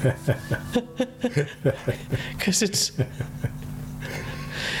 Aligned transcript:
Because 2.36 2.62
it's 2.62 2.92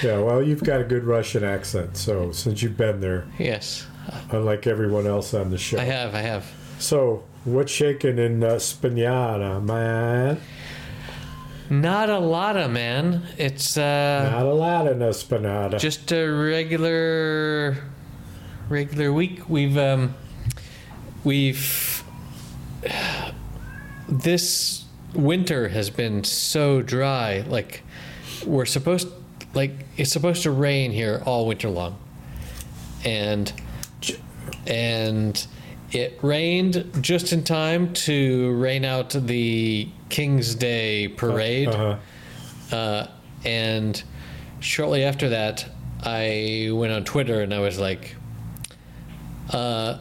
Yeah, 0.02 0.18
well, 0.20 0.42
you've 0.42 0.64
got 0.64 0.80
a 0.80 0.84
good 0.84 1.04
Russian 1.04 1.44
accent, 1.44 1.96
so 1.96 2.32
since 2.32 2.62
you've 2.62 2.76
been 2.76 3.00
there, 3.00 3.26
yes, 3.38 3.86
unlike 4.30 4.66
everyone 4.66 5.06
else 5.06 5.34
on 5.34 5.50
the 5.50 5.58
show. 5.58 5.78
I 5.78 5.84
have, 5.84 6.14
I 6.14 6.22
have. 6.22 6.50
So, 6.78 7.24
what's 7.44 7.70
shaking 7.70 8.18
in 8.18 8.42
uh, 8.42 8.52
Spinata, 8.54 9.62
man? 9.62 10.40
Not 11.68 12.08
a 12.10 12.18
lot 12.18 12.56
of 12.56 12.70
man. 12.70 13.22
It's 13.36 13.76
uh, 13.76 14.30
Not 14.32 14.46
a 14.46 14.54
lot 14.54 14.86
in 14.86 14.98
Esplanada. 15.00 15.78
just 15.78 16.10
a 16.12 16.26
regular 16.26 17.76
regular 18.68 19.12
week 19.12 19.48
we've 19.48 19.76
um 19.76 20.14
we've 21.24 22.04
this 24.08 24.79
winter 25.14 25.68
has 25.68 25.90
been 25.90 26.22
so 26.24 26.82
dry 26.82 27.40
like 27.48 27.82
we're 28.46 28.64
supposed 28.66 29.08
like 29.54 29.72
it's 29.96 30.12
supposed 30.12 30.42
to 30.44 30.50
rain 30.50 30.92
here 30.92 31.22
all 31.26 31.46
winter 31.46 31.68
long 31.68 31.96
and 33.04 33.52
and 34.66 35.46
it 35.92 36.18
rained 36.22 36.88
just 37.00 37.32
in 37.32 37.42
time 37.42 37.92
to 37.92 38.52
rain 38.54 38.84
out 38.84 39.10
the 39.10 39.88
King's 40.08 40.54
Day 40.54 41.08
parade 41.08 41.68
Uh-huh. 41.68 42.76
uh, 42.76 43.06
and 43.44 44.00
shortly 44.60 45.02
after 45.02 45.30
that, 45.30 45.66
I 46.04 46.68
went 46.72 46.92
on 46.92 47.04
Twitter 47.04 47.40
and 47.42 47.52
I 47.52 47.58
was 47.58 47.78
like, 47.80 48.14
uh, 49.52 49.98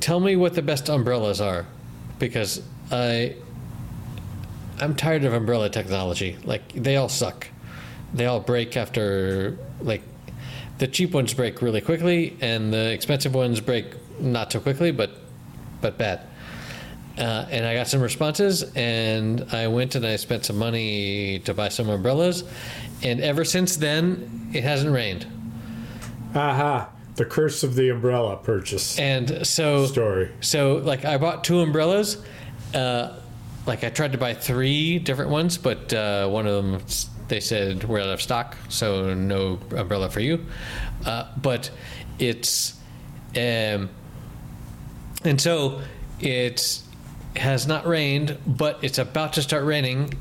"Tell 0.00 0.20
me 0.20 0.36
what 0.36 0.54
the 0.54 0.62
best 0.62 0.88
umbrellas 0.88 1.40
are," 1.40 1.66
because 2.20 2.62
I 2.90 3.34
I'm 4.80 4.94
tired 4.96 5.24
of 5.24 5.32
umbrella 5.32 5.68
technology. 5.68 6.36
Like 6.44 6.72
they 6.72 6.96
all 6.96 7.08
suck. 7.08 7.46
They 8.14 8.26
all 8.26 8.40
break 8.40 8.76
after 8.76 9.56
like 9.80 10.02
the 10.78 10.86
cheap 10.88 11.12
ones 11.12 11.34
break 11.34 11.62
really 11.62 11.80
quickly, 11.80 12.36
and 12.40 12.72
the 12.72 12.90
expensive 12.92 13.34
ones 13.34 13.60
break 13.60 13.86
not 14.20 14.52
so 14.52 14.60
quickly, 14.60 14.90
but 14.90 15.10
but 15.80 15.98
bad. 15.98 16.20
Uh, 17.18 17.46
and 17.50 17.66
I 17.66 17.74
got 17.74 17.88
some 17.88 18.00
responses, 18.00 18.62
and 18.74 19.46
I 19.52 19.68
went 19.68 19.94
and 19.94 20.06
I 20.06 20.16
spent 20.16 20.46
some 20.46 20.56
money 20.56 21.40
to 21.40 21.52
buy 21.52 21.68
some 21.68 21.88
umbrellas, 21.90 22.42
and 23.02 23.20
ever 23.20 23.44
since 23.44 23.76
then, 23.76 24.50
it 24.54 24.64
hasn't 24.64 24.92
rained. 24.92 25.26
Aha, 26.34 26.88
the 27.16 27.26
curse 27.26 27.62
of 27.62 27.74
the 27.74 27.90
umbrella 27.90 28.36
purchase 28.38 28.98
And 28.98 29.46
so, 29.46 29.86
story. 29.86 30.30
so 30.40 30.76
like 30.76 31.04
I 31.04 31.18
bought 31.18 31.44
two 31.44 31.60
umbrellas. 31.60 32.16
Uh, 32.74 33.18
like 33.66 33.84
I 33.84 33.90
tried 33.90 34.12
to 34.12 34.18
buy 34.18 34.34
three 34.34 34.98
different 34.98 35.30
ones, 35.30 35.58
but 35.58 35.92
uh, 35.92 36.28
one 36.28 36.46
of 36.46 36.64
them 36.64 36.82
they 37.28 37.40
said 37.40 37.84
we're 37.84 38.00
out 38.00 38.08
of 38.10 38.20
stock, 38.20 38.56
so 38.68 39.14
no 39.14 39.58
umbrella 39.76 40.10
for 40.10 40.20
you. 40.20 40.44
Uh, 41.06 41.26
but 41.40 41.70
it's, 42.18 42.78
um, 43.36 43.88
and 45.24 45.40
so 45.40 45.80
it 46.20 46.82
has 47.36 47.66
not 47.66 47.86
rained, 47.86 48.36
but 48.46 48.78
it's 48.82 48.98
about 48.98 49.32
to 49.34 49.42
start 49.42 49.64
raining 49.64 50.12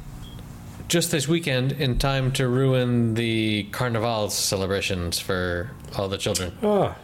just 0.87 1.11
this 1.11 1.27
weekend 1.27 1.73
in 1.73 1.97
time 1.97 2.31
to 2.33 2.47
ruin 2.47 3.13
the 3.15 3.63
Carnival 3.71 4.29
celebrations 4.29 5.19
for 5.19 5.71
all 5.97 6.07
the 6.07 6.17
children. 6.17 6.53
Ah, 6.63 6.95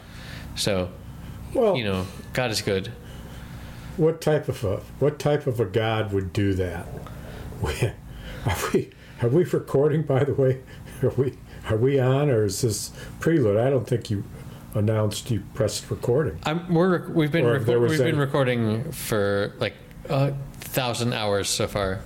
So, 0.55 0.89
well, 1.53 1.75
you 1.75 1.83
know, 1.83 2.05
God 2.33 2.51
is 2.51 2.61
good. 2.61 2.91
What 3.97 4.21
type 4.21 4.47
of 4.47 4.63
a 4.63 4.77
what 4.99 5.19
type 5.19 5.47
of 5.47 5.59
a 5.59 5.65
god 5.65 6.13
would 6.13 6.31
do 6.31 6.53
that? 6.53 6.87
Are 8.45 8.55
we 8.73 8.91
are 9.21 9.29
we 9.29 9.43
recording? 9.43 10.03
By 10.03 10.23
the 10.23 10.33
way, 10.33 10.61
are 11.01 11.09
we 11.09 11.37
are 11.69 11.77
we 11.77 11.99
on 11.99 12.29
or 12.29 12.45
is 12.45 12.61
this 12.61 12.91
prelude? 13.19 13.57
I 13.57 13.69
don't 13.69 13.87
think 13.87 14.09
you 14.09 14.23
announced 14.73 15.31
you 15.31 15.43
pressed 15.53 15.89
recording. 15.89 16.39
I'm, 16.43 16.73
we're 16.73 17.09
we've 17.09 17.31
been 17.31 17.45
reco- 17.45 17.89
we've 17.89 17.97
been 17.97 18.19
recording 18.19 18.91
for 18.91 19.53
like 19.59 19.73
a 20.09 20.33
thousand 20.59 21.13
hours 21.13 21.49
so 21.49 21.67
far 21.67 22.01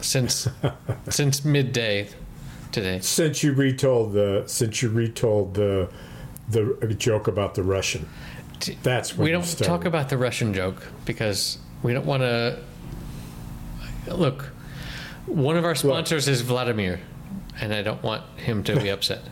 since 0.00 0.48
since 1.08 1.44
midday 1.44 2.08
today. 2.72 3.00
Since 3.00 3.42
you 3.42 3.52
retold 3.52 4.12
the 4.12 4.44
since 4.46 4.82
you 4.82 4.88
retold 4.88 5.54
the 5.54 5.88
the 6.48 6.94
joke 6.96 7.26
about 7.26 7.54
the 7.54 7.62
Russian, 7.62 8.08
That's 8.82 9.16
We 9.16 9.30
don't 9.30 9.58
talk 9.58 9.84
about 9.84 10.08
the 10.08 10.18
Russian 10.18 10.54
joke 10.54 10.86
because 11.04 11.58
we 11.82 11.92
don't 11.92 12.06
want 12.06 12.22
to. 12.22 12.58
Look, 14.08 14.50
one 15.26 15.56
of 15.56 15.64
our 15.64 15.74
sponsors 15.74 16.28
is 16.28 16.40
Vladimir, 16.40 17.00
and 17.60 17.72
I 17.74 17.82
don't 17.82 18.02
want 18.02 18.24
him 18.38 18.62
to 18.64 18.80
be 18.80 18.88
upset. 18.90 19.22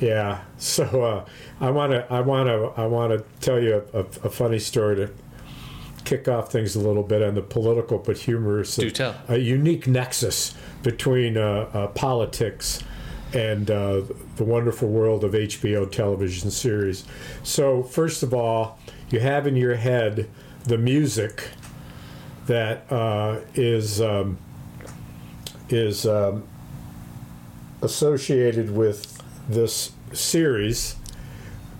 Yeah. 0.00 0.42
So 0.58 0.84
uh, 1.02 1.24
I 1.60 1.70
want 1.70 1.92
to 1.92 2.12
I 2.12 2.20
want 2.20 2.48
to 2.48 2.80
I 2.80 2.86
want 2.86 3.12
to 3.12 3.24
tell 3.40 3.60
you 3.60 3.82
a, 3.92 4.00
a, 4.00 4.00
a 4.00 4.30
funny 4.30 4.58
story 4.58 4.96
to 4.96 5.10
kick 6.04 6.28
off 6.28 6.52
things 6.52 6.76
a 6.76 6.80
little 6.80 7.02
bit 7.02 7.22
on 7.22 7.34
the 7.34 7.42
political 7.42 7.98
but 7.98 8.18
humorous. 8.18 8.76
Do 8.76 8.90
tell. 8.90 9.14
A 9.28 9.38
unique 9.38 9.86
nexus 9.86 10.54
between 10.82 11.36
uh, 11.36 11.70
uh, 11.72 11.86
politics 11.88 12.82
and 13.34 13.70
uh, 13.70 14.02
the 14.36 14.44
wonderful 14.44 14.88
world 14.88 15.24
of 15.24 15.32
HBO 15.32 15.90
television 15.90 16.50
series. 16.50 17.04
So 17.42 17.82
first 17.82 18.22
of 18.22 18.32
all, 18.32 18.78
you 19.10 19.20
have 19.20 19.46
in 19.46 19.56
your 19.56 19.74
head 19.74 20.28
the 20.64 20.78
music 20.78 21.48
that 22.46 22.90
uh, 22.92 23.40
is 23.54 24.00
um, 24.00 24.38
is 25.68 26.06
um, 26.06 26.44
associated 27.82 28.70
with 28.74 29.20
this 29.48 29.92
series 30.12 30.96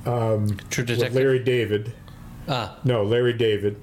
True 0.04 0.44
with 0.44 0.86
Detective. 0.86 1.15
Larry 1.15 1.38
David. 1.42 1.92
ah, 2.48 2.76
No, 2.84 3.04
Larry 3.04 3.32
David. 3.32 3.81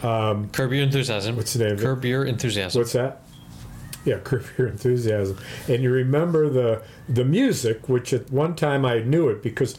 curb 0.00 0.72
your 0.72 0.82
enthusiasm. 0.82 1.36
What's 1.36 1.54
the 1.54 1.64
name 1.64 1.72
of 1.74 1.80
it? 1.80 1.82
Curb 1.82 2.04
your 2.04 2.24
enthusiasm. 2.24 2.80
What's 2.80 2.92
that? 2.92 3.22
Yeah, 4.04 4.18
Curb 4.24 4.44
Your 4.56 4.68
Enthusiasm. 4.68 5.38
And 5.68 5.82
you 5.82 5.90
remember 5.90 6.48
the 6.48 6.82
the 7.08 7.24
music, 7.24 7.88
which 7.88 8.12
at 8.12 8.30
one 8.30 8.54
time 8.54 8.84
I 8.84 9.00
knew 9.00 9.28
it 9.28 9.42
because, 9.42 9.76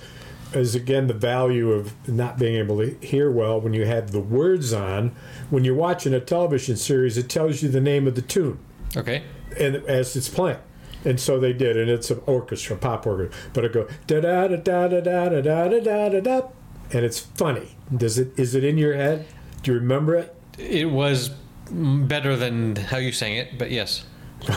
as 0.53 0.75
again 0.75 1.07
the 1.07 1.13
value 1.13 1.71
of 1.71 1.93
not 2.07 2.37
being 2.37 2.55
able 2.55 2.77
to 2.79 2.95
hear 3.05 3.31
well 3.31 3.59
when 3.61 3.73
you 3.73 3.85
had 3.85 4.09
the 4.09 4.19
words 4.19 4.73
on. 4.73 5.15
When 5.49 5.63
you're 5.63 5.75
watching 5.75 6.13
a 6.13 6.19
television 6.19 6.75
series, 6.75 7.17
it 7.17 7.29
tells 7.29 7.61
you 7.63 7.69
the 7.69 7.81
name 7.81 8.07
of 8.07 8.15
the 8.15 8.21
tune. 8.21 8.59
Okay. 8.97 9.23
and 9.59 9.75
as 9.75 10.15
it's 10.15 10.29
playing. 10.29 10.57
And 11.05 11.19
so 11.19 11.39
they 11.39 11.53
did, 11.53 11.77
and 11.77 11.89
it's 11.89 12.11
an 12.11 12.21
orchestra, 12.25 12.75
pop 12.75 13.07
orchestra. 13.07 13.39
But 13.53 13.65
it 13.65 13.73
go 13.73 13.87
da 14.07 14.19
da 14.19 14.47
da 14.47 14.57
da 14.57 14.87
da 14.87 14.99
da 14.99 15.29
da 15.29 15.41
da 15.41 15.67
da 15.67 15.79
da 15.79 16.09
da 16.09 16.19
da, 16.19 16.47
and 16.91 17.05
it's 17.05 17.19
funny. 17.19 17.75
Does 17.95 18.17
it? 18.19 18.37
Is 18.37 18.53
it 18.53 18.63
in 18.65 18.77
your 18.77 18.95
head? 18.95 19.25
Do 19.63 19.71
you 19.71 19.79
remember 19.79 20.15
it? 20.15 20.35
It 20.57 20.89
was 20.91 21.31
better 21.71 22.35
than 22.35 22.75
how 22.75 22.97
you 22.97 23.11
sang 23.11 23.35
it, 23.35 23.57
but 23.57 23.71
yes. 23.71 24.05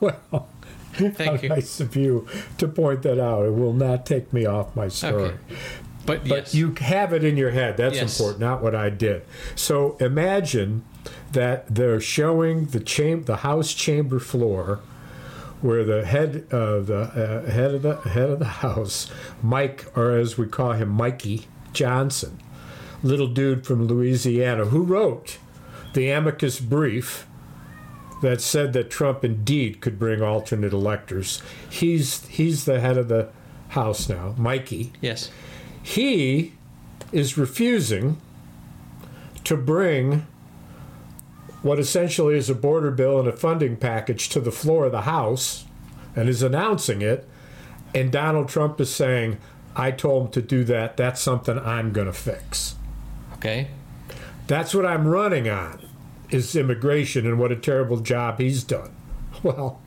Well, 0.00 0.48
Thank 0.94 1.16
how 1.18 1.34
you. 1.34 1.48
nice 1.48 1.80
of 1.80 1.96
you 1.96 2.26
to 2.58 2.68
point 2.68 3.02
that 3.02 3.18
out. 3.22 3.46
It 3.46 3.54
will 3.54 3.72
not 3.72 4.04
take 4.04 4.32
me 4.32 4.44
off 4.44 4.76
my 4.76 4.88
story. 4.88 5.24
Okay. 5.24 5.36
But, 6.04 6.24
But 6.24 6.28
yes. 6.28 6.54
you 6.54 6.74
have 6.80 7.12
it 7.12 7.24
in 7.24 7.36
your 7.36 7.50
head. 7.52 7.76
That's 7.76 7.94
Yes. 7.94 8.18
important, 8.18 8.40
not 8.40 8.62
what 8.62 8.74
I 8.74 8.90
did. 8.90 9.22
So 9.54 9.96
imagine 10.00 10.84
that 11.32 11.72
they're 11.74 12.00
showing 12.00 12.66
the 12.66 12.80
cham- 12.80 13.22
the 13.24 13.36
house 13.38 13.72
chamber 13.72 14.18
floor 14.18 14.80
where 15.62 15.84
the 15.84 16.04
head 16.04 16.44
of 16.50 16.88
the 16.88 17.02
uh, 17.02 17.50
head 17.50 17.72
of 17.74 17.82
the 17.82 17.96
head 18.10 18.28
of 18.30 18.40
the 18.40 18.44
house, 18.46 19.08
Mike, 19.42 19.86
or 19.96 20.10
as 20.10 20.36
we 20.36 20.46
call 20.46 20.72
him, 20.72 20.88
Mikey 20.88 21.46
Johnson, 21.72 22.38
little 23.02 23.26
dude 23.26 23.66
from 23.66 23.86
Louisiana, 23.86 24.66
who 24.66 24.82
wrote 24.82 25.38
the 25.94 26.10
amicus 26.10 26.60
brief 26.60 27.26
that 28.22 28.40
said 28.40 28.72
that 28.72 28.90
Trump 28.90 29.24
indeed 29.24 29.80
could 29.80 29.98
bring 29.98 30.22
alternate 30.22 30.72
electors. 30.72 31.42
He's 31.68 32.26
he's 32.26 32.64
the 32.64 32.80
head 32.80 32.96
of 32.96 33.08
the 33.08 33.28
house 33.70 34.08
now, 34.08 34.34
Mikey 34.36 34.92
yes. 35.00 35.30
he 35.82 36.52
is 37.10 37.38
refusing 37.38 38.18
to 39.44 39.56
bring 39.56 40.26
what 41.62 41.78
essentially 41.78 42.36
is 42.36 42.50
a 42.50 42.54
border 42.54 42.90
bill 42.90 43.18
and 43.18 43.28
a 43.28 43.32
funding 43.32 43.76
package 43.76 44.28
to 44.30 44.40
the 44.40 44.52
floor 44.52 44.86
of 44.86 44.92
the 44.92 45.02
House 45.02 45.64
and 46.16 46.28
is 46.28 46.42
announcing 46.42 47.02
it. 47.02 47.28
And 47.94 48.10
Donald 48.10 48.48
Trump 48.48 48.80
is 48.80 48.92
saying, 48.92 49.38
I 49.76 49.90
told 49.92 50.26
him 50.26 50.32
to 50.32 50.42
do 50.42 50.64
that. 50.64 50.96
That's 50.96 51.20
something 51.20 51.58
I'm 51.58 51.92
going 51.92 52.08
to 52.08 52.12
fix. 52.12 52.74
Okay. 53.42 53.66
That's 54.46 54.72
what 54.72 54.86
I'm 54.86 55.08
running 55.08 55.48
on 55.48 55.84
is 56.30 56.54
immigration 56.54 57.26
and 57.26 57.40
what 57.40 57.50
a 57.50 57.56
terrible 57.56 57.98
job 57.98 58.38
he's 58.38 58.62
done. 58.62 58.94
Well, 59.42 59.80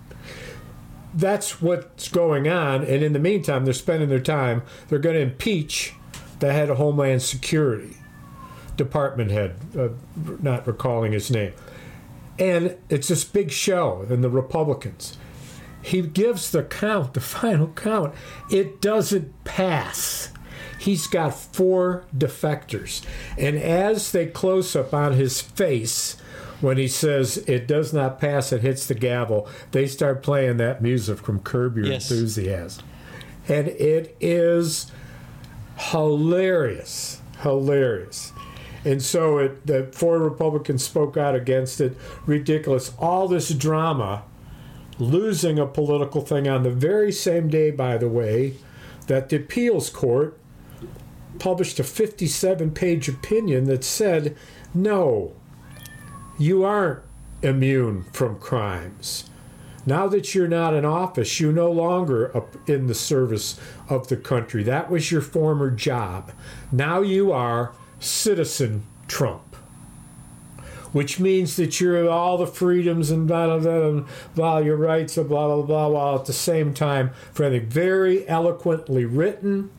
that's 1.14 1.62
what's 1.62 2.10
going 2.10 2.50
on. 2.50 2.84
And 2.84 3.02
in 3.02 3.14
the 3.14 3.20
meantime, 3.20 3.64
they're 3.64 3.74
spending 3.74 4.10
their 4.10 4.20
time. 4.20 4.64
They're 4.90 5.00
going 5.00 5.16
to 5.16 5.22
impeach 5.22 5.94
the 6.40 6.52
head 6.52 6.70
of 6.70 6.76
Homeland 6.76 7.22
Security. 7.22 7.96
department 8.76 9.32
head, 9.32 9.56
uh, 9.80 9.90
not 10.42 10.68
recalling 10.68 11.14
his 11.14 11.32
name. 11.32 11.54
And 12.38 12.76
it's 12.90 13.08
this 13.08 13.24
big 13.24 13.50
show, 13.52 14.06
and 14.10 14.22
the 14.22 14.30
Republicans. 14.30 15.18
He 15.82 16.02
gives 16.02 16.52
the 16.52 16.64
count, 16.64 17.14
the 17.14 17.22
final 17.22 17.68
count. 17.70 18.14
It 18.52 18.82
doesn't 18.82 19.46
pass. 19.46 20.34
He's 20.86 21.08
got 21.08 21.34
four 21.34 22.04
defectors. 22.16 23.04
And 23.40 23.58
as 23.58 24.12
they 24.12 24.28
close 24.28 24.76
up 24.76 24.94
on 24.94 25.14
his 25.14 25.42
face, 25.42 26.16
when 26.62 26.78
he 26.78 26.88
says 26.88 27.38
it 27.48 27.68
does 27.68 27.92
not 27.92 28.20
pass, 28.20 28.52
it 28.52 28.62
hits 28.62 28.86
the 28.86 28.94
gavel, 28.94 29.50
they 29.72 29.88
start 29.88 30.22
playing 30.22 30.58
that 30.58 30.84
music 30.84 31.18
from 31.18 31.40
Curb 31.40 31.78
Your 31.78 31.88
Yes. 31.88 32.12
Enthusiasm. 32.12 32.86
And 33.48 33.68
it 33.70 34.16
is 34.22 34.92
hilarious. 35.76 37.20
Hilarious. 37.42 38.32
And 38.84 39.02
so 39.02 39.40
it, 39.40 39.66
the 39.66 39.90
four 39.92 40.20
Republicans 40.20 40.84
spoke 40.84 41.18
out 41.18 41.34
against 41.34 41.82
it. 41.82 41.98
Ridiculous. 42.28 42.94
All 43.00 43.28
this 43.28 43.50
drama, 43.50 44.22
losing 45.00 45.58
a 45.58 45.66
political 45.66 46.22
thing 46.22 46.48
on 46.48 46.62
the 46.62 46.70
very 46.70 47.12
same 47.12 47.50
day, 47.50 47.72
by 47.72 47.98
the 47.98 48.08
way, 48.08 48.58
that 49.08 49.30
the 49.30 49.38
appeals 49.38 49.90
court 49.90 50.38
published 51.40 51.80
a 51.80 51.84
57 51.84 52.72
page 52.72 53.08
opinion 53.10 53.66
that 53.66 53.84
said, 53.84 54.36
no, 54.74 55.34
you 56.38 56.64
aren't 56.64 57.02
immune 57.42 58.06
from 58.12 58.40
crimes. 58.40 59.30
Now 59.86 60.08
that 60.08 60.34
you're 60.34 60.48
not 60.48 60.74
in 60.74 60.84
office, 60.84 61.40
you're 61.40 61.52
no 61.52 61.72
longer 61.72 62.36
up 62.36 62.56
in 62.68 62.88
the 62.88 62.96
service 62.96 63.60
of 63.88 64.08
the 64.08 64.18
country. 64.18 64.64
That 64.64 64.90
was 64.90 65.12
your 65.12 65.22
former 65.22 65.70
job. 65.70 66.32
Now 66.72 67.02
you 67.02 67.32
are 67.32 67.74
citizen 68.00 68.84
Trump, 69.08 69.56
which 70.92 71.20
means 71.20 71.56
that 71.58 71.80
you're 71.80 72.10
all 72.10 72.38
the 72.40 72.48
freedoms 72.48 73.12
and 73.12 73.28
blah 73.28 73.60
blah 73.60 73.92
blah, 73.92 74.06
blah 74.34 74.58
your 74.58 74.76
rights 74.76 75.16
blah 75.16 75.24
blah 75.24 75.62
blah, 75.62 75.88
while 75.88 76.16
at 76.16 76.26
the 76.26 76.34
same 76.34 76.74
time, 76.74 77.12
friendly, 77.32 77.60
very 77.60 78.28
eloquently 78.28 79.06
written. 79.06 79.70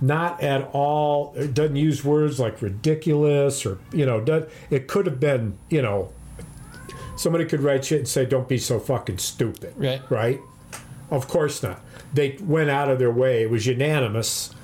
Not 0.00 0.42
at 0.42 0.68
all. 0.72 1.32
It 1.36 1.54
doesn't 1.54 1.76
use 1.76 2.04
words 2.04 2.38
like 2.38 2.60
ridiculous 2.60 3.64
or 3.64 3.78
you 3.92 4.04
know. 4.06 4.20
does- 4.20 4.44
It 4.70 4.88
could 4.88 5.06
have 5.06 5.18
been 5.20 5.56
you 5.70 5.80
know 5.82 6.12
somebody 7.16 7.46
could 7.46 7.60
write 7.60 7.84
shit 7.86 7.98
and 8.00 8.08
say, 8.08 8.26
"Don't 8.26 8.46
be 8.48 8.58
so 8.58 8.78
fucking 8.78 9.18
stupid." 9.18 9.72
Right. 9.76 10.02
Right. 10.10 10.40
Of 11.10 11.28
course 11.28 11.62
not. 11.62 11.80
They 12.12 12.36
went 12.42 12.68
out 12.68 12.90
of 12.90 12.98
their 12.98 13.10
way. 13.10 13.42
It 13.42 13.50
was 13.50 13.66
unanimous, 13.66 14.54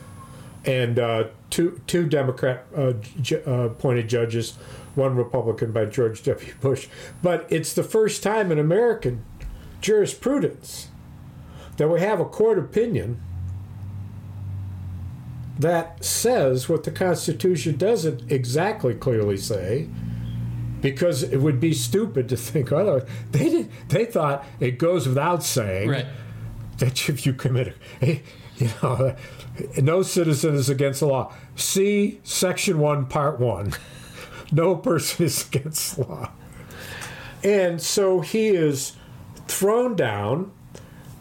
and 0.66 0.98
uh, 0.98 1.24
two 1.50 1.80
two 1.86 2.06
Democrat 2.06 2.66
uh, 2.76 2.92
ju- 3.20 3.42
uh, 3.46 3.50
appointed 3.70 4.08
judges, 4.08 4.52
one 4.94 5.16
Republican 5.16 5.72
by 5.72 5.86
George 5.86 6.22
W. 6.24 6.52
Bush. 6.60 6.88
But 7.22 7.46
it's 7.48 7.72
the 7.72 7.82
first 7.84 8.22
time 8.22 8.52
in 8.52 8.58
American 8.58 9.24
jurisprudence 9.80 10.88
that 11.78 11.88
we 11.88 12.00
have 12.00 12.20
a 12.20 12.24
court 12.24 12.58
opinion 12.58 13.20
that 15.58 16.04
says 16.04 16.68
what 16.68 16.84
the 16.84 16.90
Constitution 16.90 17.76
doesn't 17.76 18.30
exactly 18.32 18.94
clearly 18.94 19.36
say 19.36 19.88
because 20.80 21.22
it 21.22 21.36
would 21.38 21.60
be 21.60 21.72
stupid 21.72 22.28
to 22.28 22.36
think 22.36 22.72
otherwise. 22.72 23.08
They 23.30 23.48
did. 23.48 23.70
They 23.88 24.04
thought 24.04 24.44
it 24.60 24.78
goes 24.78 25.06
without 25.06 25.42
saying 25.44 25.88
Right. 25.90 26.06
that 26.78 27.08
if 27.08 27.24
you 27.26 27.32
commit, 27.34 27.76
a, 28.00 28.22
you 28.56 28.68
know, 28.82 29.14
no 29.80 30.02
citizen 30.02 30.54
is 30.54 30.68
against 30.68 31.00
the 31.00 31.06
law. 31.06 31.32
See 31.54 32.20
Section 32.24 32.78
One, 32.78 33.06
Part 33.06 33.38
One. 33.38 33.72
No 34.50 34.74
person 34.76 35.24
is 35.26 35.46
against 35.46 35.96
the 35.96 36.02
law, 36.02 36.30
and 37.42 37.80
so 37.80 38.20
he 38.20 38.48
is 38.48 38.96
thrown 39.48 39.96
down. 39.96 40.52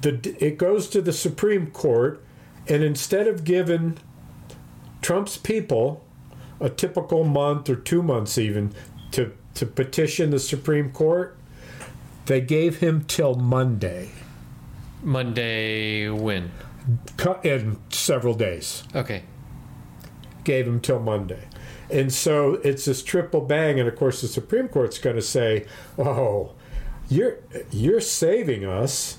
The 0.01 0.36
it 0.39 0.57
goes 0.57 0.88
to 0.89 1.01
the 1.01 1.13
Supreme 1.13 1.68
Court, 1.68 2.22
and 2.68 2.84
instead 2.84 3.27
of 3.27 3.44
giving 3.45 4.00
Trump's 5.01 5.38
people 5.38 6.03
a 6.59 6.69
typical 6.69 7.24
month 7.24 7.69
or 7.69 7.75
two 7.75 8.03
months 8.03 8.38
even 8.38 8.74
to 9.12 9.33
to 9.56 9.65
petition 9.65 10.30
the 10.30 10.39
Supreme 10.39 10.92
Court, 10.92 11.36
they 12.27 12.39
gave 12.39 12.77
him 12.77 13.03
till 13.06 13.36
Monday, 13.36 14.12
Monday 15.03 16.07
when? 16.07 16.51
cut 17.18 17.45
in 17.45 17.77
several 17.89 18.33
days. 18.33 18.83
Okay. 18.95 19.24
Gave 20.44 20.68
him 20.68 20.80
till 20.80 21.00
Monday, 21.00 21.48
and 21.92 22.12
so 22.12 22.56
it's 22.63 22.86
this 22.86 23.03
triple 23.03 23.42
bang. 23.42 23.80
And 23.80 23.88
of 23.88 23.95
course, 23.95 24.21
the 24.21 24.27
Supreme 24.27 24.68
Court's 24.68 24.98
going 24.98 25.15
to 25.15 25.21
say, 25.21 25.65
"Oh, 26.00 26.53
you're 27.09 27.38
you're 27.71 28.01
saving 28.01 28.65
us 28.65 29.18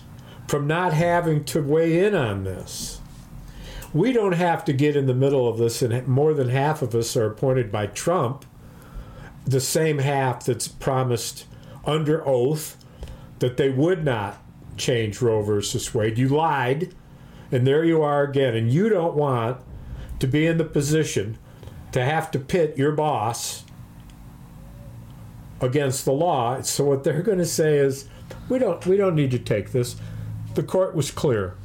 from 0.48 0.66
not 0.66 0.92
having 0.92 1.44
to 1.44 1.62
weigh 1.62 2.04
in 2.04 2.16
on 2.16 2.42
this." 2.42 3.01
We 3.94 4.12
don't 4.12 4.32
have 4.32 4.64
to 4.64 4.72
get 4.72 4.96
in 4.96 5.06
the 5.06 5.14
middle 5.14 5.46
of 5.46 5.58
this, 5.58 5.82
and 5.82 6.06
more 6.08 6.32
than 6.32 6.48
half 6.48 6.80
of 6.80 6.94
us 6.94 7.16
are 7.16 7.26
appointed 7.26 7.70
by 7.70 7.86
Trump. 7.86 8.46
The 9.44 9.60
same 9.60 9.98
half 9.98 10.44
that's 10.44 10.68
promised 10.68 11.46
under 11.84 12.26
oath 12.26 12.82
that 13.40 13.56
they 13.56 13.68
would 13.68 14.04
not 14.04 14.40
change 14.76 15.20
Roe 15.20 15.42
versus 15.42 15.92
Wade. 15.92 16.16
You 16.16 16.28
lied, 16.28 16.94
and 17.50 17.66
there 17.66 17.84
you 17.84 18.02
are 18.02 18.22
again. 18.22 18.54
And 18.54 18.70
you 18.70 18.88
don't 18.88 19.14
want 19.14 19.58
to 20.20 20.26
be 20.26 20.46
in 20.46 20.56
the 20.58 20.64
position 20.64 21.36
to 21.90 22.02
have 22.02 22.30
to 22.30 22.38
pit 22.38 22.78
your 22.78 22.92
boss 22.92 23.64
against 25.60 26.04
the 26.04 26.12
law. 26.12 26.62
So 26.62 26.84
what 26.84 27.04
they're 27.04 27.22
going 27.22 27.38
to 27.38 27.44
say 27.44 27.76
is, 27.76 28.08
we 28.48 28.58
don't 28.58 28.84
we 28.86 28.96
don't 28.96 29.14
need 29.14 29.30
to 29.32 29.38
take 29.38 29.72
this. 29.72 29.96
The 30.54 30.62
court 30.62 30.94
was 30.94 31.10
clear. 31.10 31.56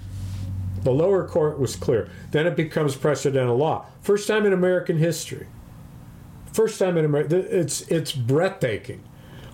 The 0.88 0.94
lower 0.94 1.28
court 1.28 1.60
was 1.60 1.76
clear. 1.76 2.10
Then 2.32 2.48
it 2.48 2.56
becomes 2.56 2.96
precedential 2.96 3.58
law. 3.58 3.88
First 4.00 4.26
time 4.26 4.46
in 4.46 4.54
American 4.54 4.98
history. 4.98 5.46
First 6.54 6.80
time 6.80 6.98
in 6.98 7.04
America. 7.04 7.36
It's 7.36 7.82
it's 7.90 8.14
breathtaking. 8.14 9.04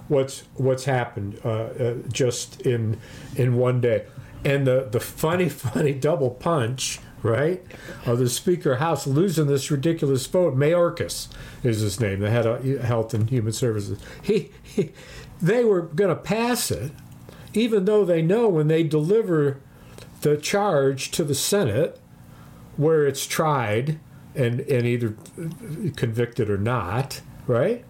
What's 0.09 0.41
what's 0.53 0.85
happened 0.85 1.41
uh, 1.43 1.49
uh, 1.49 1.93
just 2.11 2.61
in 2.61 2.99
in 3.35 3.55
one 3.55 3.81
day, 3.81 4.05
and 4.45 4.67
the 4.67 4.87
the 4.91 4.99
funny 4.99 5.49
funny 5.69 5.95
double 5.95 6.29
punch 6.29 6.99
right 7.23 7.65
of 8.05 8.19
the 8.19 8.29
Speaker 8.29 8.75
House 8.75 9.07
losing 9.07 9.47
this 9.47 9.71
ridiculous 9.71 10.27
vote. 10.27 10.55
Mayorkas 10.55 11.29
is 11.63 11.79
his 11.79 11.99
name, 11.99 12.19
the 12.19 12.29
head 12.29 12.45
of 12.45 12.63
Health 12.83 13.15
and 13.15 13.27
Human 13.27 13.53
Services. 13.53 13.97
He, 14.21 14.51
he 14.61 14.91
they 15.41 15.63
were 15.63 15.81
going 15.81 16.15
to 16.15 16.15
pass 16.15 16.69
it, 16.69 16.91
even 17.55 17.85
though 17.85 18.05
they 18.05 18.21
know 18.21 18.47
when 18.47 18.67
they 18.67 18.83
deliver 18.83 19.62
the 20.23 20.37
charge 20.37 21.11
to 21.11 21.23
the 21.23 21.35
Senate, 21.35 21.99
where 22.77 23.05
it's 23.05 23.27
tried 23.27 23.99
and, 24.35 24.61
and 24.61 24.85
either 24.87 25.15
convicted 25.95 26.49
or 26.49 26.57
not, 26.57 27.21
right? 27.45 27.85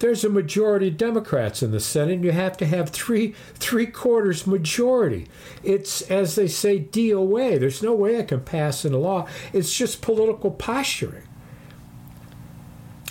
There's 0.00 0.24
a 0.24 0.28
majority 0.28 0.88
of 0.88 0.96
Democrats 0.96 1.62
in 1.62 1.70
the 1.70 1.80
Senate, 1.80 2.14
and 2.14 2.24
you 2.24 2.32
have 2.32 2.56
to 2.56 2.66
have 2.66 2.90
three 2.90 3.34
three 3.54 3.86
quarters 3.86 4.46
majority. 4.46 5.28
It's 5.62 6.02
as 6.02 6.34
they 6.34 6.48
say, 6.48 6.80
DOA. 6.80 7.60
There's 7.60 7.82
no 7.82 7.94
way 7.94 8.18
I 8.18 8.22
can 8.22 8.40
pass 8.40 8.84
in 8.84 8.92
a 8.92 8.98
law. 8.98 9.28
It's 9.52 9.74
just 9.76 10.02
political 10.02 10.50
posturing. 10.50 11.22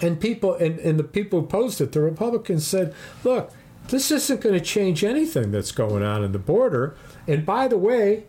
And 0.01 0.19
people 0.19 0.55
and, 0.55 0.77
and 0.79 0.99
the 0.99 1.03
people 1.03 1.39
who 1.39 1.45
opposed 1.45 1.79
it, 1.79 1.93
the 1.93 2.01
Republicans 2.01 2.67
said, 2.67 2.93
look, 3.23 3.53
this 3.89 4.11
isn't 4.11 4.41
going 4.41 4.55
to 4.57 4.63
change 4.63 5.03
anything 5.03 5.51
that's 5.51 5.71
going 5.71 6.03
on 6.03 6.23
in 6.23 6.31
the 6.31 6.39
border. 6.39 6.95
And 7.27 7.45
by 7.45 7.67
the 7.67 7.77
way, 7.77 8.25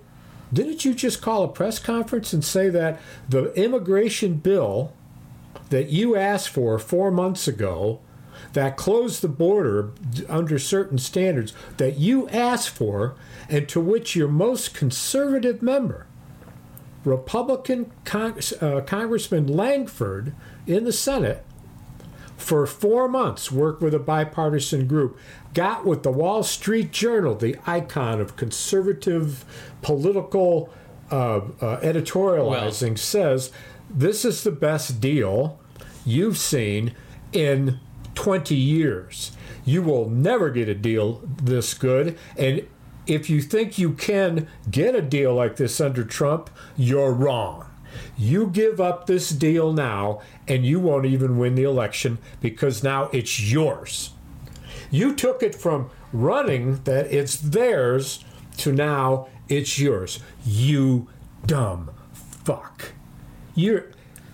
didn't 0.53 0.85
you 0.85 0.95
just 0.95 1.23
call 1.23 1.43
a 1.43 1.49
press 1.49 1.79
conference 1.79 2.33
and 2.33 2.45
say 2.45 2.69
that 2.69 3.01
the 3.29 3.53
immigration 3.55 4.35
bill 4.35 4.93
that 5.71 5.89
you 5.89 6.17
asked 6.17 6.51
for 6.51 6.79
four 6.79 7.11
months 7.11 7.49
ago 7.49 8.01
that 8.53 8.77
closed 8.77 9.23
the 9.23 9.29
border 9.29 9.91
under 10.29 10.59
certain 10.59 10.99
standards 10.99 11.53
that 11.77 11.99
you 11.99 12.29
asked 12.29 12.71
for 12.71 13.15
and 13.49 13.69
to 13.69 13.81
which 13.81 14.15
your 14.15 14.29
most 14.29 14.75
conservative 14.75 15.63
member, 15.63 16.07
Republican 17.05 17.91
Con- 18.05 18.39
uh, 18.61 18.81
Congressman 18.83 19.47
Lankford 19.47 20.35
in 20.67 20.85
the 20.85 20.93
Senate, 20.93 21.45
for 22.37 22.67
four 22.67 23.09
months 23.09 23.51
worked 23.51 23.83
with 23.83 23.95
a 23.95 23.99
bipartisan 23.99 24.87
group, 24.87 25.19
got 25.55 25.87
with 25.87 26.03
the 26.03 26.11
Wall 26.11 26.43
Street 26.43 26.91
Journal, 26.91 27.35
the 27.35 27.57
icon 27.67 28.21
of 28.21 28.37
conservative 28.37 29.45
political 29.83 30.71
uh, 31.11 31.37
uh, 31.37 31.81
editorializing, 31.81 32.99
says 32.99 33.51
this 33.89 34.25
is 34.25 34.43
the 34.43 34.51
best 34.51 35.01
deal 35.01 35.59
you've 36.05 36.39
seen 36.39 36.95
in 37.33 37.79
20 38.15 38.55
years. 38.55 39.33
You 39.65 39.83
will 39.83 40.09
never 40.09 40.51
get 40.51 40.69
a 40.69 40.75
deal 40.75 41.23
this 41.43 41.75
good. 41.75 42.19
And 42.37 42.67
if 43.07 43.31
you 43.31 43.41
think 43.41 43.79
you 43.79 43.93
can 43.93 44.49
get 44.71 44.95
a 44.95 45.03
deal 45.03 45.35
like 45.35 45.57
this 45.57 45.81
under 45.81 46.05
Trump, 46.05 46.51
you're 46.77 47.13
wrong. 47.13 47.67
You 48.17 48.49
give 48.49 48.81
up 48.81 49.07
this 49.07 49.31
deal 49.31 49.73
now, 49.73 50.21
and 50.49 50.67
you 50.67 50.81
won't 50.81 51.07
even 51.07 51.39
win 51.39 51.55
the 51.55 51.63
election 51.63 52.19
because 52.41 52.83
now 52.83 53.09
it's 53.13 53.41
yours. 53.41 54.14
You 54.95 55.13
took 55.13 55.43
it 55.43 55.57
from 55.57 55.91
running 56.13 56.81
that 56.85 57.13
it's 57.13 57.37
theirs 57.37 58.25
to 58.59 58.71
now 58.71 59.27
it's 59.49 59.77
yours. 59.77 60.21
You 60.47 61.09
dumb 61.45 61.91
fuck. 62.13 62.93
You're 63.57 63.87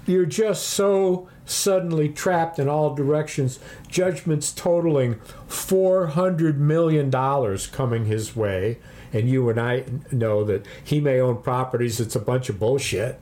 you're 0.07 0.27
just 0.27 0.69
so 0.69 1.31
suddenly 1.47 2.11
trapped 2.11 2.59
in 2.59 2.69
all 2.69 2.95
directions. 2.95 3.59
Judgments 3.89 4.53
totaling 4.53 5.15
four 5.49 6.09
hundred 6.09 6.61
million 6.61 7.09
dollars 7.09 7.67
coming 7.67 8.05
his 8.05 8.37
way, 8.37 8.81
and 9.15 9.31
you 9.31 9.49
and 9.49 9.59
I 9.59 9.87
know 10.13 10.45
that 10.45 10.67
he 10.85 11.01
may 11.01 11.21
own 11.21 11.41
properties. 11.41 12.01
It's 12.01 12.17
a 12.17 12.21
bunch 12.21 12.51
of 12.51 12.59
bullshit. 12.59 13.19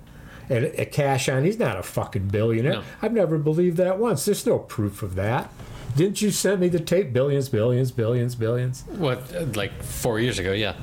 And 0.50 0.64
a 0.64 0.86
cash 0.86 1.28
on, 1.28 1.44
he's 1.44 1.58
not 1.58 1.78
a 1.78 1.82
fucking 1.84 2.28
billionaire. 2.28 2.72
No. 2.72 2.82
I've 3.00 3.12
never 3.12 3.38
believed 3.38 3.76
that 3.76 3.98
once. 3.98 4.24
There's 4.24 4.46
no 4.46 4.58
proof 4.58 5.04
of 5.04 5.14
that. 5.14 5.52
Didn't 5.96 6.22
you 6.22 6.30
send 6.30 6.60
me 6.60 6.68
the 6.68 6.78
tape? 6.80 7.12
Billions, 7.12 7.48
billions, 7.48 7.90
billions, 7.90 8.34
billions. 8.34 8.82
What, 8.86 9.34
uh, 9.34 9.46
like 9.54 9.82
four 9.82 10.20
years 10.20 10.38
ago? 10.38 10.52
Yeah. 10.52 10.74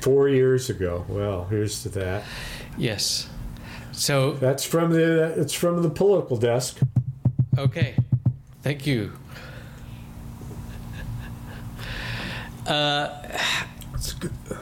Four 0.00 0.28
years 0.28 0.68
ago. 0.70 1.04
Well, 1.08 1.44
here's 1.44 1.82
to 1.84 1.88
that. 1.90 2.24
Yes. 2.76 3.28
So, 3.92 4.32
That's 4.32 4.64
from 4.64 4.92
the. 4.92 5.34
It's 5.40 5.52
from 5.54 5.82
the 5.82 5.90
political 5.90 6.36
desk. 6.36 6.80
okay. 7.56 7.94
Thank 8.62 8.86
you. 8.86 9.12
It's, 13.94 14.14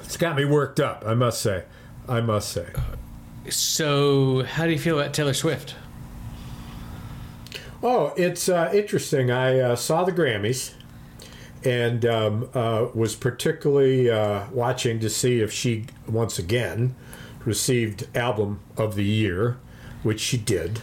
it's 0.05 0.17
got 0.17 0.37
me 0.37 0.45
worked 0.45 0.81
up. 0.81 1.05
I 1.07 1.15
must 1.15 1.41
say. 1.41 1.65
I 2.09 2.21
must 2.21 2.51
say. 2.51 2.67
So, 3.49 4.45
how 4.45 4.67
do 4.67 4.73
you 4.73 4.79
feel 4.79 4.99
about 5.01 5.15
Taylor 5.15 5.35
Swift? 5.35 5.75
Oh, 7.83 8.13
it's 8.17 8.49
uh, 8.49 8.71
interesting. 8.73 9.31
I 9.31 9.59
uh, 9.59 9.77
saw 9.77 10.05
the 10.05 10.13
Grammys 10.13 10.75
and 11.65 12.05
um, 12.07 12.49
uh, 12.55 12.89
was 12.95 13.15
particularly 13.15 14.11
uh, 14.11 14.45
watching 14.51 15.01
to 15.01 15.11
see 15.11 15.41
if 15.41 15.53
she 15.53 15.87
once 16.07 16.39
again 16.39 16.95
received 17.45 18.07
Album 18.17 18.61
of 18.77 18.95
the 18.95 19.05
Year, 19.05 19.59
which 20.03 20.21
she 20.21 20.37
did. 20.37 20.81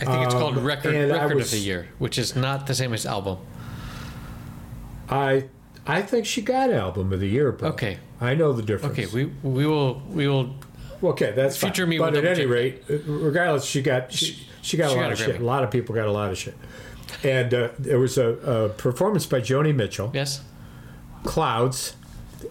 I 0.00 0.04
think 0.06 0.24
it's 0.24 0.34
called 0.34 0.58
Um, 0.58 0.64
Record 0.64 1.10
Record 1.10 1.36
was- 1.36 1.52
of 1.52 1.58
the 1.58 1.64
Year, 1.64 1.88
which 1.98 2.18
is 2.18 2.34
not 2.34 2.66
the 2.66 2.74
same 2.74 2.92
as 2.92 3.06
album. 3.06 3.38
I 5.08 5.44
I 5.86 6.00
think 6.02 6.24
she 6.26 6.40
got 6.40 6.70
Album 6.70 7.12
of 7.12 7.20
the 7.20 7.28
Year. 7.28 7.52
Bro. 7.52 7.68
Okay. 7.70 7.98
I 8.20 8.34
know 8.34 8.52
the 8.52 8.62
difference. 8.62 8.98
Okay, 8.98 9.06
we 9.14 9.26
we 9.42 9.66
will 9.66 10.02
we 10.10 10.26
will. 10.26 10.54
Okay, 11.02 11.32
that's 11.32 11.56
Future 11.58 11.82
fine. 11.82 11.90
me 11.90 11.98
But 11.98 12.16
at 12.16 12.24
any 12.24 12.40
check 12.40 12.48
rate, 12.48 12.82
regardless, 13.06 13.64
she 13.66 13.82
got 13.82 14.10
she, 14.10 14.46
she 14.64 14.76
got 14.76 14.90
She 14.90 14.96
a 14.96 15.00
lot 15.00 15.02
got 15.04 15.12
of 15.12 15.18
shit. 15.18 15.40
A 15.40 15.44
lot 15.44 15.62
of 15.62 15.70
people 15.70 15.94
got 15.94 16.08
a 16.08 16.12
lot 16.12 16.30
of 16.32 16.38
shit. 16.38 16.54
And 17.22 17.52
uh, 17.54 17.68
there 17.78 17.98
was 17.98 18.18
a, 18.18 18.28
a 18.30 18.68
performance 18.70 19.26
by 19.26 19.40
Joni 19.40 19.74
Mitchell, 19.74 20.10
Yes. 20.14 20.42
Clouds. 21.22 21.94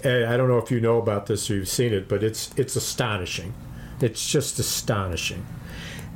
And 0.04 0.26
I 0.26 0.38
don't 0.38 0.48
know 0.48 0.58
if 0.58 0.72
you 0.72 0.80
know 0.80 0.98
about 0.98 1.28
this 1.28 1.50
or 1.52 1.56
you've 1.56 1.68
seen 1.68 1.94
it, 1.94 2.08
but 2.08 2.24
it's 2.24 2.52
it's 2.58 2.76
astonishing. 2.76 3.54
It's 4.02 4.28
just 4.28 4.58
astonishing. 4.60 5.46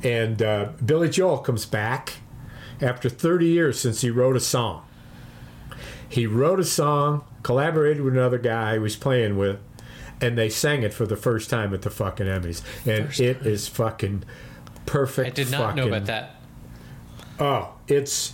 And 0.02 0.42
uh, 0.42 0.70
Billy 0.84 1.08
Joel 1.08 1.38
comes 1.38 1.64
back 1.66 2.14
after 2.80 3.08
30 3.08 3.46
years 3.46 3.80
since 3.80 4.00
he 4.00 4.10
wrote 4.10 4.36
a 4.36 4.40
song. 4.40 4.84
He 6.08 6.26
wrote 6.26 6.58
a 6.60 6.64
song, 6.64 7.24
collaborated 7.42 8.02
with 8.02 8.14
another 8.14 8.38
guy 8.38 8.74
he 8.74 8.78
was 8.78 8.96
playing 8.96 9.36
with, 9.36 9.58
and 10.20 10.36
they 10.38 10.48
sang 10.48 10.82
it 10.82 10.92
for 10.94 11.06
the 11.06 11.16
first 11.16 11.50
time 11.50 11.72
at 11.74 11.82
the 11.82 11.90
fucking 11.90 12.26
Emmys. 12.26 12.62
And 12.86 13.06
First 13.06 13.20
it 13.20 13.46
is 13.46 13.68
fucking 13.68 14.24
perfect. 14.88 15.26
I 15.26 15.30
did 15.30 15.50
not 15.50 15.76
know 15.76 15.88
about 15.88 16.06
that. 16.06 16.36
Oh, 17.38 17.74
it's 17.86 18.32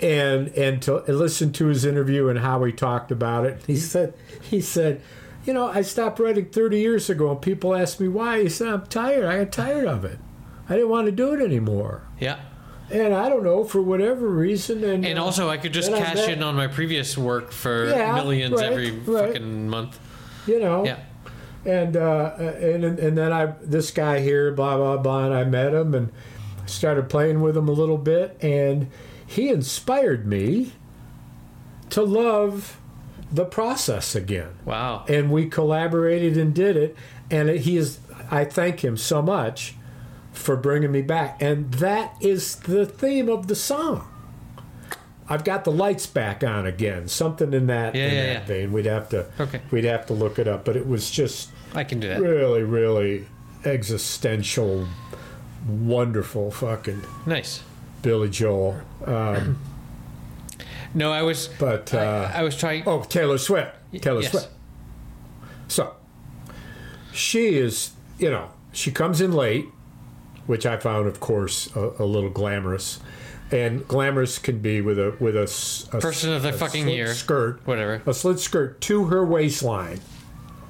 and 0.00 0.48
and 0.48 0.80
to 0.82 0.96
listen 1.08 1.52
to 1.54 1.66
his 1.66 1.84
interview 1.84 2.28
and 2.28 2.38
how 2.38 2.62
he 2.64 2.72
talked 2.72 3.10
about 3.10 3.44
it. 3.46 3.62
He 3.66 3.76
said 3.76 4.14
he 4.40 4.60
said, 4.60 5.00
you 5.44 5.52
know, 5.52 5.66
I 5.66 5.82
stopped 5.82 6.18
writing 6.20 6.46
30 6.46 6.78
years 6.78 7.10
ago, 7.10 7.30
and 7.32 7.42
people 7.42 7.74
asked 7.74 8.00
me 8.00 8.08
why. 8.08 8.42
He 8.42 8.48
said, 8.48 8.68
I'm 8.68 8.86
tired. 8.86 9.24
I 9.24 9.38
got 9.44 9.52
tired 9.52 9.86
of 9.86 10.04
it. 10.04 10.18
I 10.68 10.74
didn't 10.74 10.88
want 10.90 11.06
to 11.06 11.12
do 11.12 11.34
it 11.34 11.42
anymore. 11.42 12.02
Yeah. 12.18 12.40
And 12.90 13.14
I 13.14 13.28
don't 13.28 13.42
know 13.44 13.64
for 13.64 13.82
whatever 13.82 14.28
reason. 14.28 14.84
And 14.84 15.04
And 15.04 15.18
uh, 15.18 15.24
also, 15.24 15.48
I 15.48 15.56
could 15.56 15.72
just 15.72 15.90
cash 15.92 16.28
in 16.28 16.42
on 16.42 16.54
my 16.54 16.66
previous 16.66 17.16
work 17.18 17.50
for 17.50 17.88
Yeah, 17.88 18.14
millions 18.14 18.54
right, 18.60 18.72
every 18.72 18.90
right. 18.92 19.28
fucking 19.28 19.68
month. 19.68 19.98
you 20.46 20.60
know, 20.60 20.84
Yeah. 20.84 20.98
And 21.64 21.96
uh, 21.96 22.34
and 22.38 22.84
and 22.84 23.16
then 23.18 23.32
I 23.32 23.46
this 23.62 23.90
guy 23.90 24.20
here, 24.20 24.52
blah 24.52 24.76
blah 24.76 24.96
blah, 24.98 25.24
and 25.26 25.34
I 25.34 25.44
met 25.44 25.72
him 25.74 25.94
and 25.94 26.10
started 26.66 27.08
playing 27.08 27.40
with 27.40 27.56
him 27.56 27.68
a 27.68 27.72
little 27.72 27.98
bit, 27.98 28.36
and 28.42 28.88
he 29.26 29.48
inspired 29.48 30.26
me 30.26 30.72
to 31.90 32.02
love 32.02 32.78
the 33.32 33.44
process 33.44 34.14
again. 34.14 34.50
Wow. 34.64 35.04
And 35.08 35.30
we 35.30 35.46
collaborated 35.48 36.36
and 36.36 36.54
did 36.54 36.76
it, 36.76 36.96
and 37.30 37.48
it, 37.48 37.62
he 37.62 37.76
is. 37.76 37.98
I 38.30 38.44
thank 38.44 38.82
him 38.84 38.96
so 38.96 39.20
much 39.22 39.74
for 40.32 40.56
bringing 40.56 40.90
me 40.92 41.02
back, 41.02 41.40
and 41.42 41.72
that 41.74 42.14
is 42.20 42.56
the 42.56 42.84
theme 42.86 43.28
of 43.28 43.46
the 43.46 43.54
song. 43.54 44.08
I've 45.26 45.44
got 45.44 45.64
the 45.64 45.72
lights 45.72 46.06
back 46.06 46.44
on 46.44 46.66
again. 46.66 47.08
Something 47.08 47.54
in 47.54 47.66
that, 47.68 47.94
Yeah, 47.94 48.04
in 48.08 48.14
yeah, 48.14 48.22
that 48.26 48.32
yeah. 48.40 48.44
vein. 48.44 48.72
We'd 48.72 48.84
have 48.86 49.08
to 49.10 49.26
Okay. 49.40 49.60
we'd 49.70 49.84
have 49.84 50.04
to 50.06 50.12
look 50.12 50.38
it 50.38 50.46
up, 50.46 50.64
but 50.66 50.76
it 50.76 50.86
was 50.86 51.10
just 51.10 51.50
I 51.74 51.84
can 51.84 52.00
do 52.00 52.08
that. 52.08 52.20
really, 52.20 52.62
really 52.62 53.26
existential, 53.64 54.86
wonderful 55.68 56.50
fucking 56.50 57.02
Nice. 57.26 57.62
Billy 58.02 58.28
Joel. 58.30 58.80
Um, 59.04 59.58
No, 60.96 61.10
I 61.10 61.22
was. 61.22 61.48
but 61.58 61.92
uh, 61.92 62.30
I, 62.32 62.38
I 62.38 62.42
was 62.44 62.56
trying. 62.56 62.84
oh, 62.86 63.02
Taylor 63.02 63.36
Swift, 63.38 63.72
Taylor 64.00 64.20
yes. 64.22 64.30
Swift. 64.30 64.48
So 65.66 65.92
she 67.12 67.56
is, 67.56 67.90
you 68.16 68.30
know, 68.30 68.50
she 68.72 68.92
comes 68.92 69.20
in 69.20 69.32
late, 69.32 69.66
which 70.46 70.64
I 70.66 70.76
found, 70.76 71.08
of 71.08 71.18
course, 71.18 71.74
a, 71.74 71.94
a 71.98 72.04
little 72.04 72.30
glamorous. 72.30 73.00
And 73.50 73.86
glamorous 73.88 74.38
can 74.38 74.60
be 74.60 74.80
with 74.80 74.98
a 75.00 75.16
with 75.18 75.36
a 75.36 75.98
Person 76.00 76.32
of 76.32 76.42
the 76.44 76.50
a 76.50 76.52
fucking 76.52 76.88
year. 76.88 77.12
skirt, 77.12 77.60
Whatever. 77.66 78.00
a 78.06 78.14
slit 78.14 78.38
skirt 78.38 78.80
to 78.82 79.06
her 79.06 79.24
waistline. 79.24 80.00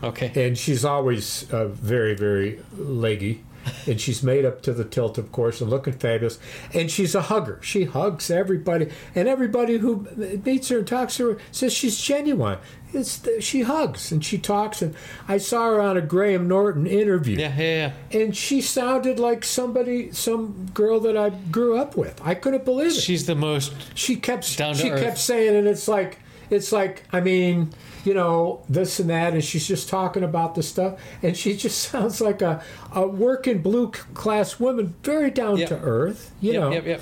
Okay. 0.09 0.47
and 0.47 0.57
she's 0.59 0.85
always 0.85 1.51
uh, 1.53 1.69
very 1.69 2.15
very 2.15 2.61
leggy 2.77 3.43
and 3.87 3.99
she's 3.99 4.23
made 4.23 4.45
up 4.45 4.61
to 4.61 4.75
the 4.75 4.85
tilt 4.85 5.17
of 5.17 5.33
course 5.33 5.63
and 5.63 5.71
looking 5.71 5.95
fabulous 5.95 6.39
and 6.75 6.91
she's 6.91 7.15
a 7.15 7.23
hugger 7.23 7.59
she 7.63 7.85
hugs 7.85 8.31
everybody 8.31 8.91
and 9.15 9.27
everybody 9.27 9.79
who 9.79 10.07
meets 10.45 10.69
her 10.69 10.79
and 10.81 10.87
talks 10.87 11.17
to 11.17 11.31
her 11.31 11.39
says 11.51 11.73
she's 11.73 11.99
genuine 11.99 12.59
it's 12.93 13.27
she 13.41 13.63
hugs 13.63 14.13
and 14.13 14.23
she 14.23 14.37
talks 14.37 14.83
and 14.83 14.95
i 15.29 15.39
saw 15.39 15.65
her 15.71 15.81
on 15.81 15.97
a 15.97 16.03
graham 16.03 16.47
norton 16.47 16.87
interview 16.87 17.39
Yeah, 17.39 17.57
yeah, 17.57 17.93
yeah. 18.13 18.21
and 18.21 18.37
she 18.37 18.61
sounded 18.61 19.19
like 19.19 19.43
somebody 19.45 20.13
some 20.13 20.67
girl 20.75 21.01
that 21.01 21.17
i 21.17 21.31
grew 21.31 21.79
up 21.79 21.97
with 21.97 22.21
i 22.23 22.35
couldn't 22.35 22.67
believe 22.67 22.89
it 22.93 23.01
She's 23.01 23.25
the 23.25 23.35
most. 23.35 23.73
she 23.97 24.17
kept 24.17 24.59
Down 24.59 24.75
to 24.75 24.81
she 24.81 24.91
earth. 24.91 25.01
kept 25.01 25.17
saying 25.19 25.57
and 25.57 25.67
it's 25.67 25.89
like 25.89 26.19
it's 26.55 26.73
like 26.73 27.03
i 27.13 27.21
mean 27.21 27.71
you 28.05 28.15
know 28.15 28.63
this 28.69 29.01
and 29.01 29.11
that 29.11 29.33
and 29.33 29.43
she's 29.45 29.67
just 29.67 29.89
talking 29.89 30.23
about 30.23 30.55
the 30.55 30.63
stuff 30.63 30.99
and 31.23 31.37
she 31.37 31.57
just 31.65 31.79
sounds 31.79 32.21
like 32.21 32.41
a, 32.43 32.63
a 32.95 33.07
working 33.07 33.61
blue 33.63 33.91
class 33.91 34.59
woman 34.61 34.95
very 35.03 35.31
down 35.31 35.57
Yep. 35.59 35.69
to 35.69 35.79
earth 35.81 36.31
you 36.41 36.53
Yep, 36.53 36.61
know 36.61 36.71
yep, 36.73 37.01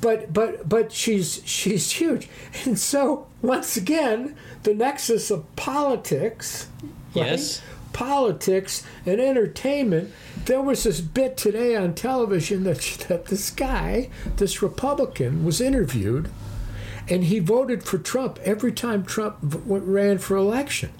but 0.00 0.32
but 0.32 0.68
but 0.68 0.92
she's 0.92 1.40
she's 1.44 1.90
huge 1.92 2.28
and 2.64 2.78
so 2.78 3.26
once 3.42 3.76
again 3.76 4.34
the 4.64 4.74
nexus 4.74 5.30
of 5.30 5.44
politics 5.56 6.68
right? 7.14 7.26
Yes. 7.26 7.62
politics 7.92 8.82
and 9.06 9.20
entertainment 9.20 10.12
there 10.46 10.60
was 10.62 10.84
this 10.84 11.00
bit 11.00 11.36
today 11.36 11.76
on 11.76 11.94
television 11.94 12.64
that, 12.64 12.78
that 13.08 13.26
this 13.26 13.50
guy 13.50 14.08
this 14.36 14.62
republican 14.62 15.44
was 15.44 15.60
interviewed 15.60 16.30
and 17.10 17.24
he 17.24 17.40
voted 17.40 17.82
for 17.82 17.98
Trump 17.98 18.38
every 18.44 18.72
time 18.72 19.04
Trump 19.04 19.38
ran 19.42 20.18
for 20.18 20.36
election. 20.36 20.92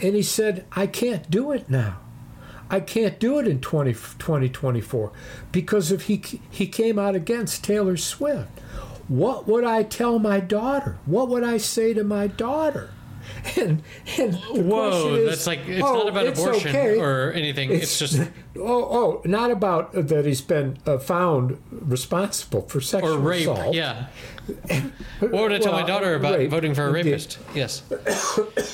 And 0.00 0.16
he 0.16 0.22
said, 0.22 0.64
I 0.72 0.86
can't 0.86 1.30
do 1.30 1.52
it 1.52 1.68
now. 1.68 1.98
I 2.70 2.80
can't 2.80 3.20
do 3.20 3.38
it 3.38 3.46
in 3.46 3.60
20, 3.60 3.92
2024 3.92 5.12
because 5.52 5.92
if 5.92 6.02
he, 6.02 6.22
he 6.50 6.66
came 6.66 6.98
out 6.98 7.14
against 7.14 7.64
Taylor 7.64 7.96
Swift. 7.96 8.48
What 9.08 9.46
would 9.46 9.64
I 9.64 9.84
tell 9.84 10.18
my 10.18 10.40
daughter? 10.40 10.98
What 11.06 11.28
would 11.28 11.44
I 11.44 11.56
say 11.56 11.94
to 11.94 12.04
my 12.04 12.26
daughter? 12.26 12.90
And, 13.56 13.82
and 14.18 14.34
Whoa, 14.34 15.14
is, 15.14 15.28
that's 15.28 15.46
like 15.46 15.60
it's 15.66 15.84
oh, 15.84 15.94
not 15.94 16.08
about 16.08 16.26
it's 16.26 16.40
abortion 16.40 16.70
okay. 16.70 16.98
or 16.98 17.32
anything. 17.32 17.70
It's, 17.70 17.98
just 17.98 18.18
oh 18.56 18.62
oh 18.84 19.22
not 19.24 19.50
about 19.50 19.92
that 19.92 20.24
he's 20.26 20.40
been 20.40 20.78
uh, 20.86 20.98
found 20.98 21.60
responsible 21.70 22.62
for 22.62 22.80
sexual 22.80 23.14
or 23.14 23.18
rape. 23.18 23.48
assault. 23.48 23.74
Yeah. 23.74 24.06
What 25.20 25.32
would 25.32 25.52
I 25.52 25.58
tell 25.58 25.72
my 25.72 25.86
daughter 25.86 26.14
about 26.14 26.38
rape, 26.38 26.50
voting 26.50 26.74
for 26.74 26.86
a 26.86 26.92
rapist? 26.92 27.38
Yes. 27.54 27.82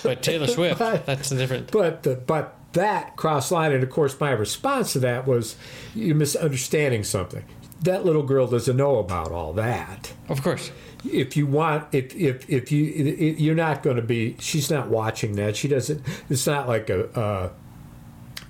But 0.02 0.23
Taylor 0.23 0.47
Swift, 0.49 0.78
But- 0.78 1.06
that's 1.06 1.28
the 1.30 1.37
different. 1.37 1.71
But 1.71 2.02
the, 2.04 2.16
but 2.16 2.56
that 2.73 3.16
cross 3.16 3.50
line, 3.50 3.73
and 3.73 3.83
of 3.83 3.90
course, 3.90 4.18
my 4.21 4.30
response 4.30 4.92
to 4.94 4.99
that 5.00 5.26
was, 5.26 5.56
"You're 5.94 6.16
misunderstanding 6.16 7.04
something. 7.04 7.44
That 7.83 8.04
little 8.04 8.23
girl 8.23 8.47
doesn't 8.47 8.76
know 8.76 8.99
about 8.99 9.30
all 9.30 9.52
that." 9.54 10.12
Of 10.28 10.42
course. 10.42 10.71
If 11.04 11.37
you 11.37 11.46
want 11.46 11.87
if 11.92 12.14
if 12.14 12.49
if 12.49 12.73
you 12.73 12.92
if 12.94 13.40
you're 13.40 13.54
not 13.54 13.82
going 13.82 13.96
to 13.96 14.02
be 14.02 14.37
she's 14.40 14.70
not 14.70 14.88
watching 14.88 15.37
that. 15.37 15.56
She 15.56 15.68
doesn't 15.68 16.02
it's 16.30 16.46
not 16.46 16.68
like 16.68 16.88
a 16.90 17.08
uh, 17.18 17.50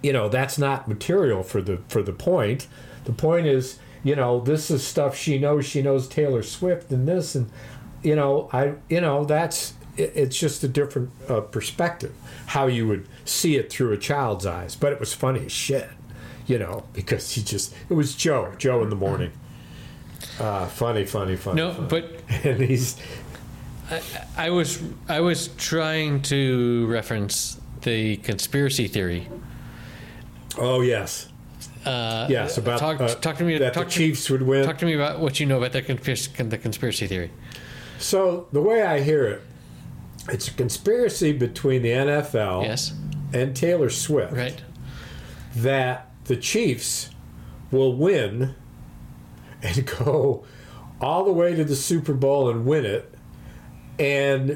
you 0.03 0.13
know 0.13 0.29
that's 0.29 0.59
not 0.59 0.87
material 0.89 1.43
for 1.43 1.61
the 1.63 1.79
for 1.89 2.03
the 2.03 2.13
point. 2.13 2.67
The 3.05 3.13
point 3.13 3.47
is 3.47 3.79
you 4.03 4.15
know 4.17 4.41
this 4.41 4.71
is 4.71 4.87
stuff 4.87 5.17
she 5.17 5.39
knows. 5.39 5.67
She 5.67 5.83
knows 5.83 6.07
taylor 6.09 6.43
swift 6.43 6.91
and 6.91 7.09
this 7.09 7.35
and 7.35 7.51
you 8.03 8.15
know 8.15 8.51
i 8.53 8.75
you 8.91 9.01
know 9.01 9.25
that's 9.25 9.73
it, 9.97 10.13
it's 10.15 10.39
just 10.39 10.63
a 10.63 10.69
different 10.69 11.11
uh, 11.29 11.41
perspective 11.41 12.15
how 12.47 12.67
you 12.67 12.87
would 12.87 13.09
see 13.25 13.57
it 13.57 13.71
through 13.73 13.93
a 13.93 13.97
child's 13.97 14.45
eyes. 14.45 14.77
But 14.77 14.93
it 14.93 15.01
was 15.01 15.13
funny 15.15 15.47
as 15.47 15.53
shit 15.53 15.89
you 16.47 16.59
know 16.59 16.85
because 16.93 17.33
he 17.33 17.43
just 17.43 17.75
it 17.89 17.95
was 17.95 18.15
joe 18.15 18.53
joe 18.59 18.83
in 18.83 18.91
the 18.91 18.97
morning. 18.97 19.33
Uh, 20.39 20.67
funny 20.67 21.05
funny 21.05 21.37
funny 21.37 21.61
No, 21.63 21.73
funny. 21.73 21.87
but 21.89 22.14
and 22.45 22.61
he's 22.61 22.97
I 24.37 24.51
was 24.51 24.83
I 25.09 25.21
was 25.21 25.49
trying 25.59 26.23
to 26.23 26.87
reference 26.87 27.61
the 27.83 28.17
conspiracy 28.17 28.89
theory. 28.89 29.29
oh 30.59 30.81
yes 30.81 31.29
Uh, 31.85 32.27
yes 32.31 32.57
about 32.57 32.79
talk, 32.79 33.01
uh, 33.01 33.15
talk 33.17 33.37
to 33.37 33.45
me. 33.45 33.59
that 33.59 33.75
talk 33.75 33.85
the 33.87 33.91
to- 33.91 33.97
Chiefs 33.99 34.31
would 34.31 34.43
win. 34.43 34.65
Talk 34.65 34.79
to 34.79 34.87
me 34.87 34.95
about 34.95 35.21
what 35.21 35.39
you 35.39 35.47
know 35.47 35.59
about 35.59 35.73
the 35.73 35.83
conspiracy, 35.83 36.31
the 36.43 36.57
conspiracy 36.59 37.07
theory. 37.07 37.31
so 37.99 38.49
the 38.53 38.63
way 38.63 38.83
I 38.83 39.01
hear 39.01 39.25
it, 39.27 39.43
it's 40.31 40.49
a 40.49 40.53
conspiracy 40.55 41.33
between 41.33 41.83
the 41.83 41.91
NFL 41.91 42.65
Yes, 42.65 42.95
and 43.35 43.55
Taylor 43.55 43.91
Swift 43.91 44.33
right. 44.33 44.63
that 45.57 46.11
the 46.25 46.37
Chiefs 46.37 47.11
will 47.71 47.95
win 47.95 48.55
and 49.63 49.85
go 49.99 50.45
all 51.01 51.25
the 51.25 51.33
way 51.33 51.55
to 51.55 51.65
the 51.65 51.77
Super 51.77 52.15
Bowl 52.15 52.49
and 52.49 52.65
win 52.65 52.85
it, 52.85 53.13
and 53.99 54.51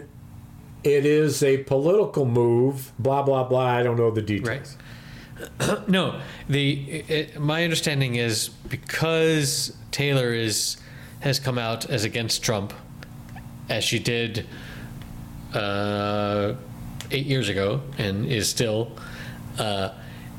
it 0.85 1.07
is 1.07 1.43
a 1.43 1.59
political 1.59 2.25
move. 2.25 2.93
Blah 2.99 3.23
blah 3.23 3.45
blah. 3.45 3.67
I 3.67 3.83
don't 3.83 3.97
know 3.97 4.11
the 4.11 4.23
details. 4.23 4.77
Right. 5.61 5.89
no, 5.89 6.21
the 6.49 6.73
it, 7.09 7.41
my 7.41 7.65
understanding 7.65 8.17
is 8.17 8.49
because 8.49 9.77
Taylor 9.91 10.33
is 10.33 10.77
has 11.21 11.39
come 11.39 11.59
out 11.59 11.89
as 11.91 12.05
against 12.05 12.43
Trump, 12.43 12.73
as 13.69 13.85
she 13.85 13.99
did 13.99 14.47
uh, 15.55 16.55
eight 17.11 17.27
years 17.27 17.49
ago, 17.49 17.83
and 17.99 18.27
is 18.27 18.49
still. 18.49 18.93
Uh, 19.59 19.91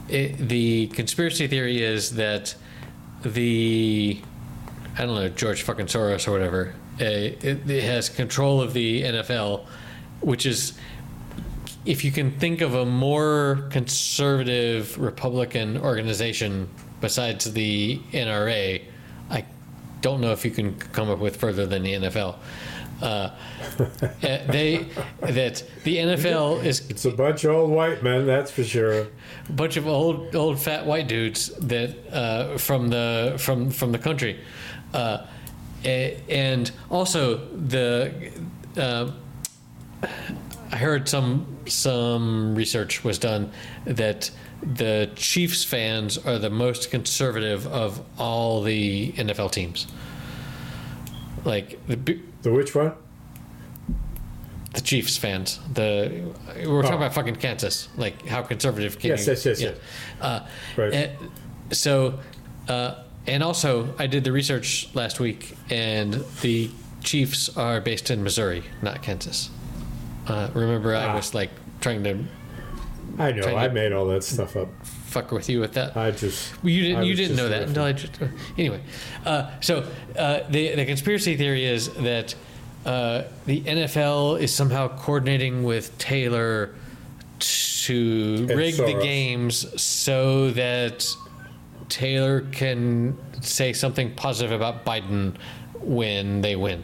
it, 0.08 0.38
the 0.38 0.88
conspiracy 0.88 1.46
theory 1.48 1.84
is 1.84 2.15
that 2.15 2.56
the 3.24 4.20
I 5.00 5.06
don't 5.06 5.15
know 5.15 5.29
George 5.29 5.63
fucking 5.63 5.86
Soros 5.86 6.27
or 6.27 6.32
whatever. 6.32 6.75
Uh, 7.00 7.06
it, 7.06 7.70
it 7.70 7.84
has 7.84 8.10
control 8.10 8.62
of 8.62 8.74
the 8.74 9.03
NFL, 9.03 9.65
which 10.20 10.46
is 10.46 10.77
if 11.86 12.03
you 12.03 12.12
can 12.12 12.32
think 12.32 12.60
of 12.60 12.75
a 12.75 12.86
more 12.86 13.70
conservative 13.72 14.98
Republican 15.00 15.77
organization 15.77 16.70
besides 17.00 17.51
the 17.53 18.00
NRA, 18.12 18.84
I 19.29 19.46
don't 20.01 20.20
know 20.20 20.34
if 20.34 20.44
you 20.44 20.51
can 20.51 20.77
come 20.77 21.10
up 21.10 21.20
with 21.20 21.38
further 21.38 21.65
than 21.65 21.84
the 21.84 21.94
NFL. 21.94 22.36
Uh, 23.01 23.32
eh, 24.24 24.46
they 24.51 24.86
that 25.22 25.63
the 25.86 25.98
NFL 25.98 26.65
is 26.65 26.89
It's 26.89 27.06
a 27.06 27.12
bunch 27.12 27.46
of 27.46 27.56
old 27.56 27.70
white 27.72 28.03
men, 28.03 28.25
that's 28.25 28.51
for 28.51 28.65
sure. 28.65 29.08
a 29.48 29.51
bunch 29.51 29.77
of 29.77 29.88
old 29.88 30.36
old 30.36 30.59
fat 30.59 30.85
white 30.85 31.07
dudes 31.07 31.48
that 31.59 31.96
uh, 32.12 32.57
from 32.57 32.90
the 32.90 33.35
from 33.38 33.70
from 33.72 33.94
the 33.94 33.98
country, 33.98 34.42
uh, 34.94 35.25
and 35.84 36.72
also 36.90 37.38
the 37.56 38.32
uh, 38.78 39.12
I 40.72 40.75
heard 40.75 41.08
some 41.10 41.58
some 41.68 42.56
research 42.56 43.04
was 43.04 43.18
done 43.20 43.52
that 43.86 44.32
the 44.62 45.10
Chiefs 45.16 45.64
fans 45.64 46.18
are 46.18 46.38
the 46.38 46.50
most 46.50 46.92
conservative 46.92 47.66
of 47.68 48.02
all 48.18 48.62
the 48.62 49.12
NFL 49.14 49.52
teams. 49.52 49.88
Like 51.46 51.80
the 51.88 52.20
The 52.42 52.52
which 52.52 52.75
one? 52.75 52.94
the 54.74 54.82
Chiefs 54.82 55.18
fans. 55.18 55.60
The 55.74 56.32
we're 56.68 56.82
talking 56.82 56.94
Oh. 56.94 56.98
about 56.98 57.14
fucking 57.14 57.38
Kansas. 57.38 57.88
Like 57.98 58.25
how 58.28 58.42
conservative 58.44 59.00
can 59.00 59.12
Yes, 59.12 59.25
you? 59.25 59.34
yes, 59.34 59.46
yes, 59.46 59.62
yeah. 59.62 59.70
yes. 59.70 59.78
Uh, 60.22 60.48
Right. 60.78 61.10
so, 61.72 62.20
uh, 62.68 62.96
and 63.29 63.44
also, 63.44 63.94
I 63.98 64.07
did 64.07 64.24
the 64.24 64.31
research 64.31 64.89
last 64.94 65.20
week, 65.20 65.55
and 65.70 66.13
the 66.42 66.70
Chiefs 67.03 67.55
are 67.57 67.79
based 67.81 68.11
in 68.11 68.24
Missouri, 68.24 68.63
not 68.81 69.01
Kansas. 69.01 69.50
Uh, 70.27 70.50
remember, 70.53 70.96
I 70.96 71.05
Ah. 71.07 71.15
was 71.15 71.33
like 71.33 71.50
trying 71.81 72.03
to 72.03 72.18
I 73.18 73.31
know. 73.31 73.55
I 73.55 73.68
made 73.70 73.92
all 73.92 74.05
that 74.07 74.24
stuff 74.24 74.55
up. 74.55 74.70
fuck 74.83 75.31
with 75.31 75.50
you 75.50 75.59
with 75.59 75.74
that. 75.74 75.98
I 75.98 76.11
just. 76.11 76.53
Well, 76.63 76.70
you 76.72 76.83
didn't. 76.83 77.03
You 77.05 77.15
didn't 77.15 77.35
know 77.37 77.50
that 77.50 77.63
until 77.63 77.83
I 77.83 77.94
just. 77.94 78.13
Anyway, 78.57 78.81
uh, 79.25 79.50
so 79.61 79.85
uh, 80.18 80.42
the 80.50 80.75
the 80.75 80.85
conspiracy 80.85 81.35
theory 81.35 81.65
is 81.65 81.89
that 81.96 82.35
uh, 82.85 83.24
the 83.46 83.61
NFL 83.61 84.39
is 84.39 84.53
somehow 84.53 84.87
coordinating 84.98 85.63
with 85.63 85.98
Taylor 85.98 86.75
to 87.39 88.46
rig 88.48 88.75
the 88.75 89.00
games 89.01 89.81
so 89.81 90.51
that 90.51 91.07
Taylor 91.90 92.42
can 92.52 93.18
say 93.42 93.74
something 93.74 94.14
positive 94.16 94.52
about 94.52 94.86
Biden 94.86 95.36
when 95.82 96.42
they 96.42 96.56
win. 96.56 96.84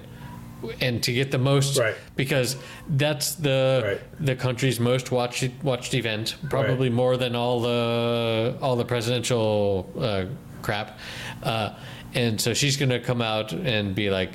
And 0.81 1.03
to 1.03 1.13
get 1.13 1.29
the 1.31 1.37
most, 1.37 1.77
Right. 1.77 1.93
because 2.15 2.55
that's 2.89 3.35
the 3.35 3.81
Right. 3.85 4.01
the 4.25 4.35
country's 4.35 4.79
most 4.79 5.11
watched 5.11 5.47
watched 5.63 5.93
event, 5.93 6.35
probably 6.49 6.89
more 6.89 7.17
than 7.17 7.35
all 7.35 7.59
the 7.59 8.55
all 8.61 8.75
the 8.75 8.85
presidential 8.85 9.87
uh, 9.99 10.25
crap, 10.63 10.97
uh, 11.43 11.69
and 12.15 12.41
so 12.41 12.53
she's 12.55 12.77
going 12.77 12.89
to 12.89 12.99
come 12.99 13.21
out 13.21 13.51
and 13.53 13.93
be 13.93 14.09
like, 14.09 14.31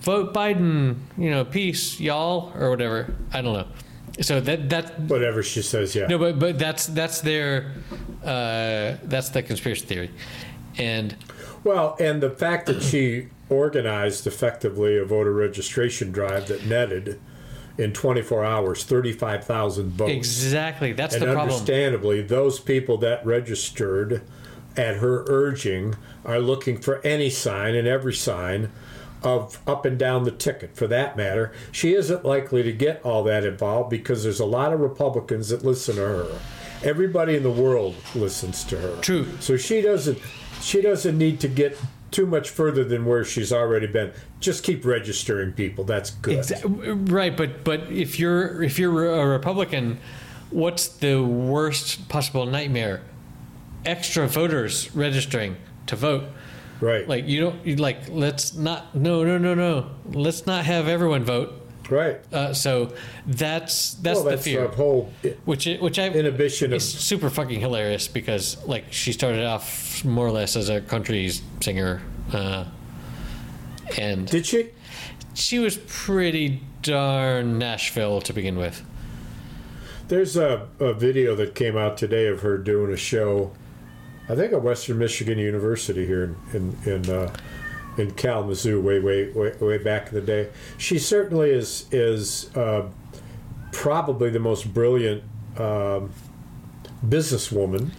"Vote 0.00 0.34
Biden," 0.34 0.96
you 1.16 1.30
know, 1.30 1.44
peace, 1.44 2.00
y'all, 2.00 2.52
or 2.58 2.70
whatever. 2.70 3.14
I 3.32 3.42
don't 3.42 3.52
know. 3.52 3.66
So 4.20 4.40
that 4.40 4.70
that 4.70 4.98
Whatever 5.00 5.42
she 5.42 5.62
says, 5.62 5.94
yeah. 5.94 6.06
no, 6.06 6.18
but 6.18 6.38
but 6.38 6.58
that's 6.58 6.86
that's 6.86 7.20
their 7.20 7.72
uh, 8.24 8.96
that's 9.04 9.28
the 9.30 9.42
conspiracy 9.42 9.84
theory, 9.84 10.10
and 10.78 11.14
Well, 11.64 11.96
and 12.00 12.22
the 12.22 12.30
fact 12.30 12.66
that 12.66 12.82
she 12.82 13.28
organized 13.48 14.26
effectively 14.26 14.96
a 14.96 15.04
voter 15.04 15.32
registration 15.32 16.12
drive 16.12 16.48
that 16.48 16.64
netted 16.66 17.20
in 17.78 17.92
24 17.92 18.42
hours 18.44 18.84
35,000 18.84 19.90
votes. 19.90 20.10
exactly 20.10 20.92
that's 20.92 21.14
and 21.14 21.22
the 21.22 21.26
problem. 21.26 21.50
understandably, 21.50 22.22
those 22.22 22.58
people 22.58 22.96
that 22.98 23.24
registered 23.26 24.22
at 24.76 24.96
her 24.96 25.24
urging 25.28 25.94
are 26.24 26.38
looking 26.38 26.78
for 26.78 27.00
any 27.06 27.28
sign 27.30 27.74
and 27.74 27.86
every 27.86 28.14
sign 28.14 28.72
of 29.22 29.60
up 29.66 29.84
and 29.84 29.98
down 29.98 30.24
the 30.24 30.30
ticket 30.30 30.76
for 30.76 30.86
that 30.86 31.16
matter. 31.16 31.52
She 31.72 31.94
isn't 31.94 32.24
likely 32.24 32.62
to 32.62 32.72
get 32.72 33.02
all 33.04 33.24
that 33.24 33.44
involved 33.44 33.90
because 33.90 34.22
there's 34.22 34.40
a 34.40 34.46
lot 34.46 34.72
of 34.72 34.80
Republicans 34.80 35.48
that 35.48 35.64
listen 35.64 35.96
to 35.96 36.02
her. 36.02 36.40
Everybody 36.84 37.36
in 37.36 37.42
the 37.42 37.50
world 37.50 37.96
listens 38.14 38.62
to 38.64 38.78
her. 38.78 39.00
True. 39.00 39.26
So 39.40 39.56
she 39.56 39.80
doesn't 39.80 40.18
she 40.60 40.80
doesn't 40.80 41.16
need 41.16 41.40
to 41.40 41.48
get 41.48 41.78
too 42.10 42.26
much 42.26 42.50
further 42.50 42.84
than 42.84 43.04
where 43.04 43.24
she's 43.24 43.52
already 43.52 43.86
been. 43.86 44.12
Just 44.40 44.64
keep 44.64 44.84
registering 44.84 45.52
people. 45.52 45.84
That's 45.84 46.10
good. 46.10 47.10
Right, 47.10 47.36
but 47.36 47.64
but 47.64 47.90
if 47.90 48.18
you're 48.18 48.62
if 48.62 48.78
you're 48.78 49.06
a 49.20 49.26
Republican, 49.26 49.98
what's 50.50 50.88
the 50.88 51.22
worst 51.22 52.08
possible 52.08 52.46
nightmare? 52.46 53.02
Extra 53.84 54.26
voters 54.28 54.94
registering 54.94 55.56
to 55.86 55.96
vote. 55.96 56.24
Right. 56.80 57.08
Like 57.08 57.26
you 57.26 57.40
don't 57.40 57.66
you 57.66 57.76
like 57.76 58.08
let's 58.08 58.54
not 58.54 58.94
no 58.94 59.24
no 59.24 59.38
no 59.38 59.54
no 59.54 59.90
let's 60.12 60.46
not 60.46 60.64
have 60.66 60.88
everyone 60.88 61.24
vote. 61.24 61.54
right. 61.88 62.20
Uh, 62.32 62.52
so 62.52 62.92
that's 63.26 63.94
that's 63.94 64.16
well, 64.16 64.24
the 64.24 64.30
that's 64.30 64.44
fear. 64.44 64.66
the 64.68 64.76
whole 64.76 65.12
which 65.44 65.66
which 65.80 65.98
I 65.98 66.08
inhibition 66.08 66.72
of 66.72 66.82
super 66.82 67.30
fucking 67.30 67.60
hilarious 67.60 68.08
because 68.08 68.62
like 68.66 68.92
she 68.92 69.12
started 69.12 69.44
off 69.44 70.04
more 70.04 70.26
or 70.26 70.32
less 70.32 70.56
as 70.56 70.68
a 70.68 70.80
country 70.80 71.30
singer, 71.60 72.02
uh, 72.32 72.64
and 73.96 74.26
Did 74.28 74.44
she? 74.46 74.70
she 75.34 75.58
was 75.58 75.78
pretty 75.86 76.60
darn 76.82 77.58
Nashville 77.58 78.20
to 78.22 78.32
begin 78.32 78.56
with. 78.58 78.82
There's 80.08 80.36
a, 80.36 80.68
a 80.78 80.92
video 80.92 81.34
that 81.36 81.54
came 81.54 81.76
out 81.76 81.96
today 81.96 82.26
of 82.28 82.40
her 82.42 82.58
doing 82.58 82.92
a 82.92 82.96
show, 82.96 83.52
I 84.28 84.34
think 84.34 84.52
at 84.52 84.62
Western 84.62 84.98
Michigan 84.98 85.38
University 85.38 86.06
here 86.06 86.24
in 86.24 86.76
in 86.84 86.92
in, 86.92 87.10
uh, 87.10 87.32
in 87.96 88.10
Kalamazoo, 88.12 88.80
way, 88.80 88.98
way 88.98 89.30
way 89.30 89.52
way 89.60 89.78
back 89.78 90.08
in 90.08 90.14
the 90.14 90.20
day. 90.20 90.48
She 90.78 90.98
certainly 90.98 91.50
is 91.50 91.86
is 91.92 92.54
uh, 92.56 92.88
probably 93.72 94.30
the 94.30 94.40
most 94.40 94.72
brilliant 94.72 95.22
um, 95.58 96.12
businesswoman 97.06 97.90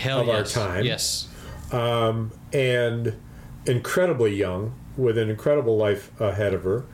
Hell 0.00 0.20
Of 0.20 0.28
our 0.28 0.44
time. 0.44 0.84
Yes. 0.84 1.28
and 2.52 3.16
incredibly 3.66 4.34
young 4.34 4.74
with 4.96 5.18
an 5.18 5.28
incredible 5.28 5.76
life 5.76 6.18
ahead 6.20 6.54
of 6.54 6.62
her. 6.62 6.84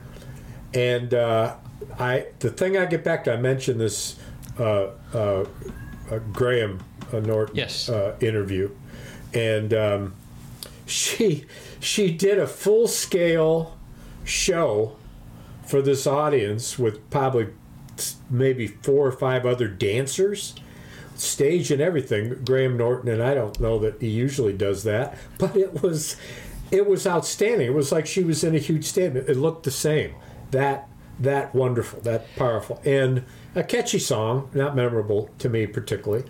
And 0.73 1.13
uh, 1.13 1.55
I, 1.99 2.27
the 2.39 2.49
thing 2.49 2.77
I 2.77 2.85
get 2.85 3.03
back 3.03 3.25
to, 3.25 3.33
I 3.33 3.37
mentioned 3.37 3.79
this 3.79 4.17
uh, 4.57 4.87
uh, 5.13 5.45
uh, 6.09 6.17
Graham 6.31 6.83
Norton 7.21 7.55
Yes. 7.55 7.89
uh, 7.89 8.15
interview, 8.19 8.69
and 9.33 9.73
um, 9.73 10.13
she 10.85 11.45
she 11.79 12.11
did 12.11 12.39
a 12.39 12.47
full 12.47 12.87
scale 12.87 13.77
show 14.23 14.95
for 15.65 15.81
this 15.81 16.05
audience 16.07 16.77
with 16.79 17.09
probably 17.09 17.47
maybe 18.29 18.67
four 18.67 19.07
or 19.07 19.11
five 19.11 19.45
other 19.45 19.67
dancers 19.67 20.55
stage 21.15 21.71
and 21.71 21.81
everything. 21.81 22.43
Graham 22.43 22.75
norton 22.75 23.07
and 23.09 23.21
i 23.21 23.33
don't 23.35 23.59
know 23.59 23.77
that 23.79 24.01
he 24.01 24.07
usually 24.09 24.53
does 24.53 24.83
that 24.83 25.15
but 25.37 25.55
it 25.55 25.81
was 25.83 26.15
it 26.71 26.87
was 26.87 27.05
outstanding. 27.05 27.67
It 27.67 27.73
was 27.73 27.91
like 27.91 28.07
she 28.07 28.23
was 28.23 28.43
in 28.43 28.55
a 28.55 28.59
huge 28.59 28.85
stadium 28.85 29.23
it 29.27 29.37
looked 29.37 29.63
the 29.63 29.69
same. 29.71 30.15
That 30.51 30.89
that 31.19 31.53
wonderful 31.53 32.01
that 32.01 32.35
powerful. 32.35 32.81
And 32.83 33.23
a 33.53 33.63
catchy 33.63 33.99
song 33.99 34.49
not 34.53 34.75
memorable 34.75 35.29
to 35.37 35.49
me 35.49 35.67
particularly 35.67 36.25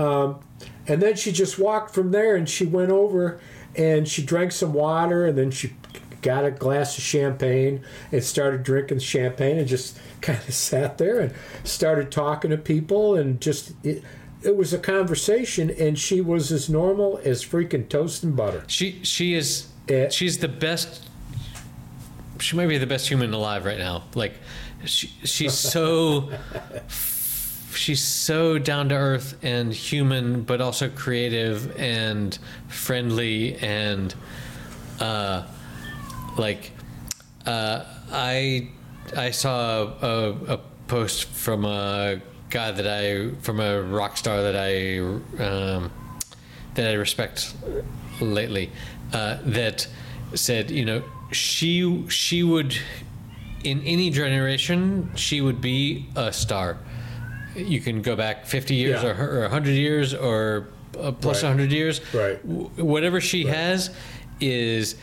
um, 0.00 0.40
and 0.86 1.00
then 1.02 1.16
she 1.16 1.32
just 1.32 1.58
walked 1.58 1.94
from 1.94 2.10
there 2.10 2.36
and 2.36 2.48
she 2.48 2.64
went 2.66 2.90
over 2.90 3.40
and 3.76 4.08
she 4.08 4.22
drank 4.24 4.52
some 4.52 4.72
water 4.72 5.26
and 5.26 5.36
then 5.38 5.50
she 5.50 5.74
got 6.22 6.44
a 6.44 6.50
glass 6.50 6.98
of 6.98 7.04
champagne 7.04 7.82
and 8.12 8.22
started 8.22 8.62
drinking 8.62 8.98
champagne 8.98 9.58
and 9.58 9.68
just 9.68 9.98
kind 10.20 10.38
of 10.48 10.54
sat 10.54 10.98
there 10.98 11.20
and 11.20 11.34
started 11.64 12.10
talking 12.10 12.50
to 12.50 12.56
people 12.58 13.16
and 13.16 13.40
just 13.40 13.72
it, 13.84 14.02
it 14.42 14.56
was 14.56 14.72
a 14.72 14.78
conversation 14.78 15.70
and 15.70 15.98
she 15.98 16.20
was 16.20 16.50
as 16.50 16.68
normal 16.68 17.20
as 17.24 17.44
freaking 17.44 17.88
toast 17.88 18.22
and 18.22 18.36
butter 18.36 18.64
She 18.66 19.00
she 19.02 19.34
is 19.34 19.68
Eh. 19.88 20.08
she's 20.08 20.38
the 20.38 20.48
best. 20.48 21.08
She 22.38 22.56
might 22.56 22.68
be 22.68 22.78
the 22.78 22.86
best 22.86 23.08
human 23.08 23.32
alive 23.34 23.64
right 23.64 23.78
now. 23.78 24.04
Like 24.14 24.34
she 24.84 25.08
she's 25.24 25.54
so 25.54 26.30
she's 27.80 28.02
so 28.02 28.58
down 28.58 28.90
to 28.90 28.94
earth 28.94 29.38
and 29.42 29.72
human, 29.72 30.42
but 30.42 30.60
also 30.60 30.90
creative 30.90 31.74
and 31.78 32.38
friendly 32.68 33.56
and 33.56 34.14
uh, 35.00 35.46
like 36.36 36.72
uh, 37.46 37.84
I 38.12 38.68
I 39.16 39.30
saw 39.30 39.94
a, 40.02 40.54
a 40.54 40.60
post 40.88 41.24
from 41.24 41.64
a 41.64 42.20
guy 42.50 42.70
that 42.70 42.86
I 42.86 43.30
from 43.40 43.60
a 43.60 43.82
rock 43.82 44.18
star 44.18 44.42
that 44.42 44.56
I 44.56 44.98
um, 45.42 45.90
that 46.74 46.86
I 46.86 46.92
respect 46.92 47.54
lately 48.20 48.70
uh, 49.14 49.38
that 49.42 49.88
said 50.34 50.70
you 50.70 50.84
know 50.84 51.02
she 51.32 52.06
she 52.10 52.42
would 52.42 52.76
in 53.64 53.82
any 53.84 54.10
generation 54.10 55.10
she 55.16 55.40
would 55.40 55.62
be 55.62 56.06
a 56.14 56.30
star 56.30 56.78
you 57.66 57.80
can 57.80 58.02
go 58.02 58.16
back 58.16 58.46
50 58.46 58.74
years 58.74 59.02
Yeah. 59.02 59.10
or, 59.20 59.38
or 59.38 59.42
100 59.42 59.70
years 59.70 60.14
or 60.14 60.68
uh, 60.98 61.12
plus 61.12 61.42
Right. 61.42 61.48
100 61.50 61.72
years 61.72 62.00
Right. 62.12 62.40
W- 62.46 62.68
whatever 62.84 63.20
she 63.20 63.46
has 63.46 63.90
is 64.40 64.96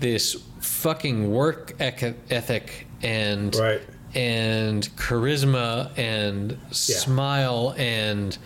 this 0.00 0.36
fucking 0.60 1.30
work 1.30 1.74
ethic 1.80 2.86
and 3.02 3.54
Right. 3.54 3.80
and 4.14 4.82
charisma 4.96 5.90
and 5.98 6.56
smile 6.70 7.74
and 7.76 8.36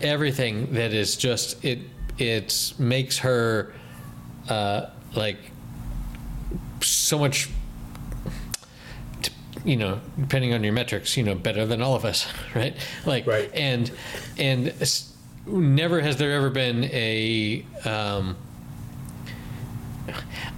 everything 0.00 0.72
that 0.74 0.92
is 0.92 1.16
just 1.16 1.64
it 1.64 1.78
it 2.18 2.72
makes 2.78 3.18
her 3.18 3.72
uh, 4.48 4.86
like 5.14 5.38
so 6.80 7.18
much 7.18 7.48
you 9.66 9.76
know 9.76 10.00
depending 10.18 10.54
on 10.54 10.62
your 10.64 10.72
metrics 10.72 11.16
you 11.16 11.22
know 11.22 11.34
better 11.34 11.66
than 11.66 11.82
all 11.82 11.94
of 11.94 12.04
us 12.04 12.26
right 12.54 12.74
like 13.04 13.26
Right. 13.26 13.50
and 13.52 13.90
and 14.38 14.72
never 15.46 16.00
has 16.00 16.16
there 16.16 16.32
ever 16.32 16.48
been 16.50 16.84
a 16.84 17.64
um 17.84 18.36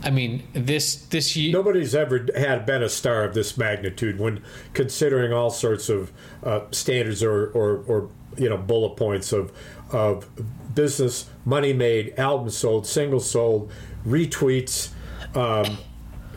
I 0.04 0.10
mean 0.10 0.42
this 0.52 0.96
this 1.06 1.36
year 1.36 1.52
Nobody's 1.52 1.94
ever 1.94 2.26
had 2.36 2.66
been 2.66 2.82
a 2.82 2.88
star 2.88 3.24
of 3.24 3.32
this 3.34 3.56
magnitude 3.56 4.18
when 4.18 4.42
considering 4.74 5.32
all 5.32 5.50
sorts 5.50 5.88
of 5.88 6.12
uh, 6.44 6.60
standards 6.70 7.22
or, 7.22 7.46
or, 7.52 7.78
or 7.86 8.10
you 8.36 8.48
know 8.50 8.58
bullet 8.58 8.96
points 8.96 9.32
of 9.32 9.50
of 9.90 10.26
business, 10.74 11.28
money 11.46 11.72
made, 11.72 12.12
albums 12.18 12.56
sold, 12.58 12.86
singles 12.86 13.28
sold, 13.28 13.72
retweets, 14.06 14.90
um, 15.34 15.78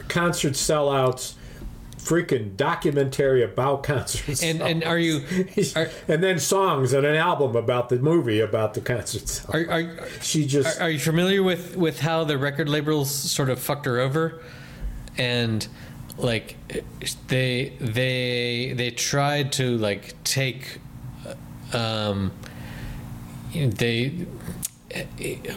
concert 0.08 0.54
sellouts, 0.54 1.34
freaking 2.04 2.58
documentary 2.58 3.44
about 3.44 3.84
concerts, 3.84 4.44
and 4.44 4.62
and 4.62 4.84
are 4.84 4.98
you 4.98 5.24
are, 5.76 5.90
and 6.08 6.24
then 6.24 6.40
songs 6.40 6.94
and 6.94 7.06
an 7.06 7.16
album 7.16 7.56
about 7.56 7.90
the 7.90 7.98
movie 8.00 8.40
about 8.40 8.74
the 8.74 8.82
concerts. 8.82 9.46
are, 9.46 9.70
are, 9.70 10.08
She 10.22 10.46
just 10.46 10.80
Are, 10.80 10.84
are 10.84 10.90
you 10.90 11.00
familiar 11.00 11.44
with 11.44 11.76
with 11.78 12.00
how 12.00 12.24
the 12.24 12.38
record 12.38 12.70
labels 12.70 13.12
sort 13.12 13.50
of 13.50 13.60
fucked 13.60 13.86
her 13.86 14.00
over, 14.00 14.42
and 15.18 15.68
like 16.18 16.58
they 17.28 17.74
they 17.80 18.74
they 18.76 18.92
tried 18.92 19.52
to 19.54 19.78
like 19.78 20.22
take, 20.24 20.80
um, 21.74 22.32
they 23.54 24.26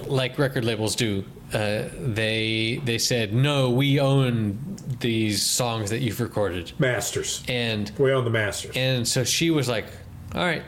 like 0.06 0.38
record 0.38 0.64
labels 0.64 0.94
do. 0.94 1.24
Uh, 1.54 1.88
they 1.98 2.80
they 2.84 2.98
said 2.98 3.32
no, 3.32 3.70
we 3.70 4.00
own 4.00 4.58
these 5.00 5.40
songs 5.42 5.90
that 5.90 6.00
you've 6.00 6.20
recorded, 6.20 6.72
masters. 6.80 7.42
and 7.48 7.92
We 7.98 8.12
own 8.12 8.24
the 8.24 8.30
masters. 8.30 8.76
and 8.76 9.06
so 9.06 9.22
she 9.24 9.50
was 9.50 9.68
like, 9.68 9.86
all 10.34 10.44
right, 10.44 10.64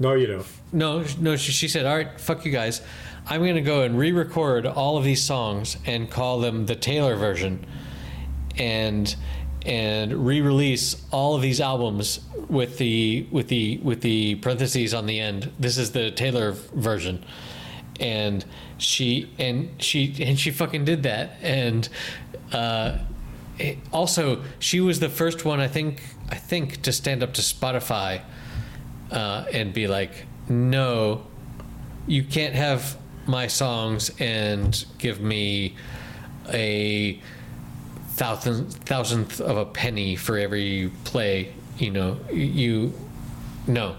No, 0.00 0.14
you 0.14 0.26
don't. 0.26 0.46
no, 0.72 1.04
no. 1.20 1.36
She, 1.36 1.52
she 1.52 1.68
said, 1.68 1.86
"All 1.86 1.94
right, 1.96 2.20
fuck 2.20 2.44
you 2.44 2.50
guys. 2.50 2.82
I'm 3.26 3.40
going 3.42 3.54
to 3.54 3.60
go 3.60 3.82
and 3.82 3.96
re-record 3.98 4.66
all 4.66 4.96
of 4.96 5.04
these 5.04 5.22
songs 5.22 5.76
and 5.86 6.10
call 6.10 6.40
them 6.40 6.66
the 6.66 6.74
Taylor 6.74 7.14
version, 7.14 7.64
and 8.58 9.14
and 9.64 10.26
re-release 10.26 11.04
all 11.12 11.36
of 11.36 11.42
these 11.42 11.60
albums 11.60 12.20
with 12.48 12.78
the 12.78 13.26
with 13.30 13.46
the 13.48 13.78
with 13.82 14.00
the 14.00 14.34
parentheses 14.36 14.92
on 14.94 15.06
the 15.06 15.20
end. 15.20 15.52
This 15.58 15.78
is 15.78 15.92
the 15.92 16.10
Taylor 16.10 16.52
version." 16.74 17.24
And 18.00 18.44
she 18.80 19.30
and 19.38 19.70
she 19.82 20.14
and 20.24 20.38
she 20.38 20.50
fucking 20.50 20.84
did 20.84 21.02
that. 21.04 21.36
And 21.42 21.88
uh, 22.52 22.98
it- 23.58 23.78
also, 23.92 24.42
she 24.58 24.80
was 24.80 24.98
the 25.00 25.08
first 25.08 25.44
one 25.44 25.60
I 25.60 25.68
think 25.68 26.02
I 26.28 26.34
think 26.36 26.82
to 26.82 26.92
stand 26.92 27.22
up 27.22 27.34
to 27.34 27.42
Spotify 27.42 28.22
uh, 29.10 29.44
and 29.52 29.72
be 29.72 29.86
like, 29.86 30.26
no, 30.48 31.26
you 32.06 32.24
can't 32.24 32.54
have 32.54 32.96
my 33.26 33.46
songs 33.46 34.10
and 34.18 34.84
give 34.98 35.20
me 35.20 35.76
a 36.48 37.20
thousand 38.14 38.72
thousandth 38.72 39.40
of 39.40 39.56
a 39.56 39.64
penny 39.66 40.16
for 40.16 40.38
every 40.38 40.90
play. 41.04 41.52
You 41.78 41.90
know, 41.90 42.18
you 42.32 42.92
no, 43.66 43.96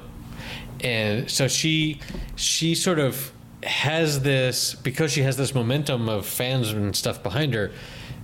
and 0.84 1.30
so 1.30 1.48
she 1.48 2.00
she 2.36 2.76
sort 2.76 3.00
of 3.00 3.32
has 3.63 4.21
this 4.21 4.74
because 4.76 5.12
she 5.12 5.21
has 5.21 5.38
this 5.38 5.54
momentum 5.54 6.10
of 6.10 6.26
fans 6.26 6.71
and 6.71 6.95
stuff 6.95 7.21
behind 7.24 7.54
her. 7.54 7.71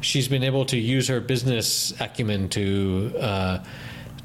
She's 0.02 0.28
been 0.28 0.43
able 0.43 0.65
to 0.65 0.78
use 0.78 1.08
her 1.08 1.19
business 1.19 1.93
acumen 2.00 2.50
to 2.50 3.13
uh, 3.19 3.63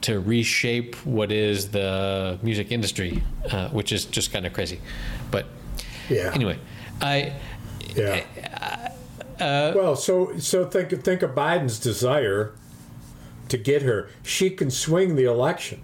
to 0.03 0.21
reshape 0.21 0.97
what 1.07 1.31
is 1.31 1.71
the 1.71 2.39
music 2.43 2.73
industry, 2.73 3.23
uh, 3.51 3.69
which 3.69 3.93
is 3.93 4.05
just 4.05 4.33
kind 4.33 4.47
of 4.47 4.53
crazy. 4.53 4.81
But 5.31 5.47
Yeah. 6.11 6.33
anyway, 6.35 6.59
I 7.01 7.33
Yeah. 7.97 8.25
well, 9.39 9.97
so 9.97 10.39
so 10.39 10.65
think 10.67 11.03
think 11.05 11.23
of 11.23 11.31
Biden's 11.35 11.79
desire 11.79 12.53
to 13.49 13.57
get 13.59 13.83
her. 13.83 14.09
She 14.23 14.51
can 14.51 14.71
swing 14.71 15.17
the 15.17 15.25
election, 15.25 15.81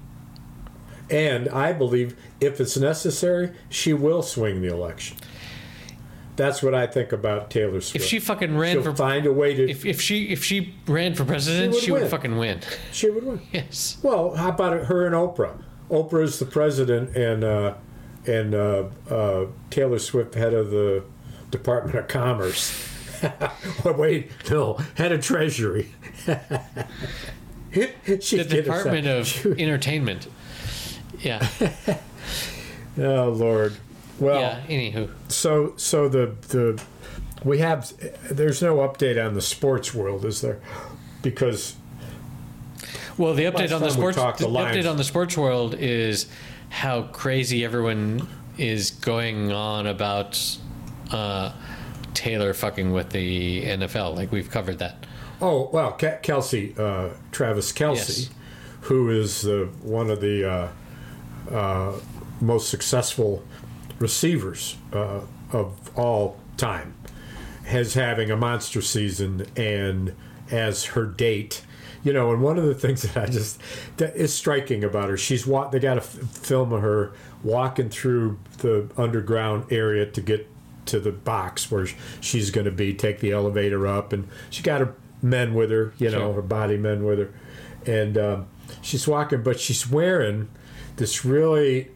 and 1.11 1.49
I 1.49 1.73
believe 1.73 2.17
if 2.41 2.61
it's 2.61 2.77
necessary, 2.77 3.53
she 3.69 3.93
will 3.93 4.23
swing 4.23 4.63
the 4.63 4.69
election. 4.69 5.17
That's 6.37 6.63
what 6.63 6.73
I 6.73 6.87
think 6.87 7.11
about 7.11 7.51
Taylor 7.51 7.81
Swift. 7.81 7.97
if 7.97 8.05
she 8.05 8.21
fucking 8.21 8.57
ran 8.57 8.75
She'll 8.75 8.85
for 8.85 8.95
find 8.95 9.27
a 9.27 9.33
way 9.33 9.55
to. 9.55 9.69
if, 9.69 9.85
if 9.85 10.01
she 10.01 10.29
if 10.29 10.45
she 10.45 10.75
ran 10.87 11.15
for 11.15 11.25
president, 11.25 11.73
would 11.73 11.83
she 11.83 11.91
would 11.91 12.09
fucking 12.09 12.39
win. 12.39 12.61
she 12.93 13.11
would 13.11 13.25
win. 13.25 13.41
yes. 13.53 13.99
Well, 14.03 14.37
how 14.37 14.51
about 14.51 14.85
her 14.85 15.07
and 15.07 15.17
Oprah? 15.17 15.61
Oprah 15.91 16.23
is 16.23 16.39
the 16.39 16.47
president, 16.47 17.17
and 17.17 17.43
uh, 17.43 17.75
and 18.27 18.55
uh, 18.55 18.85
uh, 19.11 19.47
Taylor 19.71 19.99
Swift 19.99 20.35
head 20.35 20.55
of 20.55 20.71
the 20.71 21.03
Department 21.51 21.97
of 21.99 22.09
Commerce. 22.09 22.89
oh, 23.85 23.93
wait, 23.93 24.31
no, 24.51 24.75
head 24.95 25.13
of 25.13 25.21
Treasury. 25.21 25.93
she 27.73 28.37
The 28.37 28.45
Department 28.45 29.07
of 29.07 29.47
Entertainment. 29.59 30.29
Yeah. 31.21 31.47
Oh 33.01 33.29
Lord. 33.31 33.77
Well, 34.19 34.41
yeah. 34.41 34.61
Anywho, 34.67 35.11
so 35.29 35.75
so 35.77 36.09
the 36.09 36.35
the 36.49 36.83
we 37.45 37.59
have 37.59 37.93
there's 38.29 38.61
no 38.61 38.79
update 38.79 39.25
on 39.25 39.35
the 39.35 39.41
sports 39.41 39.95
world, 39.95 40.25
is 40.25 40.41
there? 40.41 40.59
Because 41.23 41.77
well, 43.17 43.35
the 43.35 43.45
update 43.45 43.73
on 43.73 43.83
the 43.83 43.91
sports 43.91 44.17
the 44.17 44.23
the 44.39 44.47
update 44.49 44.91
on 44.91 44.97
the 44.97 45.05
sports 45.05 45.37
world 45.37 45.75
is 45.77 46.27
how 46.71 47.03
crazy 47.03 47.65
everyone 47.65 48.27
is 48.57 48.91
going 48.91 49.53
on 49.53 49.87
about 49.87 50.59
uh, 51.13 51.53
Taylor 52.15 52.53
fucking 52.53 52.93
with 52.93 53.11
the 53.11 53.63
NFL. 53.65 54.17
Like 54.17 54.33
we've 54.33 54.51
covered 54.51 54.79
that. 54.81 55.07
oh 55.41 55.71
well, 55.73 55.93
Kelce, 55.97 56.77
uh, 56.77 57.15
Travis 57.31 57.73
Kelce, 57.73 57.95
Yes. 57.95 58.31
who 58.83 59.09
is 59.11 59.43
the 59.43 59.69
one 59.83 60.11
of 60.11 60.21
the 60.21 60.69
uh, 61.51 61.93
most 62.41 62.69
successful 62.71 63.43
receivers 63.99 64.77
uh, 64.93 65.21
of 65.53 65.91
all 65.99 66.39
time, 66.57 66.95
has 67.67 67.95
having 67.95 68.31
a 68.31 68.37
monster 68.37 68.81
season 68.81 69.47
and 69.57 70.15
as 70.51 70.85
her 70.87 71.05
date. 71.07 71.63
You 72.05 72.13
know, 72.13 72.33
and 72.33 72.41
one 72.43 72.59
of 72.59 72.65
the 72.65 72.75
things 72.75 73.03
that 73.15 73.17
I 73.17 73.27
just 73.31 73.61
that 73.97 74.15
is 74.17 74.33
striking 74.33 74.85
about 74.85 75.09
her, 75.11 75.17
she's 75.17 75.47
wa- 75.47 75.69
they 75.69 75.81
got 75.81 75.97
a 75.99 76.01
f- 76.01 76.07
film 76.07 76.73
of 76.73 76.81
her 76.83 77.13
walking 77.43 77.89
through 77.91 78.39
the 78.59 78.89
underground 78.97 79.65
area 79.73 80.07
to 80.07 80.21
get 80.21 80.49
to 80.87 80.99
the 81.01 81.13
box 81.13 81.71
where 81.71 81.87
she's 82.21 82.51
going 82.51 82.65
to 82.65 82.71
be, 82.71 82.95
take 82.95 83.21
the 83.21 83.33
elevator 83.33 83.87
up, 83.87 84.13
and 84.13 84.27
she 84.49 84.63
got 84.63 84.81
her 84.81 84.95
men 85.21 85.53
with 85.55 85.71
her, 85.71 85.93
you 85.99 86.11
know, 86.11 86.19
Sure. 86.29 86.35
her 86.35 86.43
body 86.43 86.77
men 86.79 87.05
with 87.05 87.19
her, 87.19 87.31
and 87.85 88.17
um, 88.17 88.47
she's 88.81 89.07
walking, 89.07 89.43
but 89.43 89.61
she's 89.61 89.91
wearing 89.91 90.49
this 90.99 91.25
really 91.25 91.91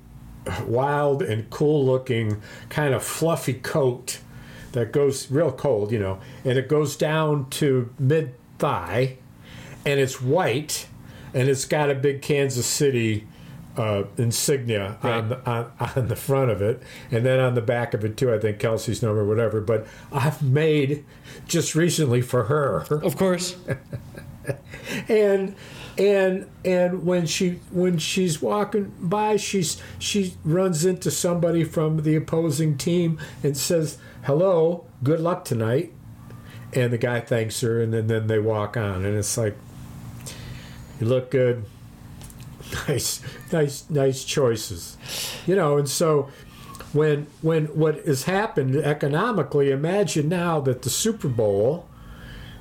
wild 0.67 1.23
and 1.23 1.49
cool 1.51 1.85
looking 1.85 2.43
kind 2.69 2.95
of 2.95 3.03
fluffy 3.03 3.55
coat 3.55 4.19
that 4.73 4.93
goes 4.93 5.31
real 5.31 5.53
cold, 5.53 5.93
you 5.93 5.99
know, 5.99 6.19
and 6.45 6.59
it 6.59 6.69
goes 6.69 6.97
down 6.97 7.49
to 7.51 7.93
mid 7.99 8.35
thigh, 8.59 9.19
and 9.85 10.01
it's 10.01 10.21
white, 10.21 10.87
and 11.35 11.49
it's 11.49 11.65
got 11.65 11.91
a 11.91 11.95
big 11.95 12.23
Kansas 12.23 12.67
City 12.67 13.27
uh, 13.77 14.05
insignia 14.19 14.99
on, 15.03 15.31
the, 15.31 15.51
on 15.51 15.73
on 15.97 16.09
the 16.09 16.17
front 16.17 16.51
of 16.51 16.61
it, 16.61 16.83
and 17.11 17.25
then 17.25 17.41
on 17.41 17.55
the 17.55 17.62
back 17.62 17.95
of 17.95 18.05
it 18.05 18.17
too. 18.17 18.33
I 18.33 18.38
think 18.38 18.59
Kelce's 18.59 19.03
number, 19.03 19.25
whatever. 19.25 19.61
But 19.61 19.87
I've 20.11 20.43
made 20.43 21.05
just 21.47 21.75
recently 21.75 22.21
for 22.21 22.45
her 22.45 22.83
Of 23.03 23.17
course. 23.17 23.57
and 25.09 25.55
and 25.99 26.49
and 26.65 27.05
when 27.05 27.27
she 27.27 27.61
when 27.71 27.99
she's 27.99 28.41
walking 28.41 28.95
by 28.99 29.37
she's 29.37 29.81
she 29.99 30.35
runs 30.45 30.85
into 30.85 31.11
somebody 31.11 31.65
from 31.65 32.03
the 32.03 32.17
opposing 32.17 32.79
team 32.79 33.19
and 33.43 33.57
says 33.57 33.99
hello 34.25 34.87
good 35.03 35.21
luck 35.21 35.45
tonight. 35.45 35.93
And 36.75 36.91
the 36.91 36.99
guy 36.99 37.21
thanks 37.21 37.61
her 37.61 37.83
and 37.83 37.93
then, 37.93 38.07
then 38.07 38.29
they 38.29 38.39
walk 38.39 38.77
on 38.77 39.05
and 39.05 39.17
it's 39.17 39.37
like 39.37 39.57
you 41.01 41.07
look 41.07 41.31
good. 41.31 41.65
Nice 42.89 43.21
nice 43.53 43.85
nice 43.91 44.25
choices. 44.25 44.97
You 45.47 45.57
know 45.57 45.77
and 45.77 45.87
so 45.87 46.31
when 46.95 47.27
when 47.43 47.67
what 47.67 47.97
has 48.07 48.23
happened 48.23 48.77
economically 48.77 49.71
imagine 49.71 50.31
now 50.31 50.59
that 50.61 50.81
the 50.81 50.89
super 50.89 51.29
bowl 51.29 51.87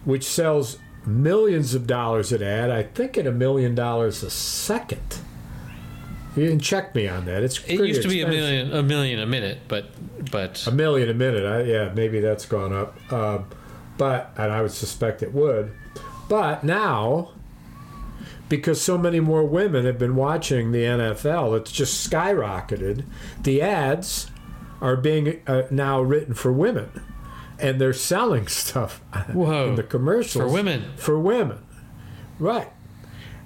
which 0.04 0.26
sells 0.26 0.78
millions 1.05 1.73
of 1.73 1.87
dollars 1.87 2.31
an 2.31 2.43
ad. 2.43 2.69
I 2.69 2.83
think 2.83 3.17
at 3.17 3.27
a 3.27 3.31
million 3.31 3.75
dollars 3.75 4.23
a 4.23 4.29
second. 4.29 5.19
You 6.35 6.47
can 6.47 6.59
check 6.59 6.95
me 6.95 7.07
on 7.09 7.25
that. 7.25 7.43
It's 7.43 7.61
It 7.65 7.79
used 7.79 8.03
to 8.03 8.07
be 8.07 8.21
a 8.21 8.27
million 8.27 8.71
a 8.71 8.81
million 8.81 9.19
a 9.19 9.25
minute, 9.25 9.59
but 9.67 9.87
but 10.31 10.65
A 10.65 10.71
million 10.71 11.09
a 11.09 11.13
minute. 11.13 11.45
I, 11.45 11.63
yeah, 11.63 11.91
maybe 11.93 12.21
that's 12.21 12.45
gone 12.45 12.71
up. 12.71 13.11
Um, 13.11 13.47
but 13.97 14.31
and 14.37 14.51
I 14.51 14.61
would 14.61 14.71
suspect 14.71 15.23
it 15.23 15.33
would. 15.33 15.73
But 16.29 16.63
now, 16.63 17.31
because 18.47 18.81
so 18.81 18.97
many 18.97 19.19
more 19.19 19.43
women 19.43 19.85
have 19.85 19.99
been 19.99 20.15
watching 20.15 20.71
the 20.71 20.83
NFL, 20.83 21.57
it's 21.59 21.71
just 21.71 22.09
skyrocketed. 22.09 23.03
The 23.41 23.61
ads 23.61 24.31
are 24.79 24.95
being 24.95 25.41
uh, 25.45 25.63
now 25.69 26.01
written 26.01 26.33
for 26.33 26.51
women, 26.51 26.89
and 27.62 27.80
they're 27.80 27.93
selling 27.93 28.47
stuff 28.47 29.02
Whoa. 29.32 29.69
in 29.69 29.76
the 29.76 29.84
commercials 29.84 30.43
For 30.43 30.52
women. 30.52 30.91
For 30.97 31.19
women, 31.19 31.60
right? 32.39 32.69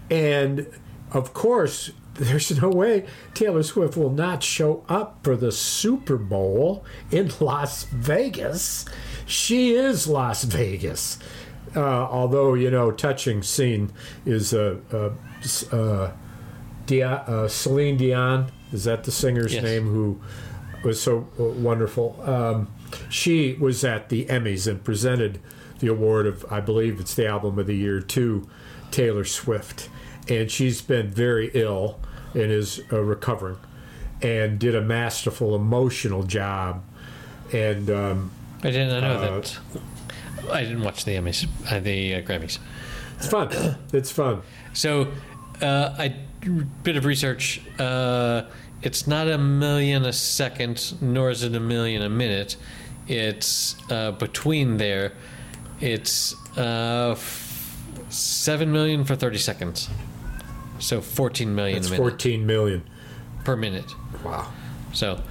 And 0.09 0.67
of 1.11 1.33
course, 1.33 1.91
there's 2.15 2.61
no 2.61 2.69
way 2.69 3.05
Taylor 3.33 3.61
Swift 3.63 3.97
will 3.97 4.09
not 4.09 4.41
show 4.41 4.83
up 4.87 5.19
for 5.23 5.35
the 5.35 5.51
Super 5.51 6.17
Bowl 6.17 6.85
in 7.11 7.31
Las 7.39 7.83
Vegas. 7.83 8.85
She 9.25 9.73
is 9.73 10.07
Las 10.07 10.43
Vegas. 10.43 11.19
Uh, 11.75 11.79
although 11.81 12.53
you 12.53 12.71
know, 12.71 12.89
touching 12.89 13.43
scene 13.43 13.91
is 14.25 14.53
uh, 14.53 14.77
uh, 14.93 15.09
uh, 15.75 16.11
Dion, 16.85 17.19
uh, 17.27 17.47
Celine 17.49 17.97
Dion. 17.97 18.49
Is 18.71 18.85
that 18.85 19.03
the 19.03 19.11
singer's 19.11 19.53
Yes. 19.53 19.63
name? 19.63 19.83
Who 19.87 20.21
was 20.85 21.01
so 21.01 21.27
wonderful. 21.37 22.17
Um, 22.23 22.67
she 23.09 23.53
was 23.53 23.83
at 23.83 24.09
the 24.09 24.25
Emmys 24.25 24.67
and 24.67 24.83
presented 24.83 25.39
the 25.79 25.87
award 25.87 26.25
of, 26.27 26.45
I 26.51 26.61
believe 26.61 26.99
it's 26.99 27.13
the 27.15 27.27
album 27.27 27.59
of 27.59 27.67
the 27.67 27.75
year 27.75 27.99
to 28.01 28.47
Taylor 28.91 29.25
Swift, 29.25 29.89
and 30.29 30.49
she's 30.49 30.81
been 30.81 31.09
very 31.09 31.51
ill 31.53 31.99
and 32.33 32.51
is 32.51 32.81
uh, 32.91 33.01
recovering, 33.01 33.57
and 34.21 34.57
did 34.59 34.75
a 34.75 34.81
masterful 34.81 35.55
emotional 35.55 36.23
job, 36.23 36.83
and 37.53 37.89
um, 37.89 38.31
I 38.63 38.71
didn't 38.71 39.01
know 39.01 39.07
Uh, 39.11 39.39
that. 39.41 39.59
I 40.51 40.63
didn't 40.63 40.83
watch 40.83 41.05
the 41.05 41.11
Emmys, 41.15 41.47
uh, 41.71 41.79
the 41.79 42.15
uh, 42.15 42.21
Grammys. 42.21 42.59
it's 43.17 43.27
fun. 43.27 43.49
it's 43.93 44.11
fun. 44.11 44.41
So, 44.73 45.11
uh, 45.61 45.95
I 45.97 46.15
bit 46.83 46.95
of 46.95 47.05
research. 47.05 47.61
Uh, 47.79 48.43
it's 48.81 49.07
not 49.07 49.27
a 49.27 49.37
million 49.37 50.05
a 50.05 50.13
second, 50.13 50.93
nor 51.01 51.31
is 51.31 51.41
it 51.43 51.55
a 51.55 51.59
million 51.59 52.01
a 52.03 52.09
minute. 52.09 52.55
It's 53.07 53.75
uh, 53.91 54.11
between 54.11 54.77
there. 54.77 55.13
It's 55.79 56.33
uh, 56.57 57.11
f- 57.11 57.77
seven 58.09 58.71
million 58.71 59.03
for 59.05 59.15
thirty 59.15 59.37
seconds. 59.37 59.89
So 60.79 61.01
fourteen 61.01 61.55
million 61.55 61.77
It's 61.77 61.87
a 61.87 61.91
minute 61.91 62.01
14 62.01 62.45
million. 62.45 62.83
per 63.43 63.55
minute. 63.55 63.93
Wow. 64.23 64.51
So 64.93 65.21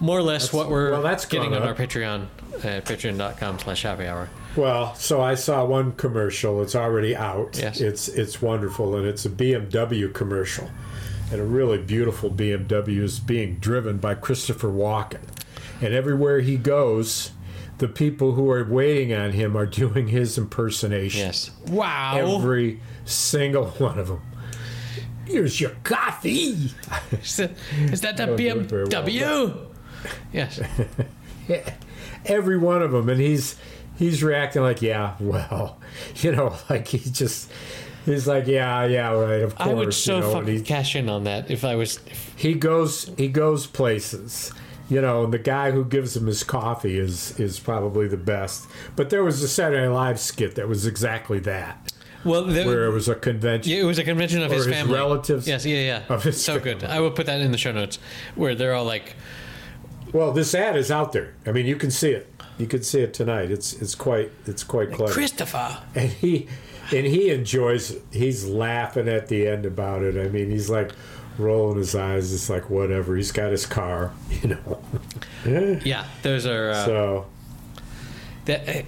more 0.00 0.18
or 0.18 0.22
less 0.22 0.52
what 0.52 0.68
we're 0.68 0.90
well, 0.92 1.02
that's 1.02 1.26
getting 1.26 1.54
on 1.54 1.62
our. 1.62 1.74
Patreon 1.74 2.26
at 2.64 2.84
patreon.com 2.86 3.58
slash 3.60 3.82
happy 3.82 4.06
hour. 4.06 4.28
Well, 4.56 4.94
so 4.96 5.20
I 5.20 5.34
saw 5.36 5.64
one 5.64 5.92
commercial. 5.92 6.60
It's 6.62 6.74
already 6.74 7.14
out. 7.14 7.56
Yes. 7.58 7.80
It's 7.80 8.08
it's 8.08 8.42
wonderful, 8.42 8.96
and 8.96 9.06
it's 9.06 9.24
a 9.24 9.30
BMW 9.30 10.12
commercial, 10.12 10.68
and 11.30 11.40
a 11.40 11.44
really 11.44 11.78
beautiful 11.78 12.30
BMW 12.30 12.98
is 13.02 13.20
being 13.20 13.56
driven 13.56 13.98
by 13.98 14.14
Christopher 14.14 14.68
Walken, 14.68 15.20
and 15.80 15.94
everywhere 15.94 16.40
he 16.40 16.56
goes, 16.56 17.32
the 17.78 17.88
people 17.88 18.32
who 18.32 18.50
are 18.50 18.64
waiting 18.64 19.14
on 19.14 19.32
him 19.32 19.56
are 19.56 19.66
doing 19.66 20.08
his 20.08 20.36
impersonation. 20.36 21.20
Yes. 21.20 21.50
Wow. 21.68 22.16
Every 22.16 22.80
single 23.04 23.66
one 23.66 23.98
of 23.98 24.08
them. 24.08 24.22
Here's 25.26 25.60
your 25.60 25.72
coffee. 25.84 26.70
is, 27.12 27.36
that, 27.36 27.50
is 27.80 28.00
that 28.00 28.16
the 28.16 28.26
Don't 28.26 28.36
do 28.36 28.60
it 28.60 28.66
very 28.66 28.84
well, 28.84 29.02
BMW? 29.02 29.66
Yes. 30.32 30.60
every 32.26 32.58
one 32.58 32.82
of 32.82 32.92
them 32.92 33.08
and 33.08 33.20
he's 33.20 33.56
he's 33.96 34.22
reacting 34.22 34.62
like 34.62 34.82
yeah 34.82 35.14
well 35.20 35.78
you 36.16 36.32
know 36.32 36.54
like 36.68 36.88
he 36.88 36.98
just 36.98 37.50
he's 38.04 38.26
like 38.26 38.46
yeah 38.46 38.84
yeah 38.84 39.10
right 39.10 39.42
of 39.42 39.54
course 39.54 39.68
I 39.68 39.74
would 39.74 39.94
so 39.94 40.16
you 40.16 40.20
know, 40.20 40.32
fucking 40.32 40.54
he, 40.54 40.62
cash 40.62 40.96
in 40.96 41.08
on 41.08 41.24
that 41.24 41.50
if 41.50 41.64
I 41.64 41.74
was. 41.74 41.98
If, 42.06 42.34
he 42.36 42.54
goes 42.54 43.10
he 43.16 43.28
goes 43.28 43.66
places 43.66 44.52
you 44.88 45.00
know 45.00 45.24
and 45.24 45.32
the 45.32 45.38
guy 45.38 45.70
who 45.70 45.84
gives 45.84 46.16
him 46.16 46.26
his 46.26 46.42
coffee 46.42 46.98
is 46.98 47.38
is 47.38 47.58
probably 47.58 48.08
the 48.08 48.16
best. 48.16 48.66
But 48.96 49.10
there 49.10 49.22
was 49.24 49.42
a 49.42 49.48
saturday 49.48 49.86
Night 49.86 49.94
live 49.94 50.20
skit 50.20 50.54
that 50.54 50.68
was 50.68 50.86
exactly 50.86 51.38
that. 51.40 51.92
Well, 52.24 52.44
the, 52.44 52.64
where 52.64 52.84
it 52.84 52.90
was 52.92 53.08
a 53.08 53.14
convention 53.14 53.72
yeah, 53.72 53.80
it 53.80 53.84
was 53.84 53.98
a 53.98 54.04
convention 54.04 54.42
of 54.42 54.50
his 54.50 54.64
his 54.64 54.74
family. 54.74 54.94
relatives 54.94 55.46
Yes, 55.46 55.64
yeah, 55.64 56.02
yeah. 56.08 56.14
of 56.14 56.24
his 56.24 56.42
so 56.42 56.58
good. 56.58 56.82
I 56.84 57.00
will 57.00 57.12
put 57.12 57.26
that 57.26 57.40
in 57.40 57.52
the 57.52 57.58
show 57.58 57.72
notes 57.72 57.98
where 58.34 58.54
they're 58.54 58.74
all 58.74 58.84
like, 58.84 59.14
well 60.12 60.32
this 60.32 60.54
ad 60.54 60.76
is 60.76 60.90
out 60.90 61.12
there. 61.12 61.34
I 61.46 61.52
mean 61.52 61.66
you 61.66 61.76
can 61.76 61.90
see 61.90 62.10
it. 62.10 62.32
You 62.58 62.66
can 62.66 62.82
see 62.82 63.00
it 63.00 63.14
tonight. 63.14 63.50
It's 63.50 63.74
it's 63.74 63.94
quite 63.94 64.32
it's 64.46 64.64
quite 64.64 64.92
clever. 64.92 65.12
Christopher. 65.12 65.78
and 65.94 66.10
he 66.10 66.48
and 66.90 67.06
he 67.06 67.30
enjoys 67.30 67.96
he's 68.12 68.46
laughing 68.46 69.08
at 69.08 69.28
the 69.28 69.46
end 69.46 69.64
about 69.64 70.02
it. 70.02 70.16
I 70.16 70.28
mean 70.28 70.50
he's 70.50 70.68
like 70.68 70.90
rolling 71.38 71.78
his 71.78 71.94
eyes 71.94 72.32
it's 72.32 72.50
like 72.50 72.68
whatever 72.68 73.14
he's 73.16 73.32
got 73.32 73.50
his 73.50 73.66
car 73.66 74.12
you 74.42 74.48
know 74.48 74.80
Yeah, 75.84 76.04
those 76.22 76.46
are. 76.46 76.70
Uh, 76.70 76.84
so 76.84 77.26
that, 78.46 78.68
uh, 78.68 78.82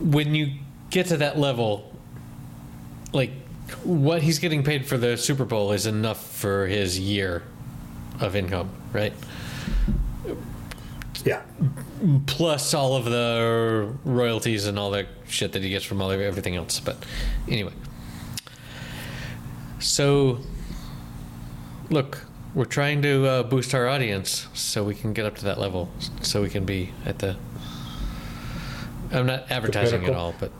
when 0.00 0.34
you 0.34 0.52
get 0.90 1.06
to 1.06 1.16
that 1.18 1.38
level, 1.38 1.94
like 3.12 3.30
what 3.84 4.22
he's 4.22 4.38
getting 4.38 4.62
paid 4.62 4.86
for 4.86 4.96
the 4.98 5.16
Super 5.16 5.44
Bowl 5.44 5.72
is 5.72 5.86
enough 5.86 6.24
for 6.24 6.66
his 6.66 6.98
year 6.98 7.42
of 8.20 8.34
income, 8.36 8.70
right? 8.92 9.12
Yeah. 11.24 11.42
Plus 12.26 12.74
all 12.74 12.96
of 12.96 13.04
the 13.04 13.92
royalties 14.04 14.66
and 14.66 14.78
all 14.78 14.90
that 14.92 15.06
shit 15.28 15.52
that 15.52 15.62
he 15.62 15.70
gets 15.70 15.84
from 15.84 16.00
all 16.00 16.10
of 16.10 16.20
everything 16.20 16.56
else. 16.56 16.80
But 16.80 16.96
anyway, 17.48 17.72
so 19.78 20.40
look, 21.90 22.26
we're 22.54 22.64
trying 22.64 23.02
to 23.02 23.26
uh, 23.26 23.42
boost 23.42 23.74
our 23.74 23.88
audience 23.88 24.48
so 24.54 24.84
we 24.84 24.94
can 24.94 25.12
get 25.12 25.26
up 25.26 25.36
to 25.36 25.44
that 25.44 25.58
level, 25.58 25.90
so 26.22 26.42
we 26.42 26.50
can 26.50 26.64
be 26.64 26.92
at 27.04 27.18
the. 27.18 27.36
I'm 29.12 29.26
not 29.26 29.50
advertising 29.50 30.04
at 30.04 30.14
all, 30.14 30.34
but 30.38 30.52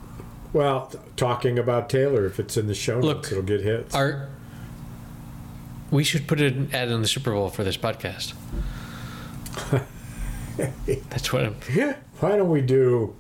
Well, 0.52 0.92
talking 1.16 1.58
about 1.58 1.90
Taylor, 1.90 2.24
if 2.24 2.40
it's 2.40 2.56
in 2.56 2.66
the 2.66 2.74
show 2.74 2.98
Look, 2.98 3.18
notes, 3.18 3.32
it'll 3.32 3.42
get 3.42 3.60
hits. 3.60 3.94
Our, 3.94 4.28
we 5.90 6.04
should 6.04 6.26
put 6.26 6.40
an 6.40 6.70
ad 6.72 6.88
in 6.88 7.02
the 7.02 7.08
Super 7.08 7.32
Bowl 7.32 7.50
for 7.50 7.64
this 7.64 7.76
podcast. 7.76 8.34
That's 11.10 11.32
what 11.32 11.44
I'm. 11.44 11.56
Why 12.20 12.36
don't 12.36 12.50
we 12.50 12.62
do, 12.62 13.14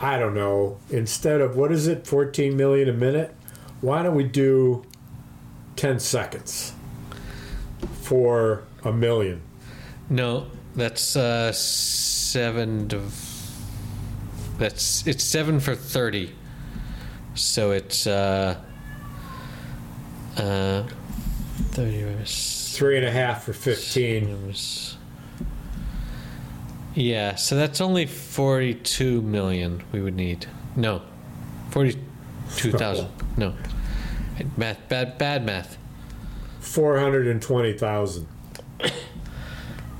I 0.00 0.18
don't 0.18 0.34
know, 0.34 0.78
instead 0.90 1.40
of, 1.40 1.56
what 1.56 1.72
is 1.72 1.86
it, 1.86 2.06
14 2.06 2.56
million 2.56 2.88
a 2.88 2.92
minute? 2.92 3.34
Why 3.80 4.02
don't 4.02 4.14
we 4.14 4.24
do 4.24 4.84
10 5.76 5.98
seconds 6.00 6.72
for 8.02 8.64
a 8.84 8.92
million? 8.92 9.40
No, 10.08 10.46
that's 10.74 11.16
uh, 11.16 11.52
seven. 11.52 12.88
To, 12.88 13.00
that's 14.58 15.06
it's 15.06 15.24
seven 15.24 15.60
for 15.60 15.74
thirty. 15.74 16.32
So 17.34 17.70
it's 17.72 18.06
uh, 18.06 18.60
uh, 20.36 20.84
thirty. 21.70 22.04
Three 22.24 22.96
and 22.96 23.06
a 23.06 23.10
half 23.10 23.44
for 23.44 23.52
15. 23.52 24.40
minus- 24.42 24.96
Yeah, 26.94 27.36
so 27.36 27.56
that's 27.56 27.80
only 27.80 28.04
forty-two 28.06 29.22
million 29.22 29.82
we 29.92 30.00
would 30.02 30.16
need. 30.16 30.46
No, 30.76 31.02
forty-two 31.70 32.72
thousand. 32.72 33.08
No, 33.36 33.52
math. 34.56 34.88
Bad. 34.88 35.18
Bad 35.18 35.44
math. 35.44 35.76
420,000. 36.60 38.26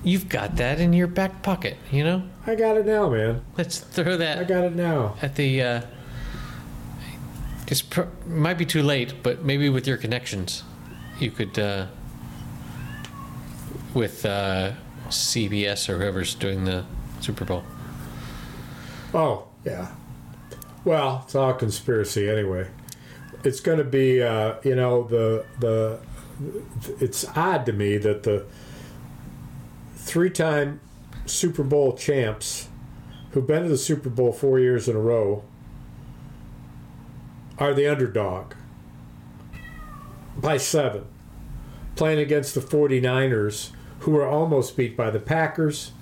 You've 0.02 0.28
got 0.28 0.56
that 0.56 0.80
in 0.80 0.92
your 0.92 1.06
back 1.06 1.42
pocket. 1.42 1.76
You 1.90 2.04
know. 2.04 2.22
I 2.46 2.54
got 2.54 2.76
it 2.76 2.84
now, 2.86 3.08
man. 3.08 3.42
Let's 3.56 3.78
throw 3.78 4.16
that. 4.18 4.38
I 4.38 4.44
got 4.44 4.64
it 4.64 4.74
now. 4.74 5.16
at 5.22 5.36
the 5.36 5.62
uh, 5.62 5.80
it's 7.66 7.80
pr- 7.80 8.02
might 8.26 8.58
be 8.58 8.66
too 8.66 8.82
late 8.82 9.22
but 9.22 9.42
maybe 9.42 9.70
with 9.70 9.86
your 9.86 9.96
connections 9.96 10.62
you 11.18 11.30
could 11.30 11.58
uh, 11.58 11.86
with 13.94 14.26
uh, 14.26 14.72
cbs 15.08 15.88
or 15.88 15.96
whoever's 15.98 16.34
doing 16.34 16.64
the 16.66 16.84
super 17.20 17.44
bowl 17.46 17.64
Oh, 19.14 19.46
yeah. 19.64 19.92
Well, 20.84 21.22
it's 21.24 21.36
all 21.36 21.54
conspiracy 21.54 22.28
anyway. 22.28 22.66
It's 23.44 23.60
going 23.60 23.78
to 23.78 23.84
be, 23.84 24.22
uh, 24.22 24.54
you 24.62 24.74
know, 24.74 25.04
the 25.04 25.44
the. 25.60 26.00
It's 27.00 27.24
odd 27.36 27.64
to 27.66 27.72
me 27.72 27.96
that 27.98 28.24
the 28.24 28.44
three-time 29.96 30.80
Super 31.26 31.62
Bowl 31.62 31.96
champs, 31.96 32.68
who've 33.30 33.46
been 33.46 33.62
to 33.62 33.68
the 33.68 33.78
Super 33.78 34.10
Bowl 34.10 34.32
four 34.32 34.58
years 34.58 34.88
in 34.88 34.96
a 34.96 35.00
row, 35.00 35.44
are 37.58 37.72
the 37.72 37.86
underdog 37.86 38.54
by 40.36 40.56
seven, 40.56 41.06
playing 41.94 42.18
against 42.18 42.54
the 42.54 42.60
49ers, 42.60 43.70
who 44.00 44.10
were 44.10 44.26
almost 44.26 44.76
beat 44.76 44.96
by 44.96 45.10
the 45.10 45.20
Packers, 45.20 45.92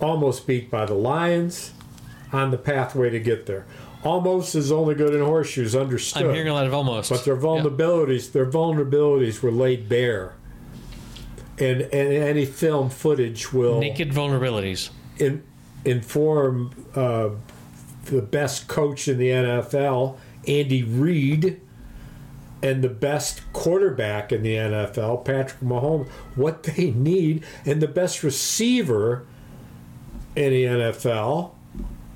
almost 0.00 0.46
beat 0.46 0.70
by 0.70 0.84
the 0.84 0.94
Lions 0.94 1.72
on 2.32 2.50
the 2.50 2.58
pathway 2.58 3.08
to 3.10 3.20
get 3.20 3.46
there. 3.46 3.64
Almost 4.04 4.54
is 4.54 4.70
only 4.70 4.94
good 4.94 5.14
in 5.14 5.20
horseshoes, 5.22 5.74
understood. 5.74 6.22
i'm 6.26 6.32
hearing 6.34 6.48
a 6.48 6.54
lot 6.54 6.66
of 6.66 6.74
almost 6.74 7.10
but 7.10 7.24
their 7.24 7.34
Yeah. 7.34 7.40
vulnerabilities, 7.42 8.30
their 8.32 8.46
vulnerabilities 8.46 9.42
were 9.42 9.50
laid 9.50 9.88
bare. 9.88 10.34
And, 11.58 11.80
and 11.82 11.92
any 12.12 12.44
film 12.44 12.90
footage 12.90 13.52
will 13.52 13.80
naked 13.80 14.10
vulnerabilities 14.12 14.90
in, 15.18 15.42
inform 15.84 16.72
uh, 16.94 17.30
the 18.04 18.20
best 18.22 18.68
coach 18.68 19.08
in 19.08 19.16
the 19.18 19.30
NFL, 19.30 20.18
Andy 20.46 20.82
Reid, 20.82 21.60
and 22.62 22.82
the 22.84 22.88
best 22.90 23.40
quarterback 23.54 24.32
in 24.32 24.42
the 24.42 24.54
NFL, 24.54 25.24
Patrick 25.24 25.60
Mahomes, 25.60 26.06
what 26.34 26.62
they 26.64 26.90
need, 26.90 27.42
and 27.64 27.80
the 27.80 27.88
best 27.88 28.22
receiver 28.22 29.24
in 30.36 30.50
the 30.50 30.64
NFL, 30.64 31.52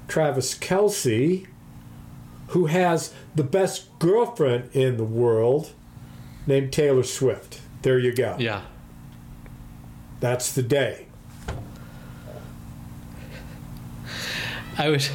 Travis 0.06 0.54
Kelce, 0.54 1.46
who 2.50 2.66
has 2.66 3.12
the 3.34 3.44
best 3.44 3.86
girlfriend 3.98 4.70
in 4.72 4.96
the 4.96 5.04
world, 5.04 5.72
named 6.46 6.72
Taylor 6.72 7.02
Swift. 7.02 7.60
There 7.82 7.98
you 7.98 8.14
go. 8.14 8.36
yeah 8.38 8.62
That's 10.20 10.52
the 10.52 10.62
day. 10.62 11.06
i 14.78 14.88
was 14.88 15.10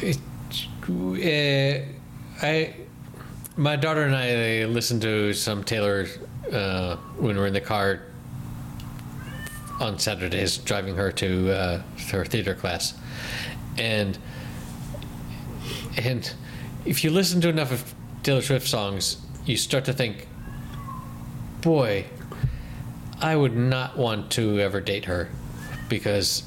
it, 0.00 0.18
uh, 0.88 2.46
i 2.46 2.74
my 3.56 3.76
daughter 3.76 4.02
and 4.04 4.16
i 4.16 4.64
listened 4.64 5.02
to 5.02 5.34
some 5.34 5.62
taylor 5.62 6.06
uh, 6.50 6.96
when 7.18 7.34
we 7.34 7.40
were 7.40 7.46
in 7.46 7.52
the 7.52 7.60
car 7.60 8.00
on 9.80 9.98
Saturdays 9.98 10.58
driving 10.58 10.94
her 10.94 11.10
to 11.12 11.50
uh, 11.50 11.82
her 12.12 12.24
theater 12.24 12.54
class, 12.54 12.94
and 13.78 14.16
and 15.96 16.32
if 16.84 17.04
you 17.04 17.10
listen 17.10 17.40
to 17.42 17.48
enough 17.48 17.72
of 17.72 17.94
Taylor 18.22 18.42
Swift 18.42 18.66
songs, 18.66 19.18
you 19.44 19.56
start 19.56 19.84
to 19.86 19.92
think, 19.92 20.26
boy, 21.60 22.06
I 23.20 23.36
would 23.36 23.56
not 23.56 23.96
want 23.96 24.30
to 24.32 24.60
ever 24.60 24.80
date 24.80 25.04
her 25.06 25.28
because 25.88 26.44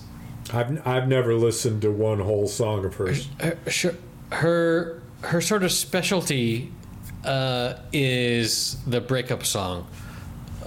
I've, 0.54 0.86
I've 0.86 1.08
never 1.08 1.34
listened 1.36 1.82
to 1.84 1.92
one 1.92 2.20
whole 2.20 2.48
song 2.48 2.86
of 2.86 2.96
hers. 2.96 3.28
her 3.40 3.96
her 4.32 5.02
her, 5.22 5.42
sort 5.42 5.64
of 5.64 5.72
specialty 5.72 6.72
uh, 7.24 7.76
is 7.94 8.78
the 8.86 9.02
breakup 9.02 9.46
song. 9.46 9.88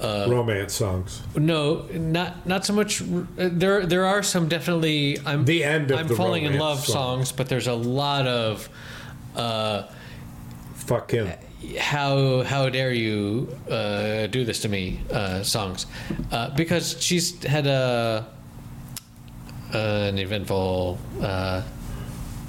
Romance 0.01 0.75
songs. 0.75 1.23
No, 1.37 1.85
not 1.93 2.47
not 2.47 2.65
so 2.65 2.73
much. 2.73 3.03
There 3.37 3.85
there 3.87 4.07
are 4.07 4.23
some 4.23 4.49
definitely. 4.49 5.19
I'm 5.27 5.45
The 5.45 5.65
end 5.65 5.91
of 5.91 5.99
I'm 5.99 6.09
the 6.09 6.15
falling 6.17 6.45
in 6.45 6.59
love 6.59 6.81
song. 6.85 6.95
songs, 7.19 7.33
but 7.33 7.49
there's 7.49 7.67
a 7.67 7.75
lot 7.75 8.27
of 8.27 8.69
uh, 9.37 9.83
Fuck 10.75 11.11
him. 11.11 11.29
how 11.79 12.43
how 12.45 12.69
dare 12.71 12.93
you 12.93 13.49
uh, 13.71 14.27
do 14.29 14.45
this 14.45 14.61
to 14.63 14.69
me 14.69 15.01
uh, 15.13 15.43
songs 15.43 15.87
uh, 16.33 16.51
because 16.57 16.97
she's 17.03 17.43
had 17.45 17.67
a 17.67 18.27
an 19.73 20.17
eventful 20.19 20.99
uh, 21.21 21.63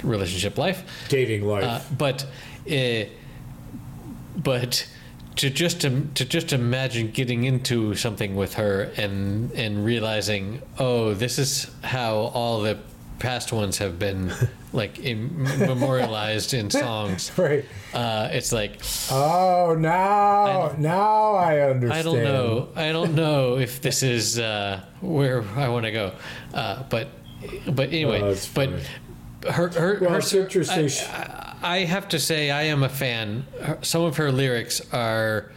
relationship 0.02 0.56
life. 0.56 0.84
Dating 1.08 1.44
life. 1.46 1.64
Uh, 1.64 1.80
but 1.98 2.24
uh, 2.70 3.04
but 4.36 4.86
to 5.36 5.50
just 5.50 5.80
to, 5.82 6.02
to 6.14 6.24
just 6.24 6.52
imagine 6.52 7.10
getting 7.10 7.44
into 7.44 7.94
something 7.94 8.36
with 8.36 8.54
her 8.54 8.90
and 8.96 9.50
and 9.52 9.84
realizing 9.84 10.60
oh 10.78 11.14
this 11.14 11.38
is 11.38 11.70
how 11.82 12.14
all 12.34 12.60
the 12.60 12.78
past 13.18 13.52
ones 13.52 13.78
have 13.78 13.98
been 13.98 14.32
like 14.72 14.98
in, 14.98 15.42
memorialized 15.58 16.54
in 16.54 16.70
songs 16.70 17.30
right. 17.38 17.64
uh, 17.92 18.28
it's 18.32 18.52
like 18.52 18.80
Oh, 19.10 19.76
now, 19.78 20.74
now 20.78 21.34
I 21.34 21.60
understand. 21.60 21.92
I 21.92 22.02
don't 22.02 22.24
know 22.24 22.68
I 22.76 22.92
don't 22.92 23.14
know 23.14 23.58
if 23.58 23.80
this 23.82 24.02
is 24.02 24.38
uh, 24.38 24.80
where 25.00 25.44
I 25.56 25.68
want 25.68 25.84
to 25.86 25.92
go 25.92 26.12
uh, 26.54 26.82
but 26.88 27.08
but 27.66 27.88
anyway 27.88 28.20
Oh, 28.22 28.36
but 28.54 28.70
her 29.50 29.68
her, 29.68 29.98
Well, 30.00 30.10
her 30.10 30.38
interesting. 30.38 30.90
I, 31.12 31.22
I 31.22 31.49
have 31.60 32.08
to 32.08 32.18
say 32.18 32.50
I 32.50 32.62
am 32.62 32.82
a 32.82 32.88
fan. 32.88 33.46
Some 33.82 34.02
of 34.02 34.16
her 34.16 34.32
lyrics 34.32 34.80
are 34.92 35.50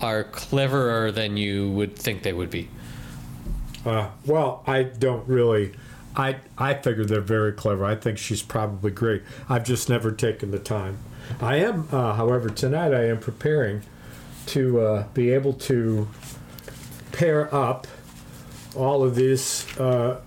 are 0.00 0.24
cleverer 0.24 1.10
than 1.10 1.36
you 1.36 1.70
would 1.70 1.96
think 1.96 2.22
they 2.22 2.32
would 2.32 2.50
be. 2.50 2.68
Uh, 3.84 4.10
well, 4.26 4.62
I 4.66 4.82
don't 4.84 5.26
really. 5.28 5.72
I 6.16 6.36
I 6.56 6.74
figure 6.74 7.04
they're 7.04 7.20
very 7.20 7.52
clever. 7.52 7.84
I 7.84 7.94
think 7.94 8.18
she's 8.18 8.42
probably 8.42 8.90
great. 8.90 9.22
I've 9.48 9.64
just 9.64 9.88
never 9.88 10.10
taken 10.12 10.50
the 10.50 10.58
time. 10.58 10.98
I 11.40 11.56
am, 11.56 11.88
uh, 11.92 12.14
however, 12.14 12.48
tonight 12.48 12.92
I 12.94 13.04
am 13.06 13.18
preparing 13.20 13.82
to 14.46 14.80
uh, 14.80 15.06
be 15.14 15.30
able 15.30 15.52
to 15.52 16.08
pair 17.12 17.54
up 17.54 17.86
all 18.74 19.02
of 19.04 19.14
these 19.14 19.66
uh, 19.78 20.20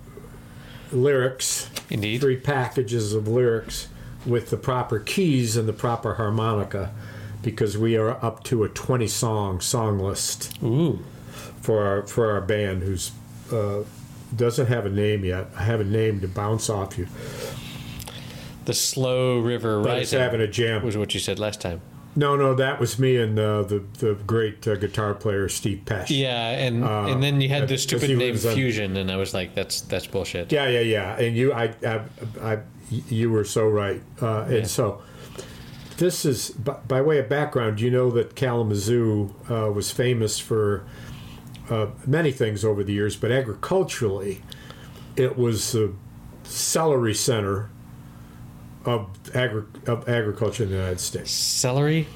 lyrics, 0.91 1.69
Indeed. 1.89 2.21
three 2.21 2.37
packages 2.37 3.13
of 3.13 3.27
lyrics, 3.27 3.87
with 4.25 4.49
the 4.49 4.57
proper 4.57 4.99
keys 4.99 5.57
and 5.57 5.67
the 5.67 5.73
proper 5.73 6.15
harmonica, 6.15 6.91
because 7.41 7.77
we 7.77 7.95
are 7.97 8.23
up 8.23 8.43
to 8.45 8.63
a 8.63 8.69
20 8.69 9.07
song 9.07 9.59
song 9.61 9.99
list 9.99 10.57
Ooh. 10.63 10.99
for 11.61 11.83
our 11.85 12.05
for 12.07 12.31
our 12.31 12.41
band 12.41 12.83
who's 12.83 13.11
uh, 13.51 13.83
doesn't 14.35 14.67
have 14.67 14.85
a 14.85 14.89
name 14.89 15.25
yet. 15.25 15.47
I 15.57 15.63
have 15.63 15.79
a 15.81 15.83
name 15.85 16.21
to 16.21 16.27
bounce 16.27 16.69
off 16.69 16.97
you, 16.97 17.07
The 18.65 18.73
slow 18.73 19.39
river 19.39 19.81
but 19.81 19.89
rising 19.89 20.19
having 20.19 20.41
a 20.41 20.47
jam. 20.47 20.83
was 20.83 20.95
what 20.97 21.13
you 21.13 21.19
said 21.19 21.39
last 21.39 21.59
time. 21.61 21.81
No, 22.15 22.35
no, 22.35 22.53
that 22.55 22.77
was 22.79 22.99
me 22.99 23.15
and 23.17 23.39
uh, 23.39 23.63
the 23.63 23.83
the 23.99 24.15
great 24.27 24.67
uh, 24.67 24.75
guitar 24.75 25.13
player 25.13 25.47
Steve 25.49 25.81
Pesh. 25.85 26.09
Yeah, 26.09 26.49
and 26.49 26.83
Uh, 26.83 27.05
and 27.07 27.23
then 27.23 27.39
you 27.41 27.47
had 27.49 27.67
this 27.69 27.85
because 27.85 28.01
stupid 28.03 28.17
name 28.19 28.33
was 28.33 28.45
on- 28.45 28.53
Fusion, 28.53 28.97
and 28.97 29.09
I 29.09 29.15
was 29.15 29.33
like, 29.33 29.55
that's 29.55 29.81
that's 29.81 30.07
bullshit. 30.07 30.51
Yeah, 30.51 30.67
yeah, 30.67 30.81
yeah. 30.81 31.17
And 31.19 31.35
you, 31.37 31.53
I, 31.53 31.73
I, 31.85 32.01
I 32.41 32.59
you 32.91 33.31
were 33.31 33.43
so 33.45 33.67
right. 33.67 34.01
Uh, 34.21 34.45
Yeah. 34.49 34.57
And 34.57 34.67
so, 34.67 35.01
this 35.97 36.25
is 36.25 36.51
by, 36.51 36.73
by 36.87 37.01
way 37.01 37.19
of 37.19 37.29
background. 37.29 37.79
You 37.81 37.89
know 37.91 38.11
that 38.11 38.35
Kalamazoo 38.35 39.33
uh, 39.49 39.71
was 39.71 39.91
famous 39.91 40.37
for 40.39 40.83
uh, 41.69 41.87
many 42.05 42.31
things 42.31 42.65
over 42.65 42.83
the 42.83 42.93
years, 42.93 43.15
but 43.15 43.31
agriculturally, 43.31 44.41
it 45.15 45.37
was 45.37 45.71
the 45.71 45.93
celery 46.43 47.13
center 47.13 47.69
of 48.83 49.07
agri- 49.35 49.63
of 49.87 50.09
agriculture 50.09 50.63
in 50.63 50.69
the 50.69 50.75
United 50.75 50.99
States. 50.99 51.31
Celery. 51.31 52.07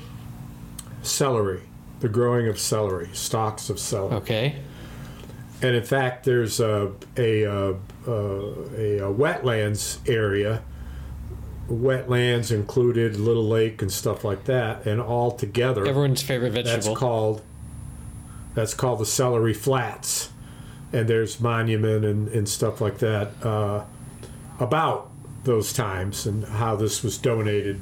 Celery, 1.04 1.62
the 2.00 2.10
growing 2.10 2.48
of 2.48 2.60
celery, 2.60 3.10
stocks 3.14 3.70
of 3.70 3.80
celery. 3.80 4.16
Okay. 4.16 4.56
And 5.62 5.76
in 5.76 5.84
fact, 5.84 6.26
there's 6.26 6.60
a 6.60 6.92
a, 7.18 7.46
uh 7.46 7.74
a, 8.08 8.12
a 9.00 9.14
wetlands 9.14 10.00
area. 10.10 10.62
Wetlands 11.70 12.52
included 12.52 13.16
Little 13.18 13.48
Lake 13.48 13.82
and 13.82 13.92
stuff 13.92 14.24
like 14.24 14.44
that, 14.46 14.86
and 14.86 15.02
all 15.02 15.32
together, 15.32 15.88
Everyone's 15.88 16.22
favorite 16.22 16.52
vegetable. 16.54 16.84
that's 16.94 17.00
called 17.00 17.42
that's 18.54 18.74
called 18.74 19.00
the 19.00 19.06
Celery 19.06 19.54
Flats. 19.54 20.30
And 20.94 21.10
there's 21.10 21.40
monument 21.42 22.06
and, 22.06 22.28
and 22.30 22.48
stuff 22.48 22.80
like 22.80 23.00
that 23.00 23.32
uh, 23.44 23.84
about 24.60 25.12
those 25.44 25.74
times 25.74 26.26
and 26.26 26.46
how 26.46 26.76
this 26.78 27.04
was 27.04 27.18
donated. 27.18 27.82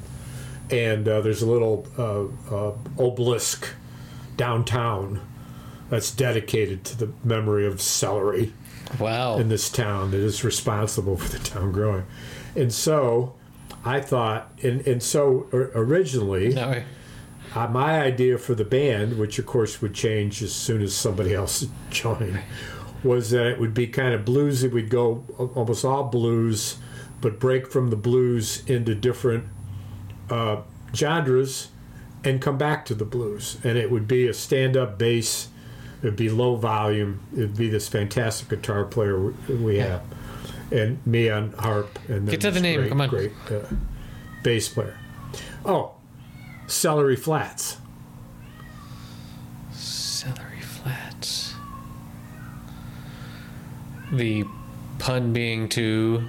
And 0.70 1.06
uh, 1.06 1.20
there's 1.20 1.42
a 1.42 1.46
little 1.46 1.86
uh, 1.96 2.52
uh, 2.52 2.72
obelisk 2.98 3.68
downtown 4.36 5.20
that's 5.90 6.10
dedicated 6.10 6.84
to 6.84 6.96
the 6.96 7.12
memory 7.22 7.66
of 7.66 7.80
celery 7.80 8.52
wow. 8.98 9.36
in 9.36 9.48
this 9.48 9.68
town 9.68 10.10
that 10.10 10.20
is 10.20 10.44
responsible 10.44 11.16
for 11.16 11.28
the 11.28 11.38
town 11.38 11.72
growing. 11.72 12.04
And 12.56 12.72
so 12.72 13.34
I 13.84 14.00
thought, 14.00 14.50
and, 14.62 14.86
and 14.86 15.02
so 15.02 15.48
originally, 15.52 16.54
no, 16.54 16.82
uh, 17.54 17.68
my 17.68 18.00
idea 18.00 18.38
for 18.38 18.54
the 18.54 18.64
band, 18.64 19.18
which 19.18 19.38
of 19.38 19.46
course 19.46 19.80
would 19.80 19.94
change 19.94 20.42
as 20.42 20.52
soon 20.52 20.82
as 20.82 20.94
somebody 20.94 21.34
else 21.34 21.66
joined, 21.90 22.40
was 23.02 23.30
that 23.30 23.46
it 23.46 23.60
would 23.60 23.74
be 23.74 23.86
kind 23.86 24.14
of 24.14 24.24
bluesy. 24.24 24.70
We'd 24.70 24.90
go 24.90 25.24
almost 25.54 25.84
all 25.84 26.04
blues, 26.04 26.78
but 27.20 27.38
break 27.38 27.70
from 27.70 27.90
the 27.90 27.96
blues 27.96 28.62
into 28.66 28.94
different 28.94 29.44
uh, 30.30 30.62
genres 30.94 31.68
and 32.24 32.40
come 32.40 32.56
back 32.56 32.86
to 32.86 32.94
the 32.94 33.04
blues. 33.04 33.58
And 33.62 33.76
it 33.76 33.90
would 33.90 34.08
be 34.08 34.26
a 34.26 34.34
stand 34.34 34.76
up 34.76 34.98
bass, 34.98 35.48
it 36.04 36.08
would 36.08 36.16
be 36.16 36.28
low 36.28 36.54
volume, 36.56 37.18
it 37.32 37.38
would 37.40 37.56
be 37.56 37.70
this 37.70 37.88
fantastic 37.88 38.50
guitar 38.50 38.84
player 38.84 39.18
we- 39.18 39.54
we 39.54 39.76
have, 39.78 40.02
and 40.70 40.98
me 41.06 41.30
on 41.30 41.52
harp. 41.52 41.98
And 42.08 42.28
Get 42.28 42.42
to 42.42 42.50
the 42.50 42.60
name, 42.60 42.80
Great, 42.80 42.88
come 42.90 43.00
on. 43.00 43.08
Great 43.08 43.32
uh, 43.50 43.60
bass 44.42 44.68
player. 44.68 44.98
Oh, 45.64 45.92
Celery 46.66 47.16
Flats. 47.16 47.78
celery 49.72 50.60
flats. 50.60 51.54
The 54.12 54.44
pun 54.98 55.32
being 55.32 55.68
to 55.70 56.24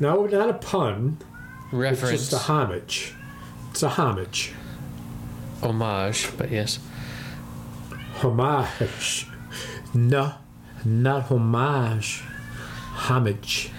No, 0.00 0.26
not 0.26 0.48
a 0.50 0.54
pun. 0.54 1.18
Reference. 1.72 2.12
It's 2.14 2.30
just 2.30 2.32
a 2.32 2.50
homage. 2.52 3.14
It's 3.72 3.82
a 3.82 3.88
homage. 3.90 4.52
homage, 5.62 6.28
but 6.38 6.50
yes. 6.52 6.78
Homage. 8.22 9.26
No, 9.94 10.34
not 10.84 11.24
homage. 11.30 12.22
Homage. 12.94 13.70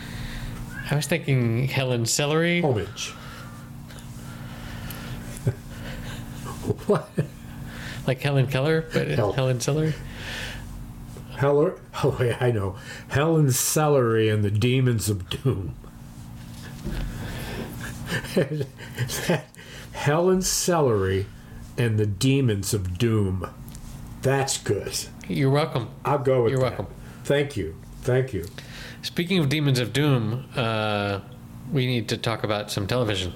I 0.90 0.96
was 0.96 1.06
thinking 1.08 1.68
Helen 1.68 2.06
Celery. 2.06 2.62
Homage. 2.62 3.10
what? 6.88 7.10
Like 8.08 8.22
Helen 8.22 8.48
Keller, 8.48 8.82
but 8.94 9.08
Hel- 9.10 9.34
Helen 9.34 9.60
Celery. 9.60 9.94
Heller? 11.38 11.76
Oh, 12.02 12.18
yeah, 12.22 12.38
I 12.40 12.52
know. 12.52 12.78
Helen 13.10 13.52
Celery 13.52 14.30
and 14.30 14.42
the 14.42 14.50
Demons 14.52 15.10
of 15.10 15.30
Doom. 15.30 15.76
Helen 19.92 20.42
Celery 20.42 21.26
and 21.78 22.00
the 22.00 22.06
Demons 22.06 22.74
of 22.74 22.98
Doom. 22.98 23.50
That's 24.22 24.58
good. 24.58 24.94
You're 25.28 25.50
welcome. 25.50 25.90
I'll 26.04 26.18
go 26.20 26.44
with 26.44 26.52
You're 26.52 26.62
that. 26.62 26.78
welcome. 26.78 26.88
Thank 27.24 27.56
you. 27.56 27.76
Thank 28.02 28.34
you. 28.34 28.46
Speaking 29.02 29.40
of 29.40 29.48
Demons 29.50 29.80
of 29.80 29.94
Doom, 29.94 30.46
uh, 30.56 31.20
we 31.72 31.86
need 31.86 32.10
to 32.10 32.18
talk 32.18 32.44
about 32.44 32.70
some 32.72 32.86
television. 32.88 33.34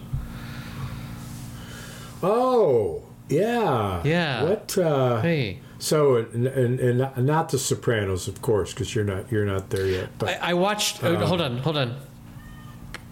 Oh, 2.22 3.04
yeah. 3.30 4.02
Yeah. 4.04 4.44
What? 4.44 4.78
Uh, 4.78 5.22
Hey, 5.22 5.60
so, 5.80 6.16
and, 6.16 6.48
and, 6.48 6.80
and 6.80 7.26
not 7.26 7.50
the 7.50 7.60
Sopranos, 7.60 8.28
of 8.28 8.42
course, 8.42 8.74
because 8.74 8.96
you're 8.96 9.04
not 9.04 9.32
you're 9.32 9.46
not 9.46 9.70
there 9.70 9.86
yet. 9.88 10.10
But 10.18 10.30
I, 10.42 10.52
I 10.52 10.54
watched. 10.54 11.04
uh, 11.04 11.26
hold 11.26 11.42
on, 11.42 11.58
hold 11.60 11.78
on. 11.78 11.96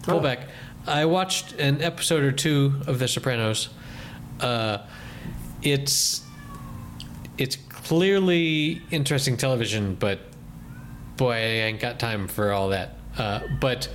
Pull 0.03 0.17
Oh. 0.17 0.19
back. 0.21 0.47
I 0.87 1.05
watched 1.05 1.53
an 1.53 1.81
episode 1.81 2.23
or 2.23 2.31
two 2.31 2.81
of 2.87 2.97
The 2.99 3.07
Sopranos. 3.07 3.69
Uh, 4.39 4.79
it's 5.61 6.23
it's 7.37 7.55
clearly 7.55 8.81
interesting 8.91 9.37
television, 9.37 9.95
but 9.95 10.19
boy, 11.17 11.33
I 11.33 11.37
ain't 11.37 11.79
got 11.79 11.99
time 11.99 12.27
for 12.27 12.51
all 12.51 12.69
that. 12.69 12.95
Uh, 13.17 13.41
but 13.59 13.89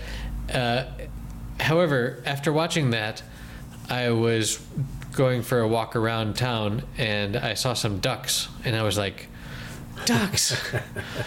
uh, 0.53 0.85
however, 1.61 2.23
after 2.27 2.53
watching 2.53 2.91
that, 2.91 3.23
I 3.89 4.11
was 4.11 4.61
going 5.13 5.43
for 5.43 5.61
a 5.61 5.69
walk 5.69 5.97
around 5.97 6.37
town 6.37 6.83
and 6.99 7.37
I 7.37 7.55
saw 7.55 7.73
some 7.75 8.01
ducks, 8.01 8.49
and 8.65 8.77
I 8.77 8.83
was 8.83 8.99
like, 8.99 9.29
"Ducks! 10.05 10.57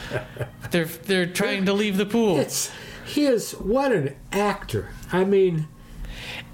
they're 0.71 0.85
they're 0.85 1.25
trying 1.25 1.65
to 1.65 1.73
leave 1.73 1.97
the 1.97 2.05
pool." 2.05 2.37
it's 2.37 2.71
he 3.05 3.25
is 3.25 3.53
what 3.53 3.91
an 3.91 4.15
actor. 4.31 4.89
I 5.11 5.23
mean, 5.23 5.67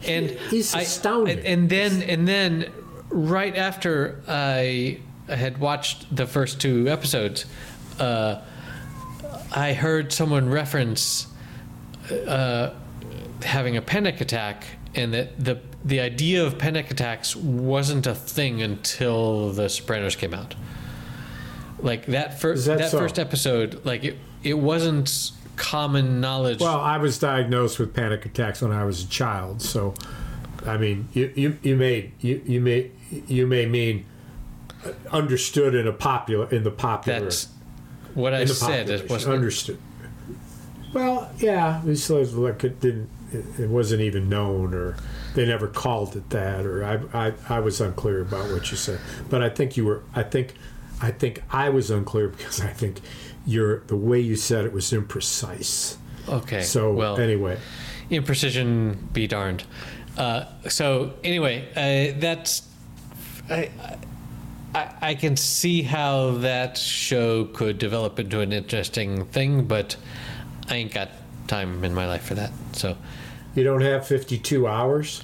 and 0.08 0.30
He's 0.30 0.74
astounding. 0.74 1.40
and, 1.40 1.48
and 1.48 1.70
then 1.70 2.02
and 2.04 2.28
then 2.28 2.72
right 3.10 3.56
after 3.56 4.22
I 4.28 5.00
had 5.28 5.58
watched 5.58 6.16
the 6.16 6.28
first 6.28 6.62
two 6.62 6.88
episodes, 6.88 7.46
uh, 8.00 8.42
I 9.52 9.74
heard 9.74 10.12
someone 10.12 10.50
reference 10.50 11.28
uh, 12.28 12.72
having 13.42 13.78
a 13.78 13.82
panic 13.82 14.22
attack, 14.22 14.66
and 14.94 15.14
that 15.14 15.44
the 15.44 15.60
the 15.84 16.00
idea 16.00 16.44
of 16.46 16.58
panic 16.58 16.90
attacks 16.92 17.36
wasn't 17.36 18.08
a 18.08 18.16
thing 18.16 18.62
until 18.62 19.52
The 19.52 19.70
Sopranos 19.70 20.16
came 20.16 20.34
out. 20.34 20.56
Like 21.80 22.08
that 22.08 22.40
first 22.40 22.66
that 22.66 22.80
that 22.80 22.92
so? 22.92 22.98
first 22.98 23.20
episode, 23.20 23.86
like 23.86 24.04
it 24.04 24.18
it 24.44 24.56
wasn't 24.56 25.32
common 25.56 26.20
knowledge. 26.20 26.60
well, 26.60 26.80
I 26.80 26.98
was 26.98 27.18
diagnosed 27.18 27.80
with 27.80 27.94
panic 27.94 28.26
attacks 28.26 28.62
when 28.62 28.72
I 28.72 28.84
was 28.84 29.04
a 29.04 29.08
child. 29.08 29.62
So, 29.62 29.94
I 30.66 30.78
mean, 30.78 31.08
you 31.14 31.32
you, 31.36 31.58
you 31.62 31.76
may 31.76 32.12
you, 32.20 32.42
you 32.46 32.62
may 32.62 32.92
you 33.28 33.48
may 33.48 33.66
mean 33.66 34.06
understood 35.12 35.76
in 35.76 35.88
a 35.88 35.94
popular 35.94 36.50
in 36.50 36.64
the 36.64 36.72
popular 36.72 37.22
that's 37.22 37.48
what 38.14 38.34
I 38.34 38.46
said. 38.46 38.90
It 38.90 39.10
wasn't 39.10 39.36
understood. 39.36 39.78
Well, 40.94 41.30
yeah, 41.38 41.82
these 41.84 42.10
like 42.10 42.32
like 42.34 42.64
it 42.64 42.80
didn't. 42.80 43.10
It, 43.32 43.60
it 43.60 43.70
wasn't 43.70 44.02
even 44.02 44.30
known, 44.30 44.74
or 44.74 44.96
they 45.34 45.46
never 45.46 45.68
called 45.68 46.16
it 46.16 46.30
that, 46.30 46.66
or 46.66 46.86
I, 46.86 47.28
I, 47.28 47.34
I 47.50 47.60
was 47.60 47.82
unclear 47.82 48.22
about 48.22 48.50
what 48.52 48.72
you 48.72 48.78
said. 48.78 49.00
But 49.30 49.44
I 49.44 49.50
think 49.50 49.76
you 49.76 49.84
were. 49.86 50.04
I 50.16 50.24
think, 50.24 50.54
I 51.02 51.12
think 51.12 51.44
I 51.52 51.70
was 51.70 51.92
unclear 51.92 52.30
because 52.30 52.62
I 52.62 52.68
think 52.68 53.02
your 53.46 53.82
the 53.88 53.98
way 53.98 54.20
you 54.20 54.38
said 54.38 54.66
it 54.66 54.72
was 54.72 54.92
imprecise. 54.92 55.98
Okay. 56.30 56.62
So 56.62 56.94
well, 56.94 57.18
anyway, 57.18 57.58
imprecision 58.10 59.12
be 59.12 59.28
darned. 59.28 59.66
Uh, 60.18 60.46
so 60.70 61.16
anyway, 61.24 61.68
uh, 61.76 62.18
that's 62.20 62.62
I, 63.50 63.70
I 64.76 64.94
I 65.02 65.16
can 65.16 65.38
see 65.38 65.82
how 65.82 66.32
that 66.40 66.78
show 66.78 67.46
could 67.46 67.78
develop 67.78 68.20
into 68.20 68.42
an 68.42 68.52
interesting 68.52 69.26
thing, 69.26 69.66
but 69.66 69.96
I 70.68 70.76
ain't 70.76 70.94
got 70.94 71.10
time 71.48 71.84
in 71.84 71.94
my 71.94 72.08
life 72.08 72.24
for 72.24 72.36
that. 72.36 72.52
So 72.74 72.98
you 73.56 73.64
don't 73.64 73.82
have 73.82 74.06
fifty 74.06 74.38
two 74.38 74.68
hours. 74.68 75.24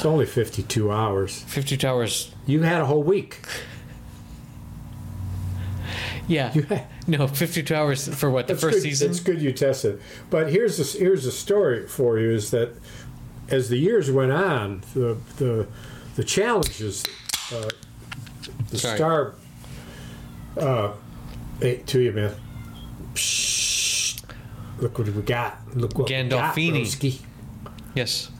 It's 0.00 0.06
only 0.06 0.24
52 0.24 0.90
hours. 0.90 1.42
52 1.42 1.86
hours. 1.86 2.34
You 2.46 2.62
had 2.62 2.80
a 2.80 2.86
whole 2.86 3.02
week. 3.02 3.40
Yeah. 6.26 6.54
You 6.54 6.62
had, 6.62 6.86
No, 7.06 7.26
52 7.26 7.74
hours 7.74 8.08
for 8.08 8.30
what? 8.30 8.46
The 8.46 8.54
first 8.54 8.76
good, 8.76 8.82
season? 8.82 9.10
It's 9.10 9.20
good 9.20 9.42
you 9.42 9.52
tested. 9.52 10.00
But 10.30 10.50
here's 10.50 10.78
the, 10.78 10.98
here's 10.98 11.24
the 11.24 11.32
story 11.32 11.86
for 11.86 12.18
you: 12.18 12.30
is 12.30 12.50
that 12.50 12.70
as 13.50 13.68
the 13.68 13.76
years 13.76 14.10
went 14.10 14.32
on, 14.32 14.82
the 14.94 15.18
the 15.36 15.66
the 16.16 16.24
challenges, 16.24 17.04
uh, 17.52 17.68
the 18.70 18.78
Sorry. 18.78 18.96
star. 18.96 19.34
Uh, 20.56 20.92
hey, 21.60 21.76
to 21.86 22.00
you, 22.00 22.12
man. 22.12 22.34
Psst. 23.14 24.22
Look 24.78 24.98
what 24.98 25.08
we 25.08 25.22
got. 25.22 25.58
Look 25.76 25.98
what 25.98 26.08
we 26.08 26.22
got, 26.22 26.54
Gandolfini. 26.54 26.82
broski. 26.82 27.20
Yes. 27.94 28.30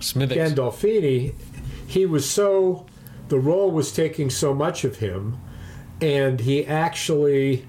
Smithix. 0.00 0.36
Gandolfini, 0.54 1.34
he 1.86 2.06
was 2.06 2.28
so 2.28 2.86
the 3.28 3.38
role 3.38 3.70
was 3.70 3.92
taking 3.92 4.28
so 4.30 4.52
much 4.54 4.82
of 4.84 4.96
him, 4.96 5.38
and 6.00 6.40
he 6.40 6.66
actually, 6.66 7.66